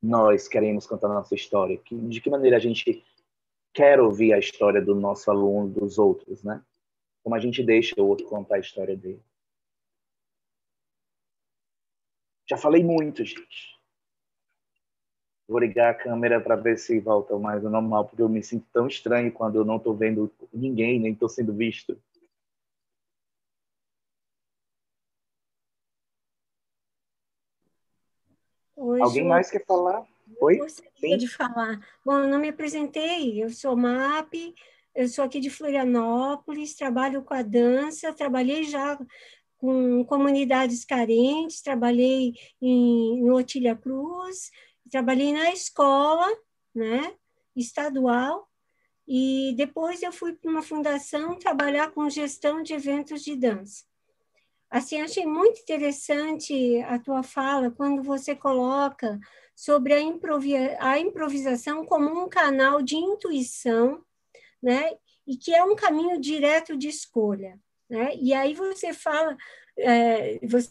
[0.03, 1.79] nós queremos contar a nossa história?
[2.09, 3.05] De que maneira a gente
[3.75, 6.65] quer ouvir a história do nosso aluno, dos outros, né?
[7.23, 9.23] como a gente deixa o outro contar a história dele.
[12.49, 13.79] Já falei muito, gente
[15.51, 18.65] vou ligar a câmera para ver se volta mais ao normal, porque eu me sinto
[18.73, 22.01] tão estranho quando eu não estou vendo ninguém, nem estou sendo visto.
[28.77, 29.29] Oi, Alguém gente.
[29.29, 30.07] mais quer falar?
[30.41, 30.59] Oi?
[30.59, 31.17] Gostaria Sim?
[31.17, 31.81] de falar.
[32.05, 34.55] Bom, eu não me apresentei, eu sou MAP,
[34.95, 38.97] eu sou aqui de Florianópolis, trabalho com a dança, trabalhei já
[39.59, 44.51] com comunidades carentes, trabalhei em, em Otília Cruz,
[44.91, 46.27] trabalhei na escola,
[46.75, 47.15] né,
[47.55, 48.49] estadual,
[49.07, 53.85] e depois eu fui para uma fundação trabalhar com gestão de eventos de dança.
[54.71, 59.19] Assim, achei muito interessante a tua fala quando você coloca
[59.55, 64.05] sobre a, improvi a improvisação como um canal de intuição,
[64.63, 64.93] né?
[65.27, 67.59] E que é um caminho direto de escolha,
[67.89, 68.15] né?
[68.15, 69.37] E aí você fala,
[69.77, 70.71] é, você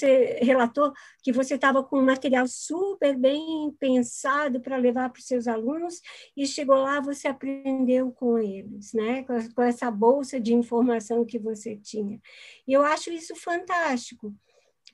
[0.00, 5.26] você relatou que você estava com um material super bem pensado para levar para os
[5.26, 6.00] seus alunos
[6.36, 9.22] e chegou lá, você aprendeu com eles, né?
[9.24, 12.20] Com, com essa bolsa de informação que você tinha.
[12.66, 14.34] E eu acho isso fantástico,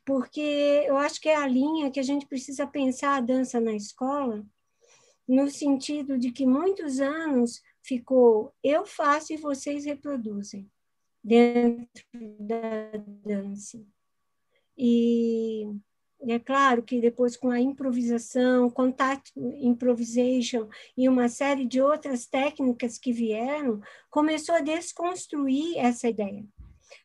[0.04, 3.74] porque eu acho que é a linha que a gente precisa pensar a dança na
[3.74, 4.44] escola,
[5.28, 10.68] no sentido de que muitos anos ficou eu faço e vocês reproduzem
[11.22, 12.04] dentro
[12.40, 12.92] da
[13.24, 13.84] dança.
[14.76, 15.66] E
[16.28, 22.98] é claro que depois com a improvisação, contact improvisation e uma série de outras técnicas
[22.98, 23.80] que vieram,
[24.10, 26.44] começou a desconstruir essa ideia.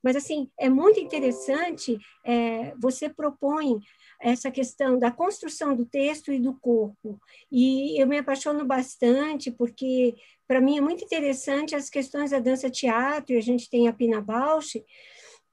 [0.04, 1.98] Mas assim é muito interessante.
[2.26, 3.80] É, você propõe
[4.22, 7.20] essa questão da construção do texto e do corpo.
[7.52, 10.16] E eu me apaixono bastante porque
[10.48, 13.38] para mim é muito interessante as questões da dança teatro.
[13.38, 14.84] A gente tem a Pina Bausch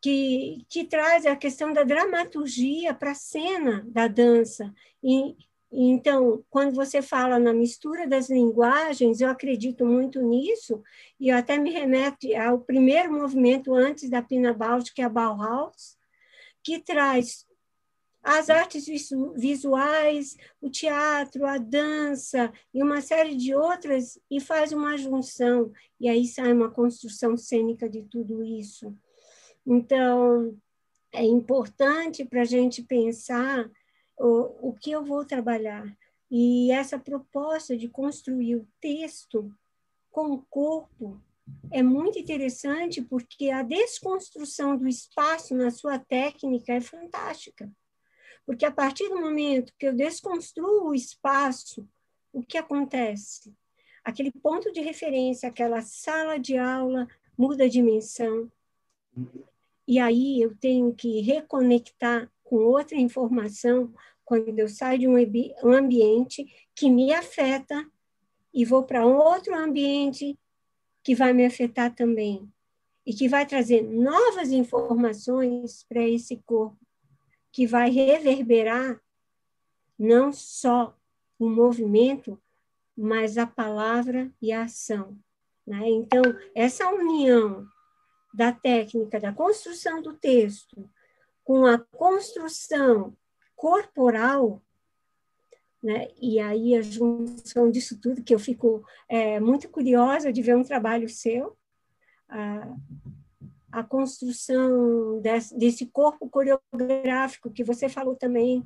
[0.00, 4.72] que, que traz a questão da dramaturgia para a cena da dança.
[5.02, 5.36] E,
[5.70, 10.82] então, quando você fala na mistura das linguagens, eu acredito muito nisso,
[11.18, 15.98] e até me remete ao primeiro movimento antes da Pina Bausch, que é a Bauhaus,
[16.62, 17.46] que traz
[18.22, 18.86] as artes
[19.36, 26.08] visuais, o teatro, a dança e uma série de outras, e faz uma junção, e
[26.08, 28.94] aí sai uma construção cênica de tudo isso.
[29.70, 30.58] Então,
[31.12, 33.70] é importante para a gente pensar
[34.18, 35.84] o, o que eu vou trabalhar.
[36.30, 39.54] E essa proposta de construir o texto
[40.10, 41.22] com o corpo
[41.70, 47.70] é muito interessante porque a desconstrução do espaço na sua técnica é fantástica.
[48.46, 51.86] Porque a partir do momento que eu desconstruo o espaço,
[52.32, 53.54] o que acontece?
[54.02, 58.50] Aquele ponto de referência, aquela sala de aula muda a dimensão.
[59.88, 63.90] E aí eu tenho que reconectar com outra informação
[64.22, 67.90] quando eu saio de um ambiente que me afeta
[68.52, 70.38] e vou para outro ambiente
[71.02, 72.46] que vai me afetar também
[73.06, 76.76] e que vai trazer novas informações para esse corpo,
[77.50, 79.00] que vai reverberar
[79.98, 80.94] não só
[81.38, 82.38] o movimento,
[82.94, 85.18] mas a palavra e a ação.
[85.66, 85.88] Né?
[85.88, 86.22] Então,
[86.54, 87.66] essa união
[88.38, 90.88] da técnica da construção do texto
[91.42, 93.16] com a construção
[93.56, 94.62] corporal,
[95.82, 96.06] né?
[96.20, 100.62] e aí a junção disso tudo, que eu fico é, muito curiosa de ver um
[100.62, 101.58] trabalho seu,
[102.28, 102.76] a,
[103.72, 108.64] a construção desse, desse, corpo coreográfico que você falou também,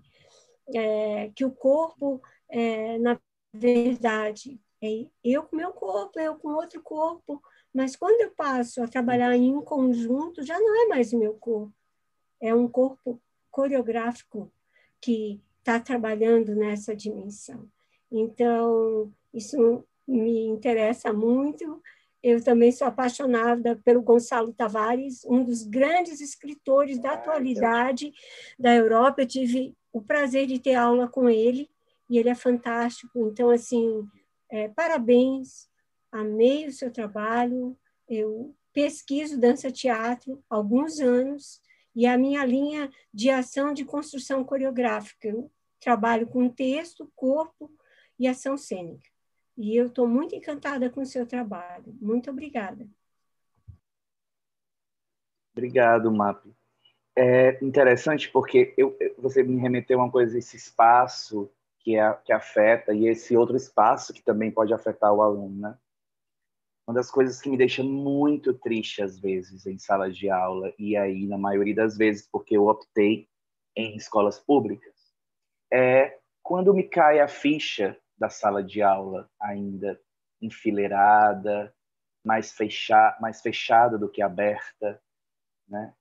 [0.74, 2.20] é, que o corpo,
[2.50, 3.18] é, na
[3.54, 7.42] verdade, é eu com meu corpo, eu com outro corpo,
[7.74, 11.72] mas quando eu passo a trabalhar em conjunto, já não é mais o meu corpo.
[12.40, 13.20] É um corpo
[13.50, 14.52] coreográfico
[15.00, 17.68] que está trabalhando nessa dimensão.
[18.10, 21.80] Então, isso me interessa muito.
[22.22, 28.12] Eu também sou apaixonada pelo Gonçalo Tavares, um dos grandes escritores da atualidade
[28.58, 29.22] da Europa.
[29.22, 31.70] Eu tive o prazer de ter aula com ele
[32.08, 33.28] e ele é fantástico.
[33.28, 34.06] Então, assim,
[34.50, 35.71] é, parabéns
[36.12, 37.76] amei o seu trabalho,
[38.08, 41.60] eu pesquiso dança-teatro há alguns anos,
[41.94, 45.28] e a minha linha de ação de construção coreográfica.
[45.28, 47.70] Eu trabalho com texto, corpo
[48.18, 49.08] e ação cênica.
[49.56, 51.94] E eu estou muito encantada com o seu trabalho.
[52.00, 52.88] Muito obrigada.
[55.52, 56.46] Obrigado, MAP.
[57.14, 62.32] É interessante porque eu, você me remeteu a uma coisa, esse espaço que, é, que
[62.32, 65.78] afeta e esse outro espaço que também pode afetar o aluno, né?
[66.92, 70.94] Uma das coisas que me deixa muito triste às vezes em salas de aula e
[70.94, 73.26] aí na maioria das vezes porque eu optei
[73.74, 74.94] em escolas públicas
[75.72, 79.98] é quando me cai a ficha da sala de aula ainda
[80.40, 81.74] enfileirada
[82.22, 85.02] mais fechada mais fechada do que aberta
[85.66, 85.94] né?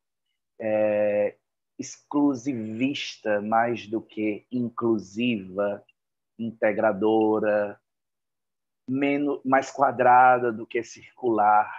[0.60, 1.38] É,
[1.80, 5.84] exclusivista mais do que inclusiva,
[6.38, 7.80] integradora,
[8.92, 11.72] menos, mais quadrada do que circular.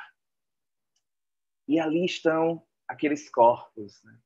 [1.69, 4.19] E ali estão aqueles corpos, né?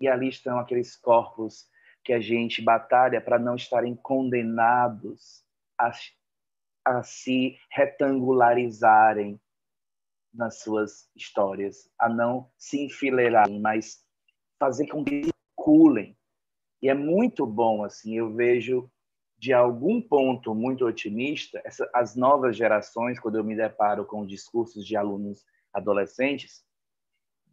[0.00, 1.68] e ali estão aqueles corpos
[2.04, 5.44] que a gente batalha para não estarem condenados
[5.78, 5.92] a,
[6.84, 9.40] a se retangularizarem
[10.34, 14.04] nas suas histórias, a não se enfileirarem, mas
[14.58, 16.16] fazer com que circulem.
[16.82, 18.90] E é muito bom, assim, eu vejo
[19.46, 24.84] de algum ponto muito otimista, essa, as novas gerações, quando eu me deparo com discursos
[24.84, 26.64] de alunos adolescentes,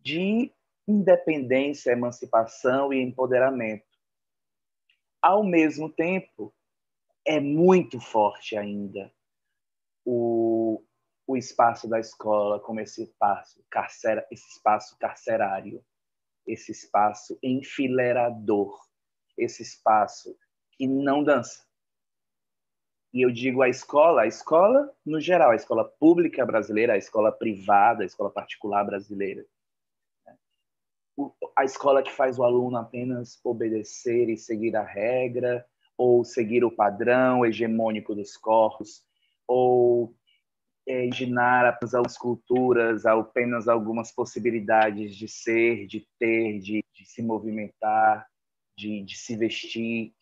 [0.02, 0.52] de
[0.88, 3.86] independência, emancipação e empoderamento.
[5.22, 6.52] Ao mesmo tempo,
[7.24, 9.14] é muito forte ainda
[10.04, 10.84] o,
[11.28, 15.86] o espaço da escola como esse espaço, carcera, esse espaço carcerário,
[16.48, 18.84] esse espaço enfileirador,
[19.38, 20.36] esse espaço
[20.72, 21.72] que não dança.
[23.14, 27.32] E eu digo a escola, a escola no geral, a escola pública brasileira, a escola
[27.32, 29.46] privada, a escola particular brasileira.
[31.56, 35.64] A escola que faz o aluno apenas obedecer e seguir a regra,
[35.96, 39.04] ou seguir o padrão hegemônico dos corpos,
[39.48, 40.16] ou
[40.88, 48.28] é, imaginar apenas culturas, apenas algumas possibilidades de ser, de ter, de, de se movimentar,
[48.76, 50.14] de, de, se vestir,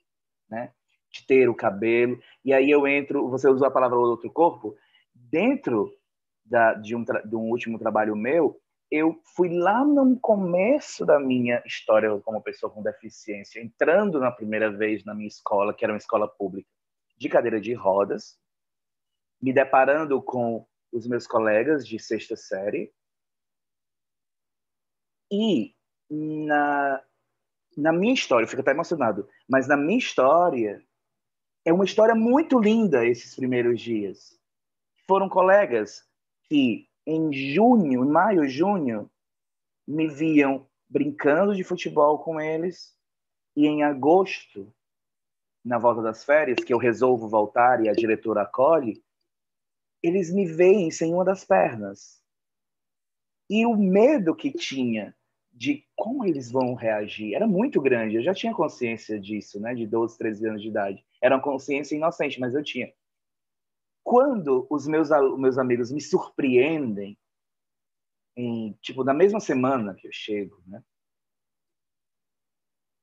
[0.49, 0.73] né?
[1.11, 2.19] De ter o cabelo.
[2.43, 4.75] E aí eu entro, você usou a palavra outro corpo,
[5.13, 5.93] dentro
[6.45, 8.59] da, de, um, de um último trabalho meu,
[8.89, 14.69] eu fui lá no começo da minha história como pessoa com deficiência, entrando na primeira
[14.69, 16.69] vez na minha escola, que era uma escola pública,
[17.17, 18.37] de cadeira de rodas,
[19.41, 22.93] me deparando com os meus colegas de sexta série.
[25.31, 25.73] E
[26.09, 27.01] na,
[27.77, 30.83] na minha história, eu fico até emocionado, mas na minha história,
[31.63, 34.39] é uma história muito linda esses primeiros dias.
[35.07, 36.03] Foram colegas
[36.45, 39.09] que em junho, maio, junho,
[39.87, 42.95] me viam brincando de futebol com eles
[43.55, 44.73] e em agosto,
[45.63, 49.03] na volta das férias, que eu resolvo voltar e a diretora acolhe,
[50.01, 52.21] eles me veem sem uma das pernas.
[53.49, 55.15] E o medo que tinha
[55.53, 58.15] de como eles vão reagir era muito grande.
[58.15, 61.05] Eu já tinha consciência disso, né, de 12, 13 anos de idade.
[61.21, 62.91] Era uma consciência inocente, mas eu tinha.
[64.03, 67.17] Quando os meus, meus amigos me surpreendem,
[68.35, 70.81] em, tipo, na mesma semana que eu chego, né?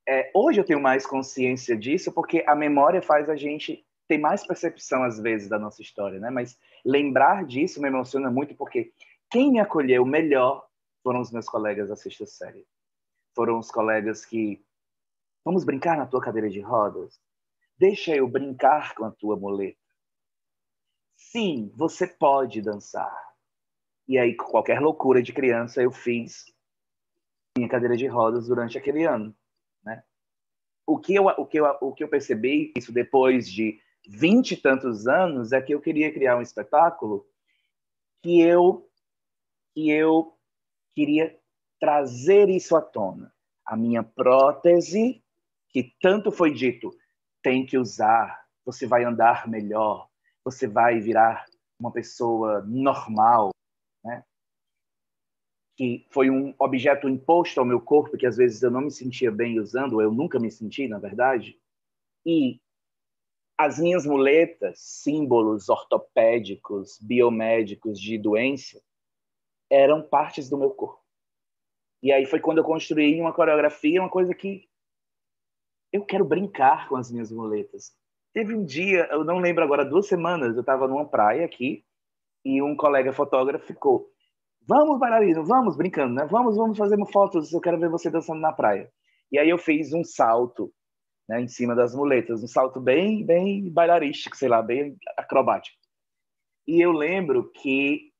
[0.08, 4.46] É, hoje eu tenho mais consciência disso porque a memória faz a gente ter mais
[4.46, 6.30] percepção às vezes da nossa história, né?
[6.30, 8.90] Mas lembrar disso me emociona muito porque
[9.30, 10.67] quem me acolheu melhor
[11.08, 12.66] foram os meus colegas da sexta série.
[13.34, 14.62] Foram os colegas que
[15.42, 17.18] vamos brincar na tua cadeira de rodas.
[17.78, 19.78] Deixa eu brincar com a tua muleta.
[21.16, 23.10] Sim, você pode dançar.
[24.06, 26.54] E aí, qualquer loucura de criança, eu fiz
[27.56, 29.34] minha cadeira de rodas durante aquele ano,
[29.82, 30.04] né?
[30.86, 34.56] O que eu, o que eu, o que eu percebi, isso depois de vinte e
[34.58, 37.26] tantos anos é que eu queria criar um espetáculo
[38.22, 38.86] que eu
[39.72, 40.37] que eu
[40.98, 41.38] queria
[41.78, 43.32] trazer isso à tona.
[43.64, 45.22] A minha prótese,
[45.68, 46.90] que tanto foi dito,
[47.40, 50.08] tem que usar, você vai andar melhor,
[50.42, 51.46] você vai virar
[51.78, 53.50] uma pessoa normal,
[54.04, 54.24] né?
[55.76, 59.30] Que foi um objeto imposto ao meu corpo que às vezes eu não me sentia
[59.30, 61.56] bem usando, eu nunca me senti, na verdade.
[62.26, 62.60] E
[63.56, 68.82] as minhas muletas, símbolos ortopédicos, biomédicos de doença,
[69.70, 71.02] eram partes do meu corpo.
[72.02, 74.68] E aí foi quando eu construí uma coreografia, uma coisa que
[75.92, 77.92] eu quero brincar com as minhas muletas.
[78.32, 81.84] Teve um dia, eu não lembro agora, duas semanas, eu estava numa praia aqui
[82.44, 84.10] e um colega fotógrafo ficou:
[84.66, 86.26] "Vamos, bailarino, vamos brincando, né?
[86.30, 88.90] Vamos, vamos fazer fotos, eu quero ver você dançando na praia".
[89.32, 90.72] E aí eu fiz um salto
[91.28, 95.76] né, em cima das muletas, um salto bem, bem bailarístico, sei lá, bem acrobático.
[96.66, 98.10] E eu lembro que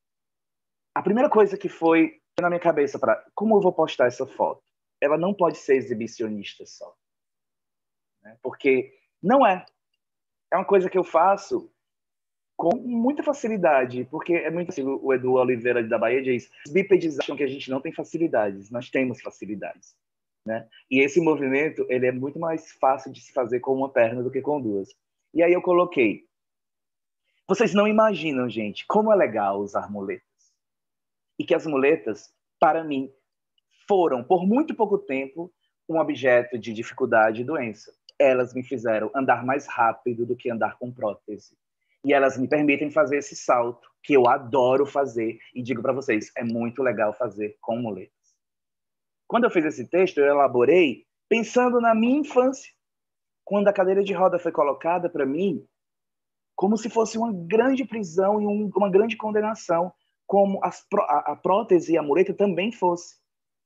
[0.99, 4.61] a primeira coisa que foi na minha cabeça para como eu vou postar essa foto,
[5.01, 6.93] ela não pode ser exibicionista só,
[8.21, 8.37] né?
[8.43, 8.93] porque
[9.23, 9.65] não é.
[10.53, 11.73] É uma coisa que eu faço
[12.57, 17.17] com muita facilidade, porque é muito assim, o Edu Oliveira da Bahia diz, os bípedes
[17.21, 19.95] acham que a gente não tem facilidades, nós temos facilidades.
[20.45, 20.69] Né?
[20.91, 24.33] E esse movimento ele é muito mais fácil de se fazer com uma perna do
[24.33, 24.89] que com duas.
[25.33, 26.27] E aí eu coloquei.
[27.47, 30.28] Vocês não imaginam, gente, como é legal usar muletas.
[31.39, 33.13] E que as muletas, para mim,
[33.89, 35.53] foram, por muito pouco tempo,
[35.89, 37.93] um objeto de dificuldade e doença.
[38.19, 41.57] Elas me fizeram andar mais rápido do que andar com prótese.
[42.05, 46.31] E elas me permitem fazer esse salto, que eu adoro fazer, e digo para vocês,
[46.37, 48.13] é muito legal fazer com muletas.
[49.27, 52.73] Quando eu fiz esse texto, eu elaborei pensando na minha infância,
[53.45, 55.67] quando a cadeira de roda foi colocada para mim,
[56.55, 59.93] como se fosse uma grande prisão e um, uma grande condenação,
[60.29, 63.17] como as, a, a prótese e a mureta também fosse.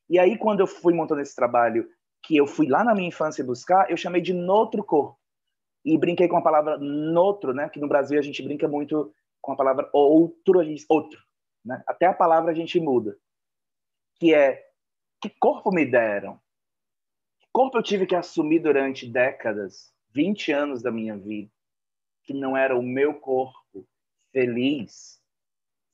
[0.08, 1.90] E aí, quando eu fui montando esse trabalho,
[2.22, 5.18] que eu fui lá na minha infância buscar, eu chamei de Notro Corpo.
[5.84, 7.68] E brinquei com a palavra notro, né?
[7.68, 11.20] Que no Brasil a gente brinca muito com a palavra outro, a gente outro,
[11.64, 11.82] né?
[11.88, 13.18] Até a palavra a gente muda.
[14.20, 14.64] Que é
[15.20, 16.36] que corpo me deram?
[17.40, 21.50] Que corpo eu tive que assumir durante décadas, 20 anos da minha vida,
[22.22, 23.84] que não era o meu corpo
[24.32, 25.21] feliz,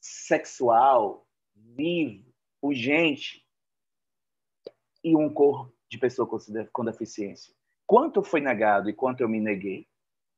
[0.09, 2.25] sexual, vivo,
[2.63, 3.45] urgente,
[5.05, 6.29] e um corpo de pessoa
[6.73, 7.55] com deficiência.
[7.87, 9.87] Quanto foi negado e quanto eu me neguei.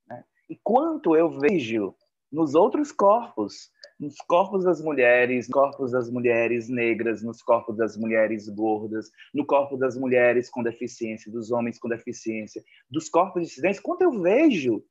[0.06, 0.24] Né?
[0.48, 1.94] E quanto eu vejo
[2.30, 8.48] nos outros corpos, nos corpos das mulheres, corpos das mulheres negras, nos corpos das mulheres
[8.48, 14.02] gordas, no corpo das mulheres com deficiência, dos homens com deficiência, dos corpos dissidentes, quanto
[14.02, 14.84] eu vejo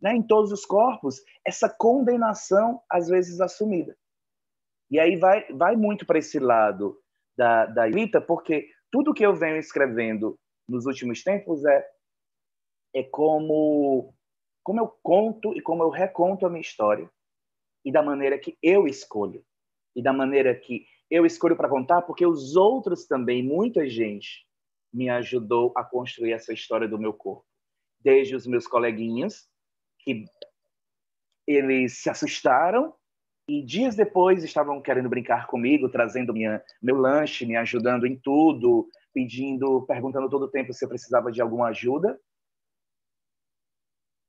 [0.00, 3.96] né, em todos os corpos essa condenação, às vezes, assumida.
[4.92, 7.00] E aí vai, vai muito para esse lado
[7.34, 10.38] da, da Rita, porque tudo que eu venho escrevendo
[10.68, 11.88] nos últimos tempos é
[12.94, 14.14] é como
[14.62, 17.10] como eu conto e como eu reconto a minha história.
[17.82, 19.42] E da maneira que eu escolho.
[19.96, 24.46] E da maneira que eu escolho para contar, porque os outros também, muita gente
[24.92, 27.46] me ajudou a construir essa história do meu corpo,
[27.98, 29.48] desde os meus coleguinhas
[30.00, 30.26] que
[31.46, 32.94] eles se assustaram
[33.52, 38.88] e dias depois estavam querendo brincar comigo, trazendo minha, meu lanche, me ajudando em tudo,
[39.12, 42.18] pedindo, perguntando todo o tempo se eu precisava de alguma ajuda.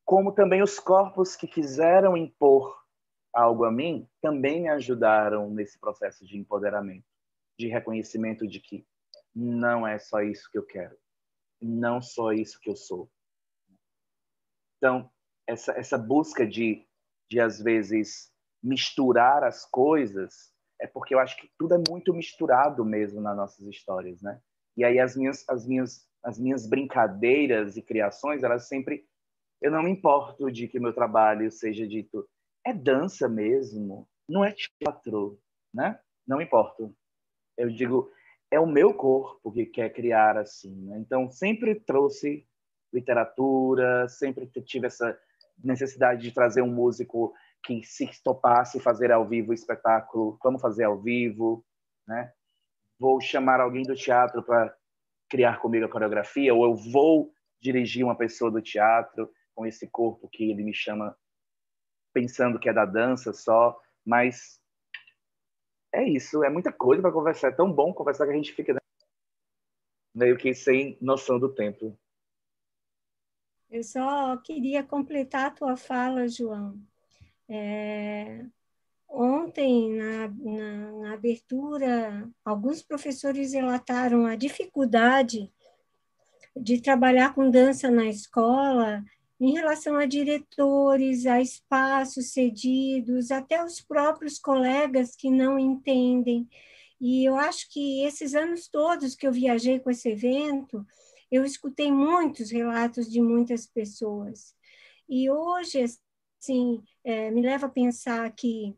[0.04, 2.78] Como também os corpos que quiseram impor
[3.34, 7.06] algo a mim também me ajudaram nesse processo de empoderamento,
[7.58, 8.86] de reconhecimento de que
[9.34, 10.98] não é só isso que eu quero,
[11.62, 13.10] não só isso que eu sou.
[14.78, 15.10] Então,
[15.48, 16.86] essa, essa busca de,
[17.32, 18.33] de, às vezes,
[18.64, 23.68] misturar as coisas, é porque eu acho que tudo é muito misturado mesmo nas nossas
[23.68, 24.40] histórias, né?
[24.77, 29.06] E aí as minhas, as minhas, as minhas brincadeiras e criações, elas sempre...
[29.61, 32.27] Eu não me importo de que meu trabalho seja dito...
[32.65, 35.38] É dança mesmo, não é teatro,
[35.73, 35.99] né?
[36.26, 36.95] Não importo.
[37.57, 38.10] Eu digo,
[38.49, 40.98] é o meu corpo que quer criar assim, né?
[40.99, 42.48] Então, sempre trouxe
[42.94, 45.18] literatura, sempre tive essa
[45.61, 47.34] necessidade de trazer um músico
[47.64, 51.65] que se topasse fazer ao vivo o espetáculo, vamos fazer ao vivo,
[52.07, 52.34] né?
[52.99, 54.76] Vou chamar alguém do teatro para
[55.30, 60.27] criar comigo a coreografia, ou eu vou dirigir uma pessoa do teatro com esse corpo
[60.30, 61.18] que ele me chama
[62.14, 64.61] pensando que é da dança só, mas
[65.91, 68.76] é isso, é muita coisa para conversar, é tão bom conversar que a gente fica
[70.14, 71.98] meio que sem noção do tempo.
[73.69, 76.80] Eu só queria completar a tua fala, João.
[77.49, 78.45] É,
[79.10, 85.52] ontem, na, na, na, abertura, alguns professores relataram a dificuldade
[86.56, 89.03] de trabalhar com dança na escola
[89.40, 96.48] em relação a diretores, a espaços cedidos, até os próprios colegas que não entendem.
[96.99, 100.86] E eu acho que esses anos todos que eu viajei com esse evento,
[101.30, 104.56] eu escutei muitos relatos de muitas pessoas.
[105.10, 105.84] E hoje,
[106.41, 108.76] assim, é, me leva a pensar que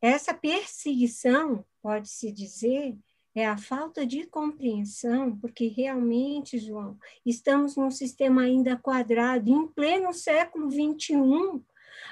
[0.00, 2.96] essa perseguição, pode-se dizer,
[3.34, 10.12] é a falta de compreensão, porque realmente, João, estamos num sistema ainda quadrado, em pleno
[10.12, 11.60] século XXI,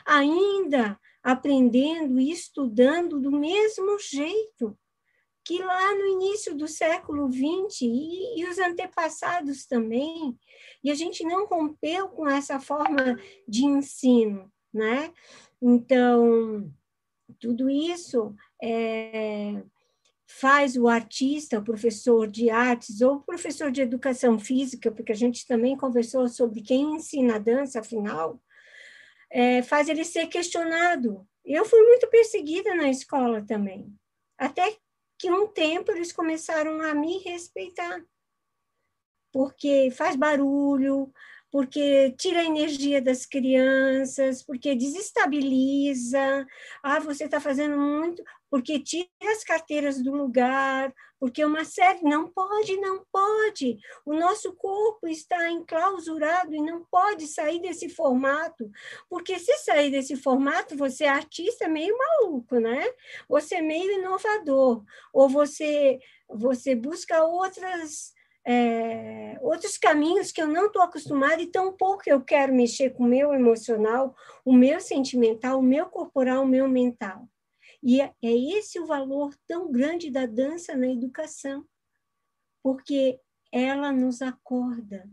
[0.04, 4.76] ainda aprendendo e estudando do mesmo jeito
[5.44, 10.38] que lá no início do século XX e, e, os antepassados também,
[10.82, 15.12] e a gente não rompeu com essa forma de ensino, né?
[15.60, 16.72] Então,
[17.38, 19.62] tudo isso é,
[20.26, 25.16] faz o artista, o professor de artes ou o professor de educação física, porque a
[25.16, 28.42] gente também conversou sobre quem ensina dança, afinal,
[29.30, 31.26] é, faz ele ser questionado.
[31.44, 33.92] Eu fui muito perseguida na escola também,
[34.38, 34.76] até
[35.18, 38.04] que um tempo eles começaram a me respeitar,
[39.32, 41.12] porque faz barulho,
[41.52, 46.46] porque tira a energia das crianças, porque desestabiliza.
[46.82, 48.22] Ah, você está fazendo muito.
[48.50, 53.78] porque tira as carteiras do lugar, porque uma série não pode, não pode.
[54.04, 58.70] O nosso corpo está enclausurado e não pode sair desse formato,
[59.08, 62.92] porque se sair desse formato, você é artista meio maluco, né?
[63.28, 68.12] Você é meio inovador, ou você você busca outras
[68.44, 73.04] é, outros caminhos que eu não estou acostumada e tão pouco eu quero mexer com
[73.04, 77.28] o meu emocional, o meu sentimental, o meu corporal, o meu mental.
[77.82, 81.66] E é, é esse o valor tão grande da dança na educação,
[82.62, 83.20] porque
[83.50, 85.08] ela nos acorda,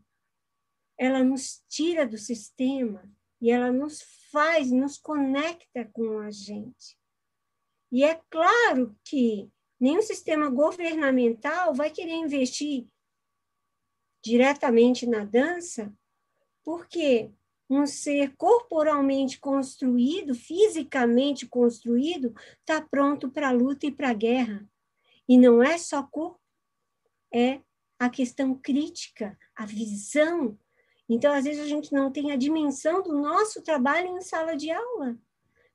[0.97, 3.11] ela nos tira do sistema
[3.41, 4.01] e ela nos
[4.31, 6.97] faz, nos conecta com a gente.
[7.91, 9.49] E é claro que
[9.80, 12.88] nenhum sistema governamental vai querer investir
[14.24, 15.94] diretamente na dança,
[16.64, 17.32] porque
[17.70, 24.68] um ser corporalmente construído, fisicamente construído, está pronto para a luta e para a guerra.
[25.28, 26.40] E não é só corpo,
[27.32, 27.62] é
[28.00, 30.58] a questão crítica, a visão.
[31.08, 34.72] Então, às vezes, a gente não tem a dimensão do nosso trabalho em sala de
[34.72, 35.18] aula.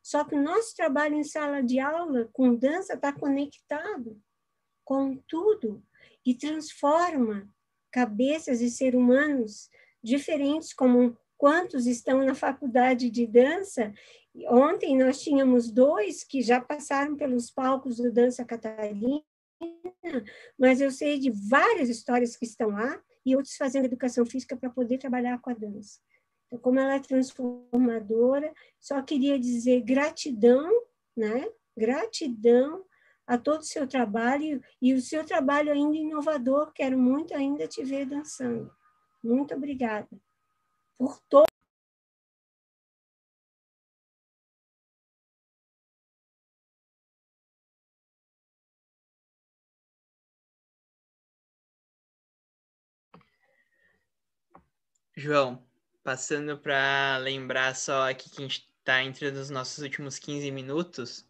[0.02, 4.20] Só que o nosso trabalho em sala de aula com dança está conectado
[4.84, 5.82] com tudo
[6.26, 7.48] e transforma
[7.94, 9.70] cabeças e seres humanos
[10.02, 13.94] diferentes, como quantos estão na faculdade de dança.
[14.48, 19.22] Ontem nós tínhamos dois que já passaram pelos palcos do Dança Catarina,
[20.58, 24.70] mas eu sei de várias histórias que estão lá e outros fazendo educação física para
[24.70, 26.00] poder trabalhar com a dança.
[26.48, 30.68] Então, como ela é transformadora, só queria dizer gratidão,
[31.16, 31.48] né?
[31.76, 32.84] Gratidão
[33.26, 36.72] a todo o seu trabalho e o seu trabalho ainda inovador.
[36.72, 38.70] Quero muito ainda te ver dançando.
[39.22, 40.08] Muito obrigada
[40.98, 41.46] por todo.
[55.16, 55.64] João,
[56.02, 61.26] passando para lembrar só aqui que a gente está entre os nossos últimos 15 minutos,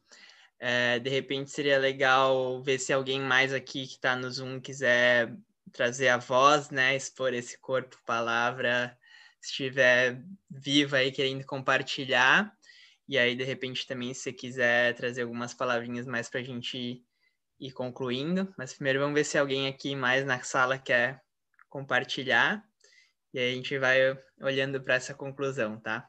[0.66, 5.36] é, de repente seria legal ver se alguém mais aqui que está no Zoom quiser
[5.70, 6.96] trazer a voz, né?
[6.96, 8.96] Expor esse corpo, palavra,
[9.42, 12.50] estiver viva aí querendo compartilhar.
[13.06, 17.04] E aí, de repente, também, se você quiser trazer algumas palavrinhas mais para a gente
[17.60, 18.50] ir concluindo.
[18.56, 21.22] Mas primeiro vamos ver se alguém aqui mais na sala quer
[21.68, 22.64] compartilhar.
[23.34, 26.08] E aí a gente vai olhando para essa conclusão, tá?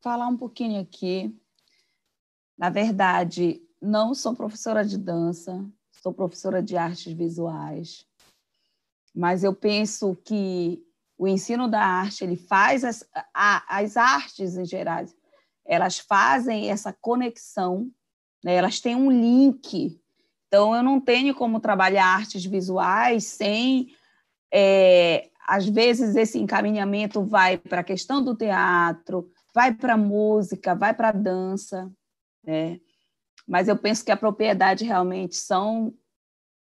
[0.00, 1.34] Falar um pouquinho aqui.
[2.56, 8.06] Na verdade, não sou professora de dança, sou professora de artes visuais,
[9.14, 10.84] mas eu penso que
[11.18, 13.04] o ensino da arte ele faz as,
[13.34, 15.04] a, as artes em geral,
[15.66, 17.90] elas fazem essa conexão,
[18.42, 18.54] né?
[18.54, 20.00] elas têm um link.
[20.48, 23.94] Então, eu não tenho como trabalhar artes visuais sem
[24.52, 30.74] é, às vezes esse encaminhamento vai para a questão do teatro, vai para a música,
[30.74, 31.90] vai para a dança,
[32.42, 32.80] né?
[33.46, 35.92] Mas eu penso que a propriedade realmente são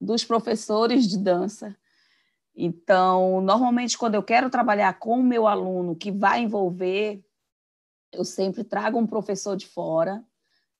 [0.01, 1.77] dos professores de dança.
[2.55, 7.23] Então, normalmente, quando eu quero trabalhar com o meu aluno que vai envolver,
[8.13, 10.23] eu sempre trago um professor de fora.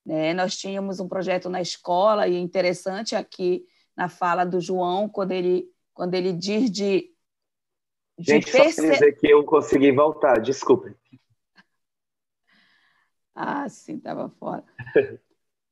[0.05, 0.33] Né?
[0.33, 3.65] Nós tínhamos um projeto na escola, e é interessante aqui
[3.95, 7.11] na fala do João, quando ele, quando ele diz de.
[8.17, 8.81] de Gente, perce...
[8.81, 10.95] só dizer que eu consegui voltar, desculpe.
[13.35, 14.63] Ah, sim, estava fora.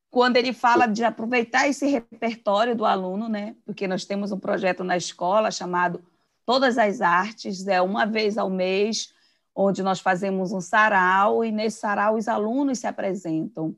[0.09, 3.55] Quando ele fala de aproveitar esse repertório do aluno, né?
[3.65, 6.03] Porque nós temos um projeto na escola chamado
[6.45, 9.13] Todas as Artes, é uma vez ao mês,
[9.53, 13.75] onde nós fazemos um sarau e nesse sarau os alunos se apresentam.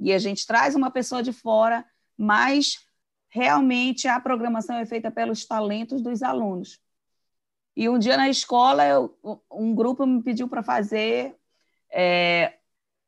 [0.00, 1.84] E a gente traz uma pessoa de fora,
[2.16, 2.78] mas
[3.28, 6.80] realmente a programação é feita pelos talentos dos alunos.
[7.76, 9.18] E um dia na escola, eu,
[9.50, 11.34] um grupo me pediu para fazer
[11.90, 12.54] é,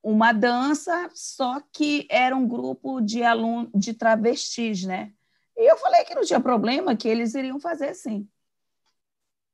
[0.09, 5.13] uma dança, só que era um grupo de alunos de travestis, né?
[5.57, 8.29] E eu falei que não tinha problema, que eles iriam fazer sim.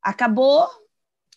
[0.02, 0.68] Acabou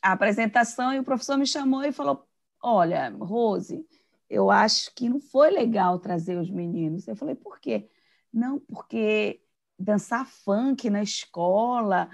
[0.02, 2.28] a apresentação e o professor me chamou e falou:
[2.62, 3.88] Olha, Rose,
[4.30, 7.08] eu acho que não foi legal trazer os meninos.
[7.08, 7.90] Eu falei: Por quê?
[8.34, 9.42] Não, porque
[9.80, 12.10] dançar funk na escola.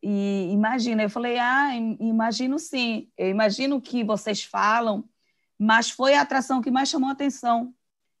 [0.00, 3.10] E imagina, eu falei: Ah, imagino sim.
[3.18, 5.04] Eu imagino que vocês falam
[5.58, 7.74] mas foi a atração que mais chamou a atenção,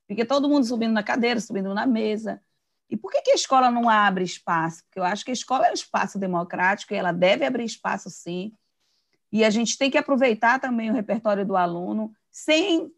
[0.06, 2.42] porque todo mundo subindo na cadeira, subindo na mesa.
[2.88, 4.84] E por que, que a escola não abre espaço?
[4.84, 8.10] Porque eu acho que a escola é um espaço democrático e ela deve abrir espaço,
[8.10, 8.52] sim.
[9.32, 12.92] E a gente tem que aproveitar também o repertório do aluno, sem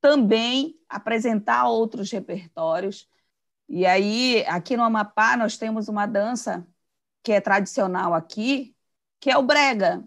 [0.00, 3.08] também apresentar outros repertórios.
[3.68, 6.66] E aí, aqui no Amapá, nós temos uma dança
[7.22, 8.74] que é tradicional aqui,
[9.20, 10.02] que é o brega.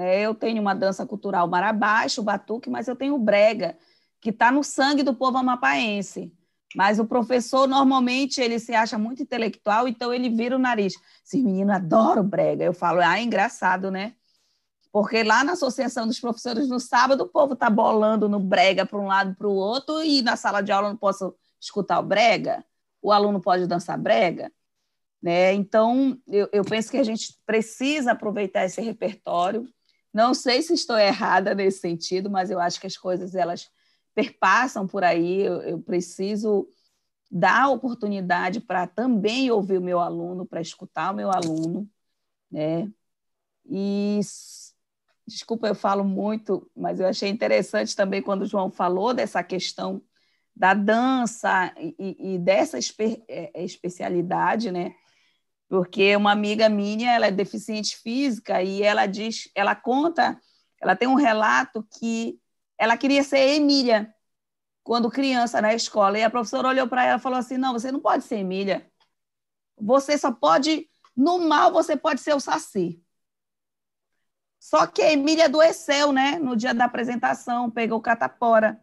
[0.00, 0.18] Né?
[0.18, 3.76] Eu tenho uma dança cultural marabaixo, o batuque, mas eu tenho o brega,
[4.18, 6.32] que está no sangue do povo amapaense.
[6.74, 10.94] Mas o professor, normalmente, ele se acha muito intelectual, então ele vira o nariz.
[11.22, 12.64] Esse menino adora o brega.
[12.64, 14.14] Eu falo, ah, é engraçado, né?
[14.90, 18.98] Porque lá na Associação dos Professores, no sábado, o povo está bolando no brega para
[18.98, 22.02] um lado para o outro, e na sala de aula eu não posso escutar o
[22.02, 22.64] brega,
[23.02, 24.50] o aluno pode dançar brega.
[25.22, 25.52] Né?
[25.52, 29.68] Então, eu, eu penso que a gente precisa aproveitar esse repertório.
[30.12, 33.70] Não sei se estou errada nesse sentido, mas eu acho que as coisas elas
[34.14, 35.42] perpassam por aí.
[35.42, 36.68] Eu, eu preciso
[37.30, 41.88] dar oportunidade para também ouvir o meu aluno, para escutar o meu aluno,
[42.50, 42.90] né?
[43.64, 44.18] E
[45.26, 50.02] desculpa, eu falo muito, mas eu achei interessante também quando o João falou dessa questão
[50.56, 54.94] da dança e, e dessa espe é, especialidade, né?
[55.70, 60.36] Porque uma amiga minha, ela é deficiente física e ela diz, ela conta,
[60.80, 62.40] ela tem um relato que
[62.76, 64.12] ela queria ser Emília
[64.82, 67.92] quando criança na escola e a professora olhou para ela e falou assim: "Não, você
[67.92, 68.90] não pode ser Emília.
[69.78, 73.00] Você só pode no mal você pode ser o Saci".
[74.58, 78.80] Só que a Emília adoeceu, né, no dia da apresentação, pegou catapora.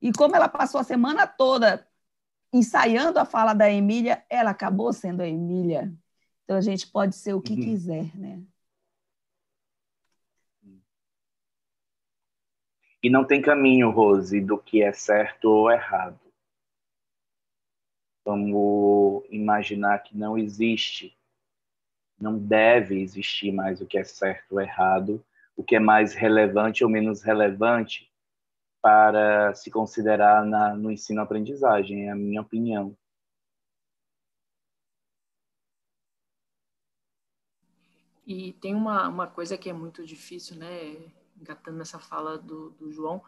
[0.00, 1.88] E como ela passou a semana toda
[2.52, 5.92] ensaiando a fala da Emília, ela acabou sendo a Emília.
[6.44, 7.60] Então a gente pode ser o que uhum.
[7.60, 8.42] quiser, né?
[13.02, 16.20] E não tem caminho, Rose, do que é certo ou errado.
[18.24, 21.18] Vamos imaginar que não existe,
[22.20, 25.24] não deve existir mais o que é certo ou errado,
[25.56, 28.08] o que é mais relevante ou menos relevante
[28.80, 32.96] para se considerar na, no ensino-aprendizagem, é a minha opinião.
[38.26, 40.96] E tem uma, uma coisa que é muito difícil, né,
[41.40, 43.20] engatando nessa fala do, do João,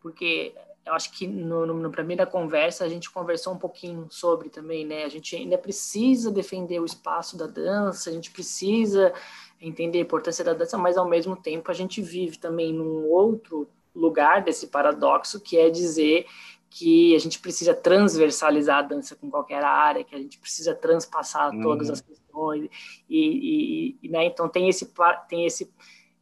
[0.00, 0.54] porque
[0.84, 4.84] eu acho que no, no, na primeira conversa a gente conversou um pouquinho sobre também,
[4.84, 5.04] né?
[5.04, 9.12] A gente ainda precisa defender o espaço da dança, a gente precisa
[9.60, 13.68] entender a importância da dança, mas ao mesmo tempo a gente vive também num outro
[13.94, 16.26] lugar desse paradoxo, que é dizer
[16.74, 21.52] que a gente precisa transversalizar a dança com qualquer área, que a gente precisa transpassar
[21.52, 21.60] uhum.
[21.60, 22.68] todas as questões
[23.08, 24.90] e, e, e né, então tem esse
[25.28, 25.70] tem esse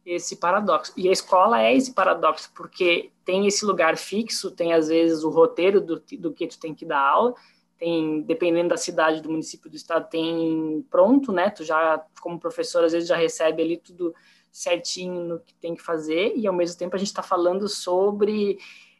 [0.05, 4.89] esse paradoxo e a escola é esse paradoxo porque tem esse lugar fixo, tem às
[4.89, 7.35] vezes o roteiro do, do que tu tem que dar aula,
[7.77, 11.49] tem dependendo da cidade, do município, do estado, tem pronto, né?
[11.51, 14.13] Tu já como professor às vezes já recebe ali tudo
[14.51, 18.57] certinho no que tem que fazer e ao mesmo tempo a gente está falando sobre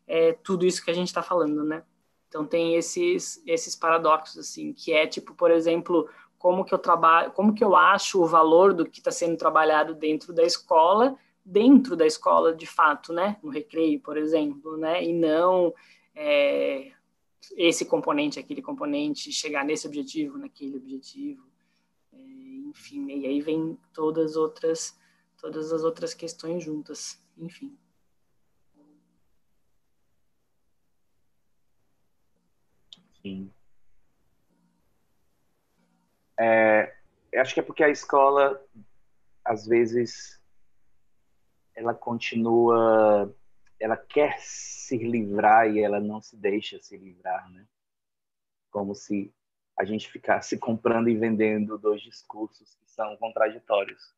[0.07, 1.83] é, tudo isso que a gente está falando, né?
[2.27, 7.31] Então tem esses esses paradoxos assim, que é tipo, por exemplo, como que eu trabalho,
[7.31, 11.95] como que eu acho o valor do que está sendo trabalhado dentro da escola, dentro
[11.95, 13.37] da escola de fato, né?
[13.43, 15.03] No recreio, por exemplo, né?
[15.03, 15.73] E não
[16.15, 16.91] é,
[17.57, 21.45] esse componente, aquele componente, chegar nesse objetivo, naquele objetivo,
[22.13, 23.07] é, enfim.
[23.07, 24.99] E aí vem todas as outras
[25.37, 27.75] todas as outras questões juntas, enfim.
[33.21, 33.51] Sim.
[36.39, 36.95] É,
[37.35, 38.59] acho que é porque a escola,
[39.45, 40.41] às vezes,
[41.75, 43.33] ela continua,
[43.79, 47.67] ela quer se livrar e ela não se deixa se livrar, né?
[48.71, 49.31] Como se
[49.77, 54.13] a gente ficasse comprando e vendendo dois discursos que são contraditórios.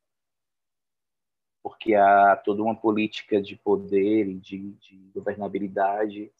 [1.62, 6.32] Porque há toda uma política de poder e de, de governabilidade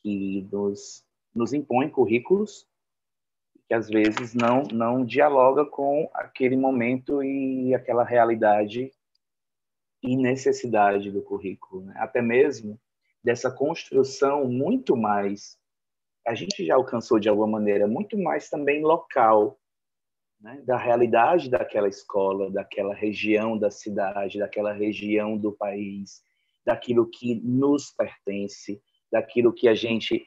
[0.00, 1.05] que nos
[1.36, 2.66] nos impõe currículos
[3.68, 8.90] que às vezes não não dialoga com aquele momento e aquela realidade
[10.02, 11.94] e necessidade do currículo, né?
[11.98, 12.80] até mesmo
[13.22, 15.58] dessa construção muito mais
[16.26, 19.58] a gente já alcançou de alguma maneira muito mais também local
[20.40, 20.62] né?
[20.64, 26.22] da realidade daquela escola, daquela região da cidade, daquela região do país,
[26.64, 30.24] daquilo que nos pertence, daquilo que a gente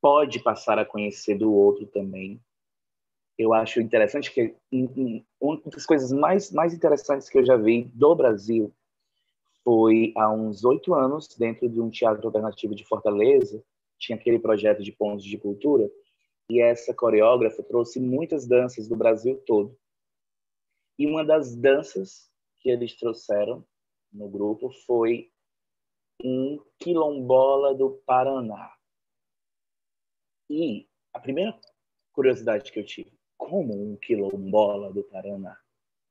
[0.00, 2.40] pode passar a conhecer do outro também.
[3.36, 4.56] Eu acho interessante que
[5.40, 8.74] uma das coisas mais, mais interessantes que eu já vi do Brasil
[9.62, 13.62] foi há uns oito anos, dentro de um teatro alternativo de Fortaleza,
[13.98, 15.90] tinha aquele projeto de pontos de cultura,
[16.50, 19.76] E essa coreógrafa trouxe muitas danças do Brasil todo.
[20.98, 22.30] E uma das danças
[22.60, 23.62] que eles trouxeram
[24.10, 25.30] no grupo foi
[26.24, 28.77] um quilombola do Paraná.
[30.50, 31.58] E a primeira
[32.12, 35.58] curiosidade que eu tive, como um quilombola do Paraná?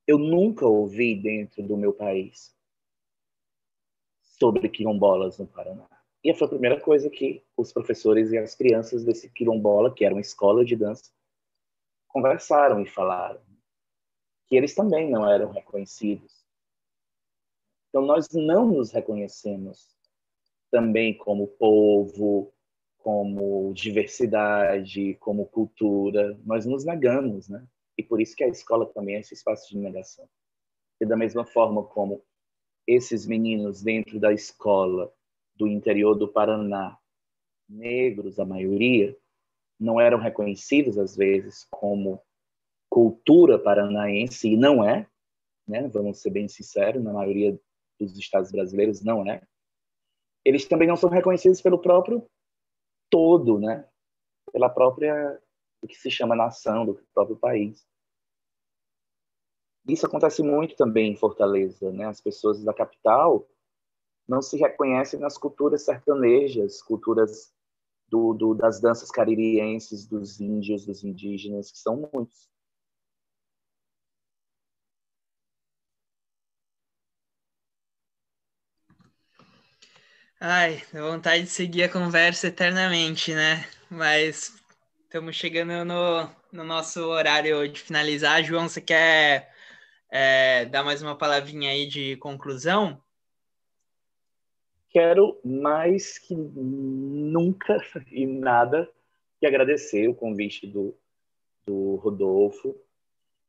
[0.06, 2.56] Eu nunca ouvi dentro do meu país
[4.22, 5.88] sobre quilombolas no Paraná.
[6.24, 10.14] E foi a primeira coisa que os professores e as crianças desse quilombola, que era
[10.14, 11.12] uma escola de dança,
[12.08, 13.42] conversaram e falaram
[14.48, 16.46] que eles também não eram reconhecidos.
[17.90, 19.96] Então nós não nos reconhecemos
[20.72, 22.54] também como povo,
[22.98, 27.66] como diversidade, como cultura, nós nos negamos, né?
[27.98, 30.28] E por isso que a escola também é esse espaço de negação.
[31.00, 32.24] E da mesma forma como
[32.86, 35.12] esses meninos dentro da escola
[35.56, 36.98] do interior do Paraná,
[37.68, 39.16] negros a maioria,
[39.80, 42.22] não eram reconhecidos às vezes como
[42.90, 45.08] cultura paranaense e não é,
[45.68, 45.88] né?
[45.90, 47.60] Vamos ser bem sinceros, na maioria
[48.00, 49.42] dos estados brasileiros não é.
[50.46, 52.26] Eles também não são reconhecidos pelo próprio
[53.10, 53.88] todo, né?
[54.52, 55.42] Pela própria
[55.82, 57.88] o que se chama nação, do próprio país.
[59.88, 62.06] Isso acontece muito também em Fortaleza, né?
[62.06, 63.48] As pessoas da capital
[64.28, 67.54] não se reconhecem nas culturas sertanejas, culturas
[68.10, 72.50] do, do, das danças caririenses, dos índios, dos indígenas, que são muitos.
[80.40, 83.68] Ai, dá vontade de seguir a conversa eternamente, né?
[83.90, 84.56] Mas
[85.02, 88.44] estamos chegando no, no nosso horário de finalizar.
[88.44, 89.52] João, você quer
[90.12, 93.02] é, dar mais uma palavrinha aí de conclusão?
[94.92, 97.82] Quero mais que nunca
[98.12, 98.88] e nada
[99.40, 100.96] que agradecer o convite do,
[101.66, 102.80] do Rodolfo.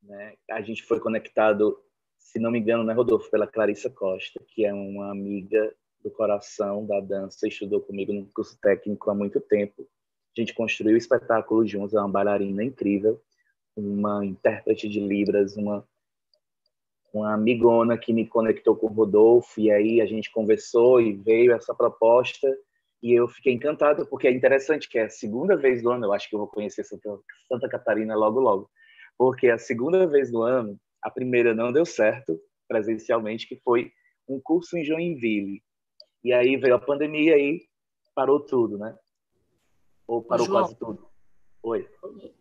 [0.03, 0.37] Né?
[0.51, 1.79] A gente foi conectado,
[2.17, 5.71] se não me engano, né, Rodolfo, pela Clarissa Costa, que é uma amiga
[6.03, 9.89] do coração da dança, estudou comigo no curso técnico há muito tempo.
[10.37, 13.21] A gente construiu o espetáculo juntos, é uma bailarina incrível,
[13.77, 15.87] uma intérprete de Libras, uma,
[17.13, 21.53] uma amigona que me conectou com o Rodolfo, e aí a gente conversou e veio
[21.53, 22.49] essa proposta,
[23.03, 26.13] e eu fiquei encantado, porque é interessante que é a segunda vez do ano, eu
[26.13, 27.19] acho que eu vou conhecer Santa,
[27.49, 28.71] Santa Catarina logo, logo,
[29.17, 33.93] porque é a segunda vez do ano, a primeira não deu certo presencialmente, que foi
[34.29, 35.63] um curso em Joinville,
[36.23, 37.67] e aí veio a pandemia e
[38.15, 38.97] parou tudo, né?
[40.07, 41.09] Ou parou João, quase tudo.
[41.63, 41.89] Oi.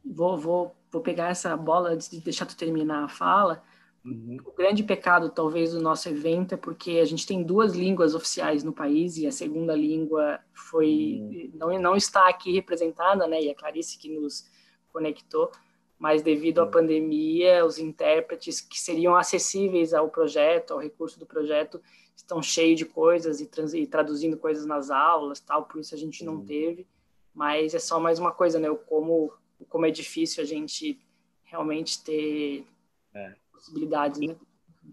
[0.05, 3.63] Vou, vou, vou pegar essa bola antes de deixar tu terminar a fala.
[4.05, 4.37] Uhum.
[4.45, 8.63] O grande pecado, talvez, do nosso evento é porque a gente tem duas línguas oficiais
[8.63, 11.51] no país e a segunda língua foi uhum.
[11.55, 13.41] não, não está aqui representada, né?
[13.41, 14.49] E a Clarice que nos
[14.93, 15.51] conectou,
[15.99, 16.63] mas devido uhum.
[16.63, 21.81] à pandemia, os intérpretes que seriam acessíveis ao projeto, ao recurso do projeto,
[22.17, 26.25] estão cheios de coisas e, e, traduzindo coisas nas aulas, tal, por isso a gente
[26.25, 26.45] não uhum.
[26.45, 26.85] teve.
[27.33, 28.67] Mas é só mais uma coisa, né?
[28.87, 29.31] Como
[29.69, 30.99] como é difícil a gente
[31.43, 32.65] realmente ter
[33.13, 33.33] é.
[33.51, 34.35] possibilidades, né?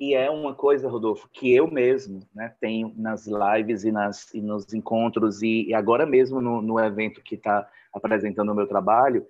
[0.01, 4.40] E é uma coisa, Rodolfo, que eu mesmo né, tenho nas lives e, nas, e
[4.40, 9.24] nos encontros, e, e agora mesmo no, no evento que está apresentando o meu trabalho,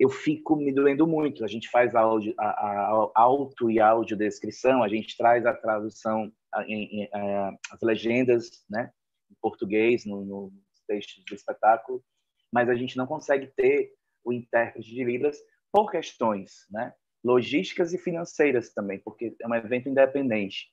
[0.00, 1.44] eu fico me doendo muito.
[1.44, 6.64] A gente faz áudio, a, a, auto e audiodescrição, a gente traz a tradução, a,
[6.64, 8.90] em, a, as legendas né,
[9.30, 10.52] em português no, no
[10.86, 12.02] textos do espetáculo,
[12.52, 13.92] mas a gente não consegue ter
[14.24, 15.38] o intérprete de Libras
[15.72, 20.68] por questões né, logísticas e financeiras também, porque é um evento independente.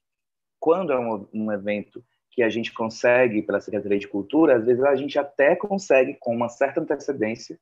[0.60, 4.84] Quando é um, um evento que a gente consegue pela Secretaria de Cultura, às vezes
[4.84, 7.60] a gente até consegue, com uma certa antecedência,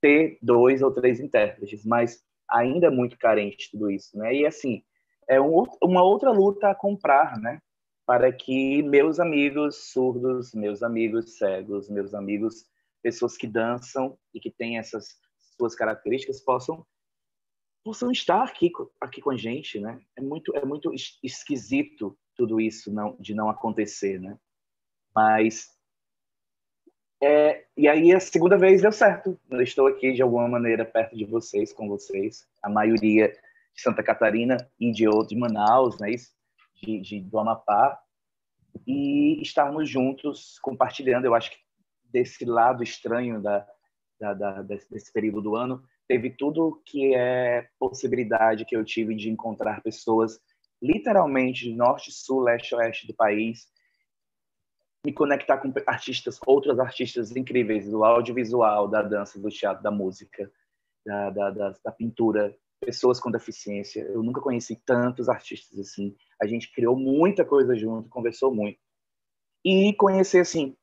[0.00, 4.34] ter dois ou três intérpretes, mas ainda é muito carente tudo isso, né?
[4.34, 4.82] E assim,
[5.28, 7.60] é um, uma outra luta a comprar, né?
[8.06, 12.64] Para que meus amigos surdos, meus amigos cegos, meus amigos
[13.02, 15.16] pessoas que dançam e que têm essas
[15.56, 16.84] suas características possam
[17.84, 18.70] possam estar aqui
[19.00, 20.00] aqui com a gente, né?
[20.16, 20.92] É muito é muito
[21.22, 24.38] esquisito tudo isso não de não acontecer, né?
[25.14, 25.76] Mas
[27.22, 29.38] é, e aí a segunda vez deu certo.
[29.50, 32.46] Eu estou aqui de alguma maneira perto de vocês, com vocês.
[32.62, 33.32] A maioria
[33.76, 36.10] de Santa Catarina e de outro de Manaus, né?
[36.82, 38.00] De, de, do Amapá.
[38.86, 41.26] E estarmos juntos compartilhando.
[41.26, 41.58] Eu acho que
[42.04, 43.66] desse lado estranho da,
[44.18, 49.14] da, da desse, desse período do ano teve tudo que é possibilidade que eu tive
[49.14, 50.40] de encontrar pessoas
[50.80, 53.66] literalmente norte, sul, leste, oeste do país
[55.04, 60.50] me conectar com artistas, outros artistas incríveis do audiovisual, da dança, do teatro, da música.
[61.04, 64.02] da, da, da, da pintura, pessoas com deficiência.
[64.02, 66.14] Eu nunca conheci tantos artistas assim.
[66.40, 68.78] A gente criou muita coisa junto, conversou muito.
[69.64, 70.76] E conhecer, assim,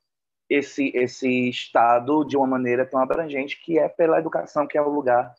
[0.48, 4.90] esse, esse estado de uma maneira tão abrangente, que é pela educação, que é o
[4.90, 5.34] lugar,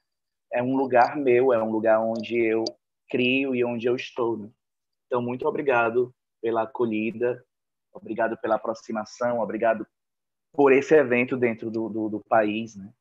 [0.52, 2.64] é um lugar meu, é um lugar onde eu
[3.10, 4.38] crio e onde eu estou.
[4.38, 4.49] Né?
[5.06, 7.44] Então, muito obrigado pela acolhida,
[7.94, 9.86] obrigado pela aproximação, obrigado
[10.53, 12.91] por esse evento dentro do, do, do país, né?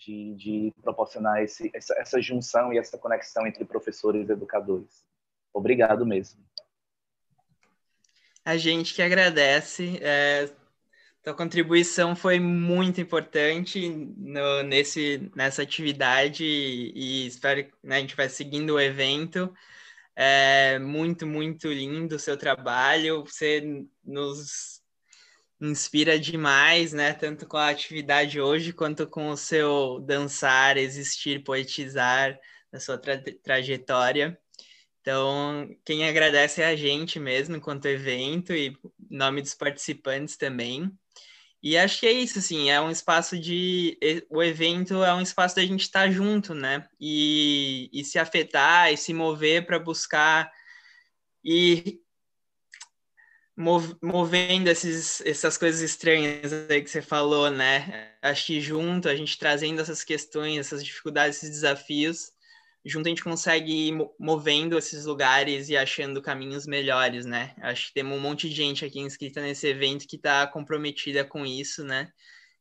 [0.00, 5.04] De, de proporcionar esse, essa, essa junção e essa conexão entre professores e educadores.
[5.52, 6.40] Obrigado mesmo.
[8.42, 9.98] A gente que agradece.
[10.00, 10.50] É,
[11.22, 18.00] tua contribuição foi muito importante no, nesse, nessa atividade e, e espero que né, a
[18.00, 19.52] gente vai seguindo o evento.
[20.16, 23.22] É muito, muito lindo o seu trabalho.
[23.24, 24.79] Você nos
[25.60, 27.12] inspira demais, né?
[27.12, 32.38] Tanto com a atividade hoje quanto com o seu dançar, existir, poetizar
[32.72, 34.38] na sua tra trajetória.
[35.00, 38.76] Então, quem agradece é a gente mesmo, enquanto evento, e
[39.10, 40.90] nome dos participantes também.
[41.62, 43.98] E acho que é isso, assim, é um espaço de.
[44.30, 46.88] O evento é um espaço da gente estar junto, né?
[46.98, 50.50] E, e se afetar e se mover para buscar
[51.44, 52.00] e
[53.60, 58.14] movendo esses, essas coisas estranhas aí que você falou, né?
[58.22, 62.32] Acho que junto, a gente trazendo essas questões, essas dificuldades, esses desafios,
[62.84, 67.54] junto a gente consegue ir movendo esses lugares e achando caminhos melhores, né?
[67.60, 71.44] Acho que temos um monte de gente aqui inscrita nesse evento que está comprometida com
[71.44, 72.10] isso, né?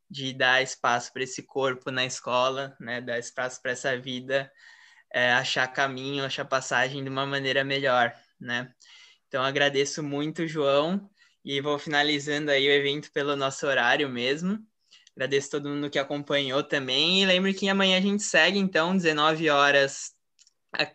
[0.09, 2.99] De dar espaço para esse corpo na escola, né?
[2.99, 4.51] Dar espaço para essa vida,
[5.13, 8.69] é, achar caminho, achar passagem de uma maneira melhor, né?
[9.29, 11.07] Então agradeço muito, João,
[11.45, 14.59] e vou finalizando aí o evento pelo nosso horário mesmo.
[15.15, 17.21] Agradeço todo mundo que acompanhou também.
[17.21, 20.15] E lembre que amanhã a gente segue, então, 19 horas,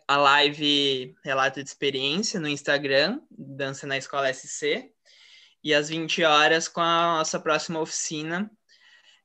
[0.08, 4.90] a live Relato de Experiência no Instagram, Dança na Escola SC.
[5.62, 8.50] E às 20 horas com a nossa próxima oficina,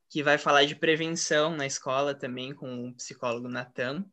[0.07, 4.05] que vai falar de prevenção na escola também, com o psicólogo Natan.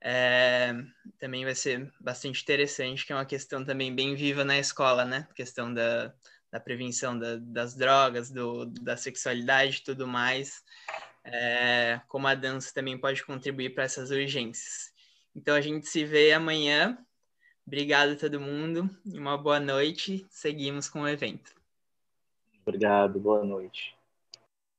[0.00, 0.72] É,
[1.18, 5.26] também vai ser bastante interessante, que é uma questão também bem viva na escola, né?
[5.34, 6.14] Questão da,
[6.50, 10.62] da prevenção da, das drogas, do, da sexualidade e tudo mais,
[11.24, 14.92] é, como a dança também pode contribuir para essas urgências.
[15.34, 16.98] Então a gente se vê amanhã.
[17.66, 20.26] Obrigado a todo mundo e uma boa noite.
[20.30, 21.54] Seguimos com o evento.
[22.64, 23.97] Obrigado, boa noite.